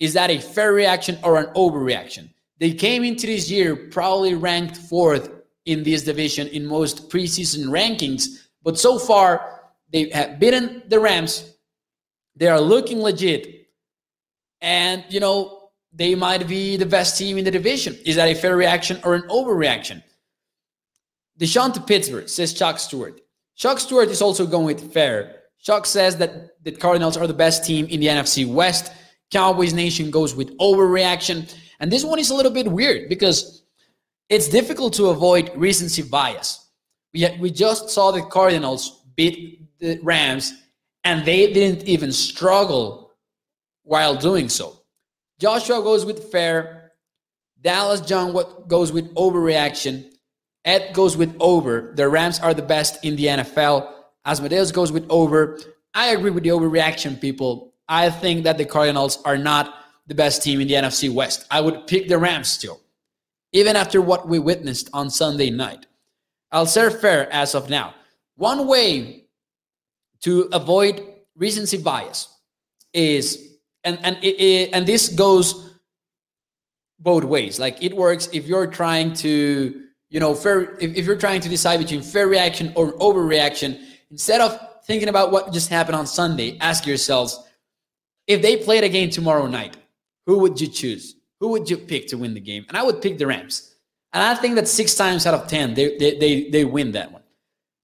Is 0.00 0.14
that 0.14 0.30
a 0.30 0.38
fair 0.38 0.72
reaction 0.72 1.18
or 1.22 1.36
an 1.36 1.46
overreaction? 1.54 2.30
They 2.58 2.72
came 2.72 3.04
into 3.04 3.26
this 3.26 3.50
year 3.50 3.76
probably 3.76 4.34
ranked 4.34 4.76
fourth 4.76 5.30
in 5.66 5.82
this 5.82 6.02
division 6.02 6.48
in 6.48 6.66
most 6.66 7.10
preseason 7.10 7.66
rankings, 7.66 8.46
but 8.62 8.78
so 8.78 8.98
far 8.98 9.60
they 9.92 10.08
have 10.10 10.38
beaten 10.38 10.82
the 10.88 10.98
Rams. 10.98 11.54
They 12.38 12.46
are 12.46 12.60
looking 12.60 13.00
legit. 13.00 13.66
And, 14.60 15.04
you 15.08 15.20
know, 15.20 15.70
they 15.92 16.14
might 16.14 16.46
be 16.46 16.76
the 16.76 16.86
best 16.86 17.18
team 17.18 17.38
in 17.38 17.44
the 17.44 17.50
division. 17.50 17.96
Is 18.04 18.16
that 18.16 18.28
a 18.28 18.34
fair 18.34 18.56
reaction 18.56 19.00
or 19.04 19.14
an 19.14 19.22
overreaction? 19.22 20.02
Deshaun 21.38 21.72
to 21.74 21.80
Pittsburgh, 21.80 22.28
says 22.28 22.54
Chuck 22.54 22.78
Stewart. 22.78 23.20
Chuck 23.56 23.80
Stewart 23.80 24.08
is 24.08 24.22
also 24.22 24.46
going 24.46 24.66
with 24.66 24.92
fair. 24.92 25.42
Chuck 25.60 25.86
says 25.86 26.16
that 26.18 26.62
the 26.64 26.72
Cardinals 26.72 27.16
are 27.16 27.26
the 27.26 27.34
best 27.34 27.64
team 27.64 27.86
in 27.86 28.00
the 28.00 28.06
NFC 28.06 28.46
West. 28.46 28.92
Cowboys 29.30 29.74
Nation 29.74 30.10
goes 30.10 30.34
with 30.34 30.56
overreaction. 30.58 31.52
And 31.80 31.90
this 31.90 32.04
one 32.04 32.18
is 32.18 32.30
a 32.30 32.34
little 32.34 32.52
bit 32.52 32.70
weird 32.70 33.08
because 33.08 33.64
it's 34.28 34.48
difficult 34.48 34.94
to 34.94 35.06
avoid 35.06 35.50
recency 35.56 36.02
bias. 36.02 36.64
We, 37.12 37.28
we 37.40 37.50
just 37.50 37.90
saw 37.90 38.10
the 38.10 38.22
Cardinals 38.22 39.04
beat 39.16 39.78
the 39.80 39.98
Rams, 40.02 40.52
and 41.04 41.24
they 41.24 41.52
didn't 41.52 41.84
even 41.88 42.12
struggle 42.12 43.12
while 43.82 44.14
doing 44.14 44.48
so. 44.48 44.82
Joshua 45.38 45.82
goes 45.82 46.04
with 46.04 46.30
fair. 46.30 46.92
Dallas 47.60 48.00
John 48.00 48.36
goes 48.66 48.92
with 48.92 49.12
overreaction. 49.14 50.12
Ed 50.64 50.92
goes 50.92 51.16
with 51.16 51.34
over. 51.40 51.92
The 51.94 52.08
Rams 52.08 52.40
are 52.40 52.54
the 52.54 52.62
best 52.62 53.04
in 53.04 53.16
the 53.16 53.26
NFL. 53.26 53.92
Asmodeus 54.24 54.72
goes 54.72 54.92
with 54.92 55.06
over. 55.08 55.58
I 55.94 56.08
agree 56.08 56.30
with 56.30 56.44
the 56.44 56.50
overreaction, 56.50 57.20
people. 57.20 57.72
I 57.88 58.10
think 58.10 58.44
that 58.44 58.58
the 58.58 58.64
Cardinals 58.64 59.22
are 59.22 59.38
not 59.38 59.74
the 60.06 60.14
best 60.14 60.42
team 60.42 60.60
in 60.60 60.68
the 60.68 60.74
NFC 60.74 61.12
West. 61.12 61.46
I 61.50 61.60
would 61.60 61.86
pick 61.86 62.08
the 62.08 62.18
Rams 62.18 62.50
still, 62.50 62.80
even 63.52 63.76
after 63.76 64.02
what 64.02 64.28
we 64.28 64.38
witnessed 64.38 64.90
on 64.92 65.10
Sunday 65.10 65.50
night. 65.50 65.86
I'll 66.52 66.66
serve 66.66 67.00
fair 67.00 67.32
as 67.32 67.54
of 67.54 67.70
now. 67.70 67.94
One 68.36 68.66
way 68.66 69.27
to 70.22 70.48
avoid 70.52 71.02
recency 71.36 71.78
bias 71.78 72.28
is, 72.92 73.58
and 73.84 73.98
and 74.02 74.16
it, 74.22 74.40
it, 74.40 74.70
and 74.72 74.86
this 74.86 75.08
goes 75.08 75.74
both 76.98 77.24
ways. 77.24 77.58
Like 77.58 77.82
it 77.82 77.94
works 77.94 78.28
if 78.32 78.46
you're 78.46 78.66
trying 78.66 79.12
to 79.14 79.88
you 80.10 80.20
know, 80.20 80.34
fair, 80.34 80.76
if, 80.78 80.96
if 80.96 81.06
you're 81.06 81.16
trying 81.16 81.40
to 81.42 81.48
decide 81.48 81.78
between 81.78 82.02
fair 82.02 82.26
reaction 82.28 82.72
or 82.74 82.92
overreaction, 82.94 83.80
instead 84.10 84.40
of 84.40 84.58
thinking 84.84 85.08
about 85.08 85.30
what 85.30 85.52
just 85.52 85.68
happened 85.68 85.96
on 85.96 86.06
Sunday, 86.06 86.56
ask 86.60 86.86
yourselves 86.86 87.42
if 88.26 88.42
they 88.42 88.56
played 88.56 88.84
again 88.84 89.10
tomorrow 89.10 89.46
night, 89.46 89.76
who 90.26 90.38
would 90.38 90.60
you 90.60 90.68
choose? 90.68 91.14
Who 91.40 91.48
would 91.48 91.68
you 91.68 91.76
pick 91.76 92.08
to 92.08 92.18
win 92.18 92.34
the 92.34 92.40
game? 92.40 92.64
And 92.68 92.76
I 92.76 92.82
would 92.82 93.00
pick 93.00 93.18
the 93.18 93.26
Rams. 93.26 93.74
And 94.12 94.22
I 94.22 94.34
think 94.34 94.54
that 94.54 94.66
six 94.66 94.94
times 94.94 95.26
out 95.26 95.34
of 95.34 95.46
10, 95.46 95.74
they, 95.74 95.96
they, 95.98 96.18
they, 96.18 96.50
they 96.50 96.64
win 96.64 96.92
that 96.92 97.12
one. 97.12 97.22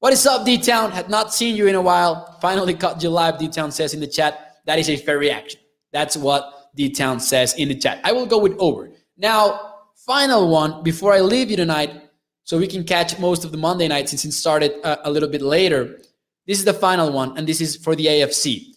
What 0.04 0.12
is 0.12 0.26
up, 0.26 0.44
D 0.44 0.58
Town? 0.58 0.90
Had 0.90 1.08
not 1.08 1.32
seen 1.32 1.56
you 1.56 1.66
in 1.66 1.74
a 1.74 1.80
while. 1.80 2.36
Finally 2.38 2.74
caught 2.74 3.02
you 3.02 3.08
live, 3.08 3.38
D 3.38 3.48
Town 3.48 3.72
says 3.72 3.94
in 3.94 4.00
the 4.00 4.06
chat. 4.06 4.58
That 4.66 4.78
is 4.78 4.90
a 4.90 4.98
fair 4.98 5.16
reaction. 5.16 5.60
That's 5.94 6.14
what 6.14 6.68
D 6.74 6.90
Town 6.90 7.18
says 7.18 7.54
in 7.54 7.68
the 7.68 7.74
chat. 7.74 8.02
I 8.04 8.12
will 8.12 8.26
go 8.26 8.36
with 8.38 8.54
over. 8.58 8.90
Now, 9.16 9.76
final 9.96 10.50
one 10.50 10.82
before 10.82 11.14
I 11.14 11.20
leave 11.20 11.50
you 11.50 11.56
tonight, 11.56 12.02
so 12.42 12.58
we 12.58 12.66
can 12.66 12.84
catch 12.84 13.18
most 13.18 13.46
of 13.46 13.50
the 13.50 13.56
Monday 13.56 13.88
night 13.88 14.10
since 14.10 14.26
it 14.26 14.32
started 14.32 14.72
a, 14.84 15.08
a 15.08 15.10
little 15.10 15.30
bit 15.30 15.40
later. 15.40 15.98
This 16.46 16.58
is 16.58 16.66
the 16.66 16.74
final 16.74 17.10
one, 17.10 17.38
and 17.38 17.46
this 17.46 17.62
is 17.62 17.74
for 17.74 17.96
the 17.96 18.04
AFC. 18.04 18.74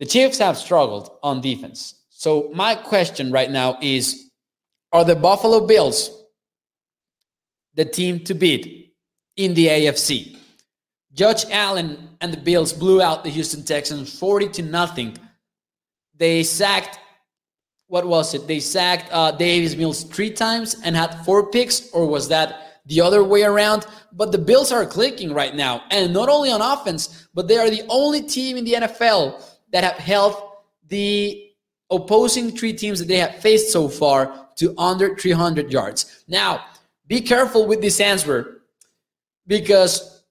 The 0.00 0.06
Chiefs 0.06 0.38
have 0.38 0.56
struggled 0.56 1.10
on 1.22 1.42
defense. 1.42 2.06
So, 2.08 2.50
my 2.54 2.74
question 2.74 3.30
right 3.30 3.50
now 3.50 3.76
is 3.82 4.30
Are 4.92 5.04
the 5.04 5.14
Buffalo 5.14 5.66
Bills 5.66 6.24
the 7.74 7.84
team 7.84 8.24
to 8.24 8.34
beat 8.34 8.87
in 9.38 9.54
the 9.54 9.68
AFC? 9.68 10.36
Josh 11.14 11.44
Allen 11.50 12.10
and 12.20 12.32
the 12.32 12.36
Bills 12.36 12.72
blew 12.72 13.00
out 13.00 13.24
the 13.24 13.30
Houston 13.30 13.64
Texans 13.64 14.16
40 14.18 14.48
to 14.50 14.62
nothing. 14.62 15.16
They 16.16 16.42
sacked, 16.42 16.98
what 17.86 18.06
was 18.06 18.34
it? 18.34 18.46
They 18.46 18.60
sacked 18.60 19.08
uh, 19.10 19.32
Davis 19.32 19.74
Mills 19.74 20.04
three 20.04 20.30
times 20.30 20.76
and 20.84 20.94
had 20.94 21.24
four 21.24 21.50
picks, 21.50 21.90
or 21.90 22.06
was 22.06 22.28
that 22.28 22.80
the 22.86 23.00
other 23.00 23.24
way 23.24 23.42
around? 23.42 23.86
But 24.12 24.32
the 24.32 24.38
Bills 24.38 24.70
are 24.70 24.84
clicking 24.84 25.32
right 25.32 25.54
now. 25.54 25.82
And 25.90 26.12
not 26.12 26.28
only 26.28 26.50
on 26.50 26.60
offense, 26.60 27.28
but 27.34 27.48
they 27.48 27.56
are 27.56 27.70
the 27.70 27.84
only 27.88 28.22
team 28.22 28.56
in 28.56 28.64
the 28.64 28.74
NFL 28.74 29.42
that 29.72 29.84
have 29.84 29.96
held 29.96 30.36
the 30.88 31.50
opposing 31.90 32.50
three 32.50 32.72
teams 32.72 32.98
that 32.98 33.08
they 33.08 33.16
have 33.16 33.36
faced 33.36 33.72
so 33.72 33.88
far 33.88 34.48
to 34.56 34.74
under 34.78 35.16
300 35.16 35.72
yards. 35.72 36.24
Now, 36.28 36.64
be 37.06 37.20
careful 37.20 37.66
with 37.66 37.80
this 37.80 38.00
answer 38.00 38.57
because 39.48 40.22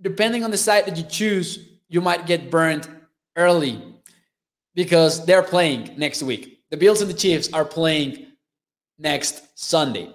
depending 0.00 0.42
on 0.42 0.50
the 0.50 0.58
side 0.58 0.86
that 0.86 0.96
you 0.96 1.04
choose, 1.04 1.60
you 1.88 2.00
might 2.00 2.26
get 2.26 2.50
burned 2.50 2.88
early 3.36 3.80
because 4.74 5.24
they're 5.24 5.44
playing 5.44 5.94
next 5.96 6.22
week. 6.22 6.62
The 6.70 6.76
Bills 6.76 7.00
and 7.00 7.08
the 7.08 7.14
Chiefs 7.14 7.52
are 7.52 7.64
playing 7.64 8.26
next 8.98 9.58
Sunday. 9.58 10.12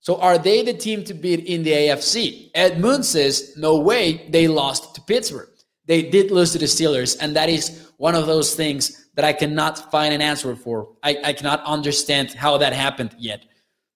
So 0.00 0.20
are 0.20 0.38
they 0.38 0.62
the 0.62 0.74
team 0.74 1.02
to 1.04 1.14
beat 1.14 1.46
in 1.46 1.62
the 1.62 1.72
AFC? 1.72 2.50
Ed 2.54 2.80
Moon 2.80 3.02
says, 3.02 3.54
no 3.56 3.78
way, 3.78 4.28
they 4.30 4.46
lost 4.46 4.94
to 4.94 5.00
Pittsburgh. 5.00 5.48
They 5.86 6.02
did 6.02 6.30
lose 6.30 6.52
to 6.52 6.58
the 6.58 6.66
Steelers, 6.66 7.16
and 7.20 7.34
that 7.34 7.48
is 7.48 7.90
one 7.96 8.14
of 8.14 8.26
those 8.26 8.54
things 8.54 9.08
that 9.14 9.24
I 9.24 9.32
cannot 9.32 9.90
find 9.90 10.14
an 10.14 10.20
answer 10.20 10.54
for. 10.54 10.94
I, 11.02 11.18
I 11.24 11.32
cannot 11.32 11.64
understand 11.64 12.32
how 12.32 12.58
that 12.58 12.72
happened 12.72 13.16
yet. 13.18 13.44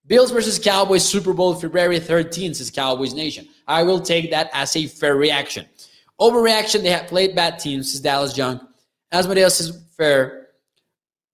Bills 0.05 0.31
versus 0.31 0.59
Cowboys 0.59 1.07
Super 1.07 1.33
Bowl 1.33 1.55
February 1.55 1.99
13th 1.99 2.57
says 2.57 2.69
Cowboys 2.69 3.13
Nation. 3.13 3.47
I 3.67 3.83
will 3.83 3.99
take 3.99 4.31
that 4.31 4.49
as 4.53 4.75
a 4.75 4.87
fair 4.87 5.15
reaction. 5.15 5.65
Overreaction, 6.19 6.81
they 6.83 6.89
have 6.89 7.07
played 7.07 7.35
bad 7.35 7.59
teams, 7.59 7.91
says 7.91 8.01
Dallas 8.01 8.37
Young. 8.37 8.65
Asmodeus 9.11 9.57
says 9.57 9.83
fair. 9.97 10.47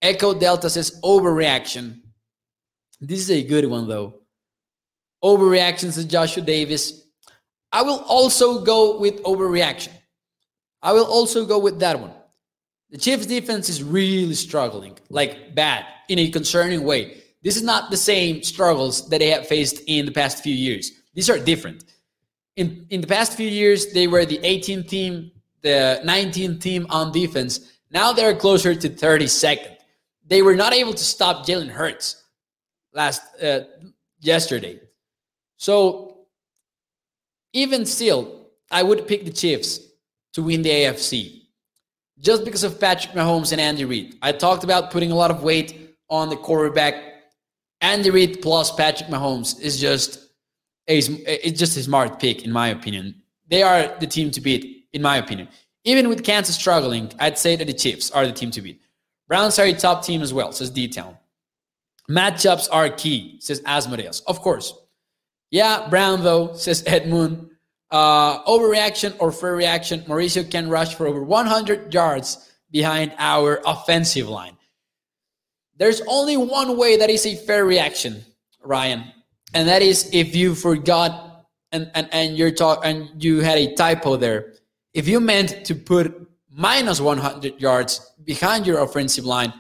Echo 0.01 0.34
Delta 0.34 0.69
says 0.69 0.99
overreaction. 1.03 1.99
This 3.01 3.19
is 3.19 3.32
a 3.32 3.43
good 3.43 3.65
one 3.65 3.88
though. 3.88 4.15
Overreaction 5.23 5.91
says 5.91 6.05
Joshua 6.05 6.43
Davis. 6.43 7.03
I 7.71 7.82
will 7.82 7.99
also 8.07 8.63
go 8.63 8.99
with 8.99 9.21
overreaction. 9.23 9.91
I 10.82 10.93
will 10.93 11.05
also 11.05 11.45
go 11.45 11.59
with 11.59 11.80
that 11.80 11.99
one. 11.99 12.11
The 12.89 12.97
Chiefs 12.97 13.25
defense 13.25 13.69
is 13.69 13.84
really 13.84 14.34
struggling, 14.34 14.97
like 15.09 15.53
bad, 15.53 15.86
in 16.07 16.17
a 16.17 16.30
concerning 16.30 16.84
way. 16.84 17.21
This 17.43 17.55
is 17.55 17.63
not 17.63 17.91
the 17.91 17.97
same 17.97 18.41
struggles 18.41 19.07
that 19.09 19.19
they 19.19 19.30
have 19.30 19.47
faced 19.47 19.82
in 19.88 20.05
the 20.05 20.11
past 20.11 20.41
few 20.41 20.55
years. 20.55 20.91
These 21.13 21.30
are 21.30 21.38
different. 21.38 21.84
In, 22.60 22.86
in 22.89 22.99
the 22.99 23.07
past 23.07 23.38
few 23.38 23.47
years, 23.47 23.93
they 23.93 24.05
were 24.07 24.26
the 24.26 24.39
18th 24.39 24.89
team, 24.89 25.32
the 25.62 26.01
19th 26.03 26.60
team 26.60 26.86
on 26.89 27.14
defense. 27.14 27.72
Now 27.89 28.12
they're 28.12 28.36
closer 28.36 28.76
to 28.76 28.89
32nd. 28.89 29.78
They 30.28 30.41
were 30.41 30.55
not 30.55 30.74
able 30.74 30.91
to 30.91 31.05
stop 31.16 31.45
Jalen 31.45 31.70
Hurts 31.70 32.22
last 32.93 33.22
uh, 33.41 33.62
yesterday. 34.20 34.82
So 35.55 36.18
even 37.53 37.86
still, 37.86 38.49
I 38.70 38.84
would 38.84 39.07
pick 39.07 39.24
the 39.24 39.32
Chiefs 39.32 39.80
to 40.34 40.43
win 40.43 40.62
the 40.62 40.70
AFC 40.70 41.43
just 42.20 42.43
because 42.43 42.66
of 42.66 42.78
Patrick 42.78 43.16
Mahomes 43.16 43.53
and 43.53 43.62
Andy 43.62 43.86
Reid. 43.86 44.18
I 44.22 44.34
talked 44.34 44.66
about 44.66 44.91
putting 44.91 45.14
a 45.14 45.16
lot 45.16 45.32
of 45.32 45.43
weight 45.43 45.95
on 46.10 46.28
the 46.28 46.36
quarterback. 46.36 46.95
Andy 47.80 48.10
Reid 48.10 48.41
plus 48.41 48.70
Patrick 48.70 49.10
Mahomes 49.10 49.62
is 49.62 49.80
just 49.80 50.28
it's 50.89 51.59
just 51.59 51.77
a 51.77 51.83
smart 51.83 52.19
pick 52.19 52.43
in 52.43 52.51
my 52.51 52.69
opinion. 52.69 53.21
They 53.47 53.63
are 53.63 53.95
the 53.99 54.07
team 54.07 54.31
to 54.31 54.41
beat 54.41 54.87
in 54.91 55.01
my 55.01 55.17
opinion. 55.17 55.47
Even 55.83 56.09
with 56.09 56.23
Kansas 56.23 56.55
struggling, 56.55 57.11
I'd 57.19 57.37
say 57.37 57.55
that 57.55 57.65
the 57.65 57.73
Chiefs 57.73 58.11
are 58.11 58.25
the 58.25 58.33
team 58.33 58.51
to 58.51 58.61
beat. 58.61 58.81
Browns 59.27 59.59
are 59.59 59.65
a 59.65 59.73
top 59.73 60.03
team 60.03 60.21
as 60.21 60.33
well, 60.33 60.51
says 60.51 60.69
D-Town. 60.69 61.15
Matchups 62.09 62.67
are 62.71 62.89
key, 62.89 63.37
says 63.39 63.61
Asmodeus. 63.65 64.21
Of 64.21 64.41
course. 64.41 64.73
Yeah, 65.51 65.87
Brown 65.89 66.23
though, 66.23 66.53
says 66.53 66.83
Ed 66.85 67.07
Moon. 67.07 67.51
Uh, 67.91 68.43
overreaction 68.43 69.15
or 69.19 69.31
fair 69.31 69.55
reaction, 69.55 70.01
Mauricio 70.01 70.49
can 70.49 70.69
rush 70.69 70.93
for 70.95 71.07
over 71.07 71.23
100 71.23 71.93
yards 71.93 72.51
behind 72.71 73.13
our 73.17 73.61
offensive 73.65 74.29
line. 74.29 74.55
There's 75.77 76.01
only 76.07 76.37
one 76.37 76.77
way 76.77 76.97
that 76.97 77.09
is 77.09 77.25
a 77.25 77.35
fair 77.35 77.65
reaction, 77.65 78.23
Ryan, 78.61 79.05
and 79.53 79.67
that 79.67 79.81
is 79.81 80.09
if 80.13 80.35
you 80.35 80.55
forgot 80.55 81.45
and, 81.71 81.91
and, 81.93 82.07
and 82.11 82.37
you're 82.37 82.51
talk 82.51 82.81
and 82.83 83.23
you 83.23 83.39
had 83.39 83.57
a 83.57 83.73
typo 83.75 84.15
there. 84.15 84.53
If 84.93 85.07
you 85.07 85.19
meant 85.19 85.65
to 85.65 85.75
put 85.75 86.27
minus 86.51 86.99
100 86.99 87.61
yards 87.61 88.13
behind 88.23 88.65
your 88.65 88.81
offensive 88.81 89.25
line, 89.25 89.53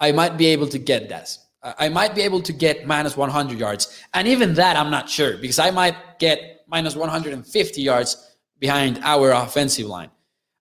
I 0.00 0.12
might 0.12 0.36
be 0.36 0.46
able 0.46 0.66
to 0.68 0.78
get 0.78 1.08
that. 1.10 1.36
I 1.78 1.88
might 1.88 2.14
be 2.14 2.20
able 2.22 2.42
to 2.42 2.52
get 2.52 2.86
minus 2.86 3.16
100 3.16 3.58
yards. 3.58 4.02
And 4.12 4.28
even 4.28 4.54
that, 4.54 4.76
I'm 4.76 4.90
not 4.90 5.08
sure 5.08 5.38
because 5.38 5.58
I 5.58 5.70
might 5.70 6.18
get 6.18 6.62
minus 6.66 6.94
150 6.94 7.80
yards 7.80 8.36
behind 8.58 9.00
our 9.02 9.30
offensive 9.30 9.86
line. 9.86 10.10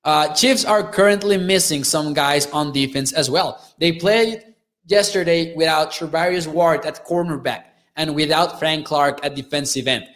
Uh, 0.05 0.33
Chiefs 0.33 0.65
are 0.65 0.83
currently 0.83 1.37
missing 1.37 1.83
some 1.83 2.13
guys 2.13 2.47
on 2.51 2.71
defense 2.71 3.11
as 3.13 3.29
well. 3.29 3.61
They 3.79 3.93
played 3.93 4.43
yesterday 4.85 5.55
without 5.55 5.91
Charvarius 5.91 6.47
Ward 6.47 6.85
at 6.85 7.05
cornerback 7.05 7.63
and 7.95 8.15
without 8.15 8.59
Frank 8.59 8.85
Clark 8.85 9.23
at 9.23 9.35
defensive 9.35 9.87
end. 9.87 10.07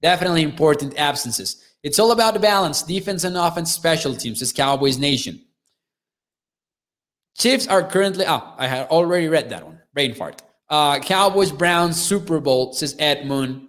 Definitely 0.00 0.42
important 0.42 0.98
absences. 0.98 1.64
It's 1.82 1.98
all 1.98 2.12
about 2.12 2.34
the 2.34 2.40
balance, 2.40 2.82
defense 2.82 3.24
and 3.24 3.36
offense, 3.36 3.72
special 3.72 4.14
teams, 4.14 4.38
says 4.38 4.52
Cowboys 4.52 4.98
Nation. 4.98 5.40
Chiefs 7.36 7.66
are 7.66 7.82
currently, 7.82 8.24
ah, 8.26 8.54
I 8.58 8.66
had 8.66 8.88
already 8.88 9.28
read 9.28 9.50
that 9.50 9.64
one. 9.64 9.80
Brain 9.94 10.14
fart. 10.14 10.42
Uh, 10.68 10.98
Cowboys 11.00 11.52
Browns 11.52 12.00
Super 12.00 12.40
Bowl, 12.40 12.72
says 12.72 12.94
Ed 12.98 13.26
Moon. 13.26 13.68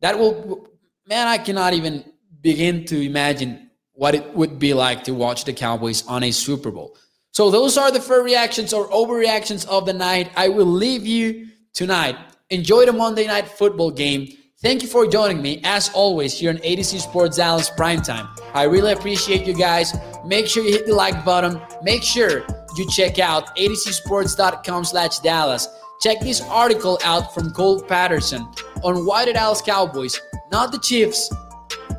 That 0.00 0.18
will 0.18 0.68
man, 1.10 1.26
I 1.26 1.38
cannot 1.38 1.74
even 1.74 2.04
begin 2.40 2.84
to 2.86 3.00
imagine 3.00 3.70
what 3.92 4.14
it 4.14 4.34
would 4.34 4.58
be 4.58 4.72
like 4.72 5.04
to 5.04 5.12
watch 5.12 5.44
the 5.44 5.52
Cowboys 5.52 6.06
on 6.06 6.22
a 6.22 6.30
Super 6.30 6.70
Bowl. 6.70 6.96
So 7.32 7.50
those 7.50 7.76
are 7.76 7.90
the 7.90 8.00
first 8.00 8.24
reactions 8.24 8.72
or 8.72 8.88
overreactions 8.88 9.66
of 9.68 9.86
the 9.86 9.92
night. 9.92 10.30
I 10.36 10.48
will 10.48 10.66
leave 10.66 11.06
you 11.06 11.48
tonight. 11.74 12.16
Enjoy 12.50 12.84
the 12.84 12.92
Monday 12.92 13.26
night 13.26 13.46
football 13.46 13.90
game. 13.90 14.28
Thank 14.60 14.82
you 14.82 14.88
for 14.88 15.06
joining 15.06 15.40
me, 15.40 15.60
as 15.64 15.88
always, 15.94 16.38
here 16.38 16.50
on 16.50 16.58
A 16.62 16.76
to 16.76 16.84
Z 16.84 16.98
Sports 16.98 17.36
Dallas 17.36 17.70
Primetime. 17.70 18.28
I 18.52 18.64
really 18.64 18.92
appreciate 18.92 19.46
you 19.46 19.54
guys. 19.54 19.94
Make 20.26 20.46
sure 20.46 20.64
you 20.64 20.72
hit 20.72 20.86
the 20.86 20.94
like 20.94 21.24
button. 21.24 21.60
Make 21.82 22.02
sure 22.02 22.44
you 22.76 22.90
check 22.90 23.18
out 23.18 23.56
atozsports.com 23.56 24.84
slash 24.84 25.20
Dallas. 25.20 25.68
Check 26.02 26.20
this 26.20 26.40
article 26.42 26.98
out 27.04 27.32
from 27.32 27.52
Cole 27.52 27.80
Patterson 27.80 28.42
on 28.82 29.06
why 29.06 29.24
the 29.24 29.32
Dallas 29.32 29.62
Cowboys 29.62 30.20
not 30.50 30.72
the 30.72 30.78
Chiefs, 30.78 31.32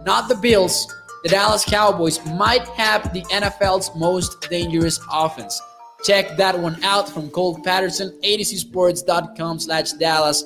not 0.03 0.27
the 0.27 0.35
Bills, 0.35 0.93
the 1.23 1.29
Dallas 1.29 1.63
Cowboys 1.63 2.23
might 2.25 2.67
have 2.69 3.13
the 3.13 3.21
NFL's 3.23 3.95
most 3.95 4.49
dangerous 4.49 4.99
offense. 5.11 5.61
Check 6.03 6.35
that 6.37 6.57
one 6.57 6.83
out 6.83 7.07
from 7.07 7.29
Cole 7.29 7.59
Patterson, 7.61 8.17
atozsports.com 8.23 9.59
slash 9.59 9.91
Dallas. 9.93 10.45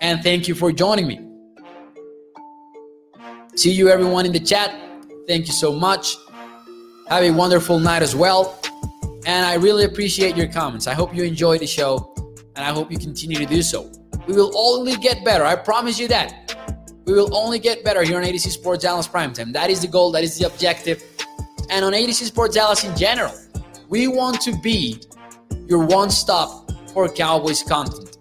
And 0.00 0.22
thank 0.22 0.46
you 0.46 0.54
for 0.54 0.70
joining 0.70 1.08
me. 1.08 1.20
See 3.56 3.72
you 3.72 3.88
everyone 3.88 4.26
in 4.26 4.32
the 4.32 4.40
chat. 4.40 4.74
Thank 5.26 5.46
you 5.46 5.52
so 5.52 5.72
much. 5.72 6.16
Have 7.08 7.22
a 7.22 7.30
wonderful 7.30 7.78
night 7.78 8.02
as 8.02 8.14
well. 8.14 8.60
And 9.26 9.46
I 9.46 9.54
really 9.54 9.84
appreciate 9.84 10.36
your 10.36 10.48
comments. 10.48 10.86
I 10.86 10.94
hope 10.94 11.14
you 11.14 11.24
enjoy 11.24 11.58
the 11.58 11.66
show 11.66 12.14
and 12.56 12.64
I 12.64 12.72
hope 12.72 12.92
you 12.92 12.98
continue 12.98 13.38
to 13.38 13.46
do 13.46 13.62
so. 13.62 13.90
We 14.26 14.34
will 14.34 14.52
only 14.56 14.96
get 14.96 15.24
better. 15.24 15.44
I 15.44 15.56
promise 15.56 15.98
you 15.98 16.08
that. 16.08 16.56
We 17.06 17.12
will 17.12 17.34
only 17.34 17.58
get 17.58 17.84
better 17.84 18.02
here 18.02 18.16
on 18.16 18.24
A 18.24 18.32
to 18.32 18.38
Z 18.38 18.50
Sports 18.50 18.84
Dallas 18.84 19.06
Primetime. 19.06 19.52
That 19.52 19.68
is 19.70 19.80
the 19.80 19.88
goal, 19.88 20.12
that 20.12 20.24
is 20.24 20.38
the 20.38 20.46
objective. 20.46 21.02
And 21.70 21.84
on 21.84 21.92
A 21.94 22.06
to 22.06 22.12
Z 22.12 22.24
Sports 22.24 22.54
Dallas 22.54 22.84
in 22.84 22.96
general, 22.96 23.34
we 23.88 24.08
want 24.08 24.40
to 24.42 24.56
be 24.60 25.00
your 25.66 25.84
one 25.84 26.10
stop 26.10 26.70
for 26.92 27.08
Cowboys 27.08 27.62
content. 27.62 28.16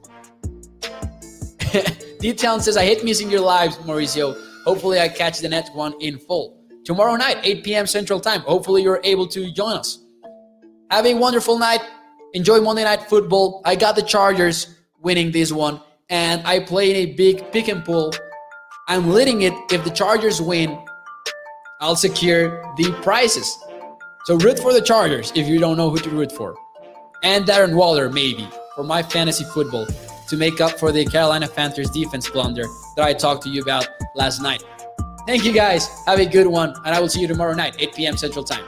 D-Town 2.20 2.62
says, 2.62 2.78
I 2.78 2.86
hate 2.86 3.04
missing 3.04 3.30
your 3.30 3.42
lives, 3.42 3.76
Mauricio. 3.78 4.36
Hopefully, 4.64 5.00
I 5.00 5.10
catch 5.10 5.40
the 5.40 5.50
next 5.50 5.74
one 5.76 5.94
in 6.00 6.18
full. 6.18 6.60
Tomorrow 6.86 7.16
night, 7.16 7.38
8 7.44 7.64
p.m. 7.64 7.88
Central 7.88 8.20
Time. 8.20 8.42
Hopefully, 8.42 8.82
you're 8.82 9.02
able 9.04 9.28
to 9.28 9.52
join 9.52 9.78
us. 9.78 10.00
Have 10.90 11.06
a 11.06 11.14
wonderful 11.14 11.58
night. 11.58 11.82
Enjoy 12.34 12.62
Monday 12.62 12.84
Night 12.84 13.04
Football. 13.10 13.62
I 13.66 13.76
got 13.76 13.96
the 13.96 14.02
Chargers 14.02 14.80
winning 15.02 15.32
this 15.32 15.52
one, 15.52 15.82
and 16.10 16.46
I 16.46 16.60
played 16.60 16.96
in 16.96 17.10
a 17.10 17.14
big 17.14 17.52
pick 17.52 17.68
and 17.68 17.84
pull. 17.84 18.14
I'm 18.88 19.10
leading 19.10 19.42
it. 19.42 19.54
If 19.72 19.84
the 19.84 19.90
Chargers 19.90 20.42
win, 20.42 20.78
I'll 21.82 21.96
secure 21.96 22.74
the 22.78 22.92
prizes. 23.02 23.58
So 24.26 24.36
root 24.38 24.58
for 24.58 24.72
the 24.72 24.82
Chargers 24.82 25.34
if 25.36 25.48
you 25.48 25.60
don't 25.60 25.76
know 25.76 25.90
who 25.90 25.98
to 25.98 26.10
root 26.10 26.32
for. 26.32 26.56
And 27.24 27.46
Darren 27.46 27.76
Waller, 27.76 28.10
maybe, 28.10 28.48
for 28.74 28.84
my 28.84 29.04
fantasy 29.04 29.44
football 29.44 29.86
to 30.30 30.38
make 30.38 30.62
up 30.62 30.80
for 30.80 30.92
the 30.92 31.06
Carolina 31.06 31.48
Panthers 31.48 31.90
defense 31.90 32.30
blunder 32.30 32.66
that 32.96 33.06
I 33.06 33.14
talked 33.14 33.44
to 33.44 33.50
you 33.50 33.62
about 33.62 33.88
last 34.16 34.42
night. 34.42 34.64
Thank 35.28 35.44
you 35.44 35.54
guys. 35.54 35.90
Have 36.06 36.20
a 36.20 36.26
good 36.26 36.48
one. 36.48 36.74
And 36.86 36.96
I 36.96 37.00
will 37.00 37.10
see 37.10 37.22
you 37.22 37.28
tomorrow 37.28 37.54
night, 37.54 37.76
8 37.80 37.96
p.m. 37.96 38.18
Central 38.18 38.44
Time. 38.44 38.64